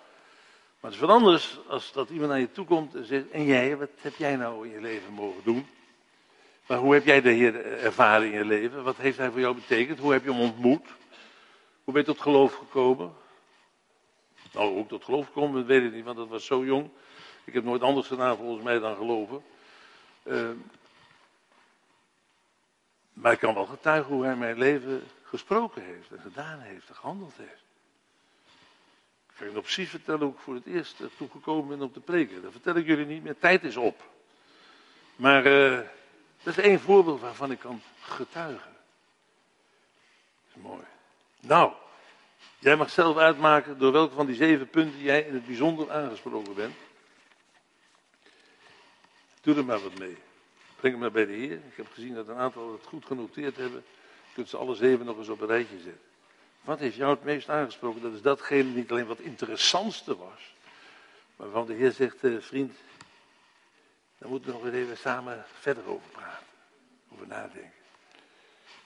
Maar 0.81 0.91
het 0.91 1.01
is 1.01 1.07
wat 1.07 1.17
anders 1.17 1.59
als 1.69 1.93
dat 1.93 2.11
iemand 2.11 2.31
naar 2.31 2.41
je 2.41 2.53
toe 2.53 2.67
komt 2.67 2.95
en 2.95 3.05
zegt: 3.05 3.31
En 3.31 3.45
jij, 3.45 3.77
wat 3.77 3.91
heb 4.01 4.15
jij 4.17 4.37
nou 4.37 4.67
in 4.67 4.73
je 4.73 4.81
leven 4.81 5.13
mogen 5.13 5.45
doen? 5.45 5.67
Maar 6.67 6.79
hoe 6.79 6.95
heb 6.95 7.05
jij 7.05 7.21
de 7.21 7.31
Heer 7.31 7.65
ervaren 7.65 8.27
in 8.27 8.39
je 8.39 8.45
leven? 8.45 8.85
Wat 8.85 8.97
heeft 8.97 9.17
Hij 9.17 9.31
voor 9.31 9.41
jou 9.41 9.55
betekend? 9.55 9.99
Hoe 9.99 10.13
heb 10.13 10.25
je 10.25 10.31
hem 10.31 10.41
ontmoet? 10.41 10.87
Hoe 11.85 11.95
ben 11.95 12.03
je 12.03 12.09
tot 12.09 12.21
geloof 12.21 12.55
gekomen? 12.55 13.13
Nou, 14.53 14.79
ook 14.79 14.89
tot 14.89 15.05
geloof 15.05 15.27
gekomen, 15.27 15.55
dat 15.55 15.67
weet 15.67 15.83
ik 15.83 15.93
niet, 15.93 16.05
want 16.05 16.17
dat 16.17 16.29
was 16.29 16.47
zo 16.47 16.65
jong. 16.65 16.91
Ik 17.45 17.53
heb 17.53 17.65
nooit 17.65 17.83
anders 17.83 18.07
gedaan 18.07 18.37
volgens 18.37 18.65
mij 18.65 18.79
dan 18.79 18.97
geloven. 18.97 19.43
Uh, 20.23 20.51
maar 23.13 23.33
ik 23.33 23.39
kan 23.39 23.55
wel 23.55 23.67
getuigen 23.67 24.15
hoe 24.15 24.25
hij 24.25 24.37
mijn 24.37 24.59
leven 24.59 25.03
gesproken 25.23 25.83
heeft 25.83 26.11
en 26.11 26.21
gedaan 26.21 26.61
heeft 26.61 26.89
en 26.89 26.95
gehandeld 26.95 27.35
heeft. 27.37 27.65
Ik 29.41 29.47
kan 29.47 29.55
je 29.55 29.61
nog 29.61 29.73
precies 29.73 29.91
vertellen 29.91 30.21
hoe 30.21 30.33
ik 30.33 30.41
voor 30.41 30.55
het 30.55 30.67
eerst 30.67 30.97
toegekomen 31.17 31.79
ben 31.79 31.87
op 31.87 31.95
de 31.95 32.01
preken. 32.01 32.43
Dat 32.43 32.53
vertel 32.53 32.75
ik 32.75 32.87
jullie 32.87 33.07
niet 33.07 33.23
meer, 33.23 33.39
tijd 33.39 33.65
is 33.65 33.77
op. 33.77 34.03
Maar 35.17 35.47
uh, 35.47 35.81
dat 36.43 36.59
is 36.59 36.65
één 36.65 36.81
voorbeeld 36.81 37.21
waarvan 37.21 37.51
ik 37.51 37.59
kan 37.59 37.83
getuigen. 38.01 38.73
Dat 40.47 40.57
is 40.57 40.63
mooi. 40.63 40.83
Nou, 41.41 41.73
jij 42.59 42.77
mag 42.77 42.91
zelf 42.91 43.17
uitmaken 43.17 43.79
door 43.79 43.93
welke 43.93 44.15
van 44.15 44.27
die 44.27 44.35
zeven 44.35 44.69
punten 44.69 45.01
jij 45.01 45.23
in 45.23 45.35
het 45.35 45.47
bijzonder 45.47 45.91
aangesproken 45.91 46.55
bent. 46.55 46.75
Doe 49.41 49.57
er 49.57 49.65
maar 49.65 49.83
wat 49.83 49.99
mee. 49.99 50.17
Breng 50.77 50.93
hem 50.93 51.03
maar 51.03 51.13
bij 51.13 51.27
de 51.27 51.33
Heer. 51.33 51.53
Ik 51.53 51.77
heb 51.77 51.87
gezien 51.93 52.15
dat 52.15 52.29
een 52.29 52.37
aantal 52.37 52.73
het 52.73 52.87
goed 52.87 53.05
genoteerd 53.07 53.57
hebben. 53.57 53.85
Je 54.27 54.35
kunt 54.35 54.49
ze 54.49 54.57
alle 54.57 54.75
zeven 54.75 55.07
nog 55.07 55.17
eens 55.17 55.29
op 55.29 55.41
een 55.41 55.47
rijtje 55.47 55.81
zetten. 55.81 56.10
Wat 56.61 56.79
heeft 56.79 56.97
jou 56.97 57.11
het 57.11 57.25
meest 57.25 57.49
aangesproken? 57.49 58.03
Dat 58.03 58.13
is 58.13 58.23
datgene 58.23 58.71
niet 58.71 58.91
alleen 58.91 59.07
wat 59.07 59.19
interessantste 59.19 60.17
was. 60.17 60.55
Maar 61.37 61.51
waarvan 61.51 61.67
de 61.67 61.75
Heer 61.75 61.93
zegt, 61.93 62.25
eh, 62.25 62.41
vriend, 62.41 62.77
Daar 64.19 64.29
moeten 64.29 64.53
we 64.53 64.65
nog 64.65 64.73
even 64.73 64.97
samen 64.97 65.45
verder 65.61 65.89
over 65.89 66.09
praten. 66.11 66.47
Over 67.13 67.27
nadenken. 67.27 67.73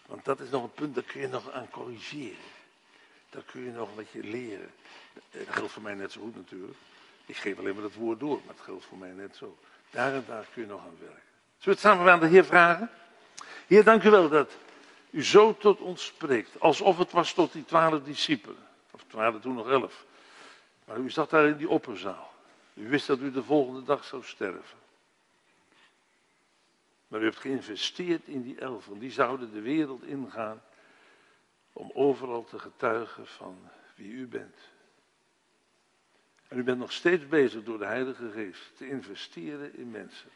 Want 0.06 0.24
dat 0.24 0.40
is 0.40 0.50
nog 0.50 0.62
een 0.62 0.72
punt, 0.72 0.94
daar 0.94 1.04
kun 1.04 1.20
je 1.20 1.28
nog 1.28 1.50
aan 1.50 1.70
corrigeren. 1.70 2.44
Daar 3.30 3.42
kun 3.42 3.64
je 3.64 3.70
nog 3.70 3.94
wat 3.94 4.04
leren. 4.12 4.70
Dat 5.30 5.48
geldt 5.48 5.72
voor 5.72 5.82
mij 5.82 5.94
net 5.94 6.12
zo 6.12 6.20
goed 6.20 6.36
natuurlijk. 6.36 6.78
Ik 7.26 7.36
geef 7.36 7.58
alleen 7.58 7.74
maar 7.74 7.84
het 7.84 7.94
woord 7.94 8.20
door, 8.20 8.40
maar 8.44 8.54
het 8.54 8.64
geldt 8.64 8.84
voor 8.84 8.98
mij 8.98 9.10
net 9.10 9.36
zo. 9.36 9.58
Daar 9.90 10.14
en 10.14 10.24
daar 10.26 10.46
kun 10.52 10.62
je 10.62 10.68
nog 10.68 10.80
aan 10.80 10.96
werken. 11.00 11.22
Zullen 11.58 11.58
we 11.58 11.70
het 11.70 11.80
samen 11.80 12.12
aan 12.12 12.20
de 12.20 12.26
Heer 12.26 12.44
vragen? 12.44 12.90
Heer, 13.66 13.84
dank 13.84 14.02
u 14.02 14.10
wel 14.10 14.28
dat 14.28 14.52
u 15.14 15.22
zo 15.22 15.56
tot 15.56 15.80
ons 15.80 16.04
spreekt. 16.04 16.60
Alsof 16.60 16.98
het 16.98 17.12
was 17.12 17.32
tot 17.32 17.52
die 17.52 17.64
twaalf 17.64 18.02
discipelen. 18.02 18.66
Of 18.90 19.04
waren 19.10 19.40
toen 19.40 19.54
nog 19.54 19.68
elf. 19.68 20.06
Maar 20.84 20.98
u 20.98 21.10
zat 21.10 21.30
daar 21.30 21.46
in 21.46 21.56
die 21.56 21.68
opperzaal. 21.68 22.34
U 22.74 22.88
wist 22.88 23.06
dat 23.06 23.18
u 23.18 23.30
de 23.30 23.42
volgende 23.42 23.82
dag 23.82 24.04
zou 24.04 24.22
sterven. 24.22 24.78
Maar 27.08 27.20
u 27.20 27.24
hebt 27.24 27.36
geïnvesteerd 27.36 28.28
in 28.28 28.42
die 28.42 28.58
elf. 28.58 28.86
Want 28.86 29.00
die 29.00 29.10
zouden 29.10 29.52
de 29.52 29.60
wereld 29.60 30.04
ingaan. 30.04 30.62
Om 31.72 31.90
overal 31.92 32.44
te 32.44 32.58
getuigen 32.58 33.26
van 33.26 33.68
wie 33.94 34.12
u 34.12 34.26
bent. 34.26 34.56
En 36.48 36.58
u 36.58 36.62
bent 36.62 36.78
nog 36.78 36.92
steeds 36.92 37.28
bezig 37.28 37.62
door 37.64 37.78
de 37.78 37.86
Heilige 37.86 38.30
Geest 38.30 38.76
te 38.76 38.88
investeren 38.88 39.76
in 39.76 39.90
mensen. 39.90 40.30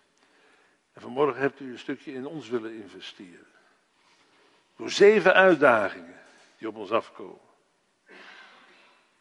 En 0.92 1.00
vanmorgen 1.00 1.40
hebt 1.40 1.60
u 1.60 1.70
een 1.70 1.78
stukje 1.78 2.12
in 2.12 2.26
ons 2.26 2.48
willen 2.48 2.74
investeren. 2.74 3.46
Door 4.78 4.90
zeven 4.90 5.34
uitdagingen 5.34 6.14
die 6.58 6.68
op 6.68 6.76
ons 6.76 6.90
afkomen. 6.90 7.46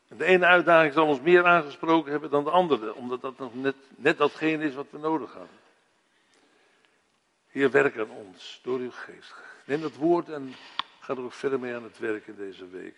En 0.08 0.18
de 0.18 0.26
ene 0.26 0.45
uitdaging 0.45 0.93
zal 0.93 1.08
ons 1.08 1.22
meer 1.22 1.45
aangesproken 1.45 2.12
hebben 2.12 2.30
dan 2.30 2.43
de 2.43 2.49
andere, 2.49 2.95
omdat 2.95 3.22
dat 3.22 3.38
nog 3.38 3.55
net, 3.55 3.76
net 3.95 4.18
datgene 4.18 4.64
is 4.64 4.74
wat 4.74 4.88
we 4.89 4.97
nodig 4.97 5.32
hadden. 5.34 5.60
Heer, 7.47 7.72
werk 7.72 7.97
aan 7.97 8.10
ons 8.10 8.60
door 8.64 8.80
uw 8.80 8.91
geest. 8.91 9.34
Neem 9.66 9.82
dat 9.82 9.95
woord 9.95 10.30
en 10.30 10.53
ga 10.99 11.14
er 11.14 11.22
ook 11.22 11.34
verder 11.34 11.60
mee 11.60 11.76
aan 11.76 11.84
het 11.84 11.99
werk 11.99 12.28
in 12.28 12.36
deze 12.36 12.68
week. 12.68 12.97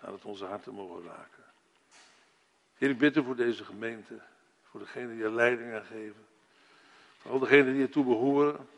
Aan 0.00 0.12
het 0.12 0.24
onze 0.24 0.44
harten 0.44 0.74
mogen 0.74 1.02
raken. 1.04 1.44
Heer, 2.74 2.90
ik 2.90 2.98
bid 2.98 3.16
u 3.16 3.22
voor 3.22 3.36
deze 3.36 3.64
gemeente, 3.64 4.20
voor 4.70 4.80
degenen 4.80 5.14
die 5.14 5.24
er 5.24 5.32
leiding 5.32 5.74
aan 5.74 5.84
geven. 5.84 6.26
Voor 7.18 7.30
al 7.30 7.38
degenen 7.38 7.72
die 7.72 7.82
ertoe 7.82 8.04
behoren. 8.04 8.68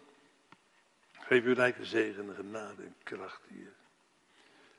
Geef 1.32 1.44
u 1.44 1.52
rijke 1.52 1.84
zegen 1.84 2.28
en 2.28 2.34
genade 2.34 2.82
en 2.82 2.94
kracht 3.02 3.40
hier. 3.48 3.72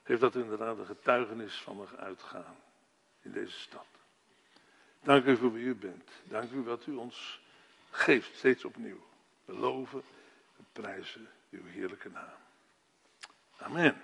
Geef 0.03 0.19
dat 0.19 0.35
inderdaad 0.35 0.77
een 0.77 0.85
getuigenis 0.85 1.61
van 1.61 1.75
mag 1.75 1.95
uitgaan 1.95 2.55
in 3.21 3.31
deze 3.31 3.59
stad. 3.59 3.85
Dank 5.03 5.25
u 5.25 5.37
voor 5.37 5.53
wie 5.53 5.65
u 5.65 5.75
bent. 5.75 6.09
Dank 6.23 6.51
u 6.51 6.63
wat 6.63 6.85
u 6.85 6.95
ons 6.95 7.41
geeft, 7.91 8.35
steeds 8.35 8.65
opnieuw. 8.65 9.05
We 9.45 9.53
loven 9.53 10.01
en 10.57 10.65
prijzen 10.71 11.27
uw 11.49 11.65
heerlijke 11.65 12.09
naam. 12.09 12.39
Amen. 13.57 13.95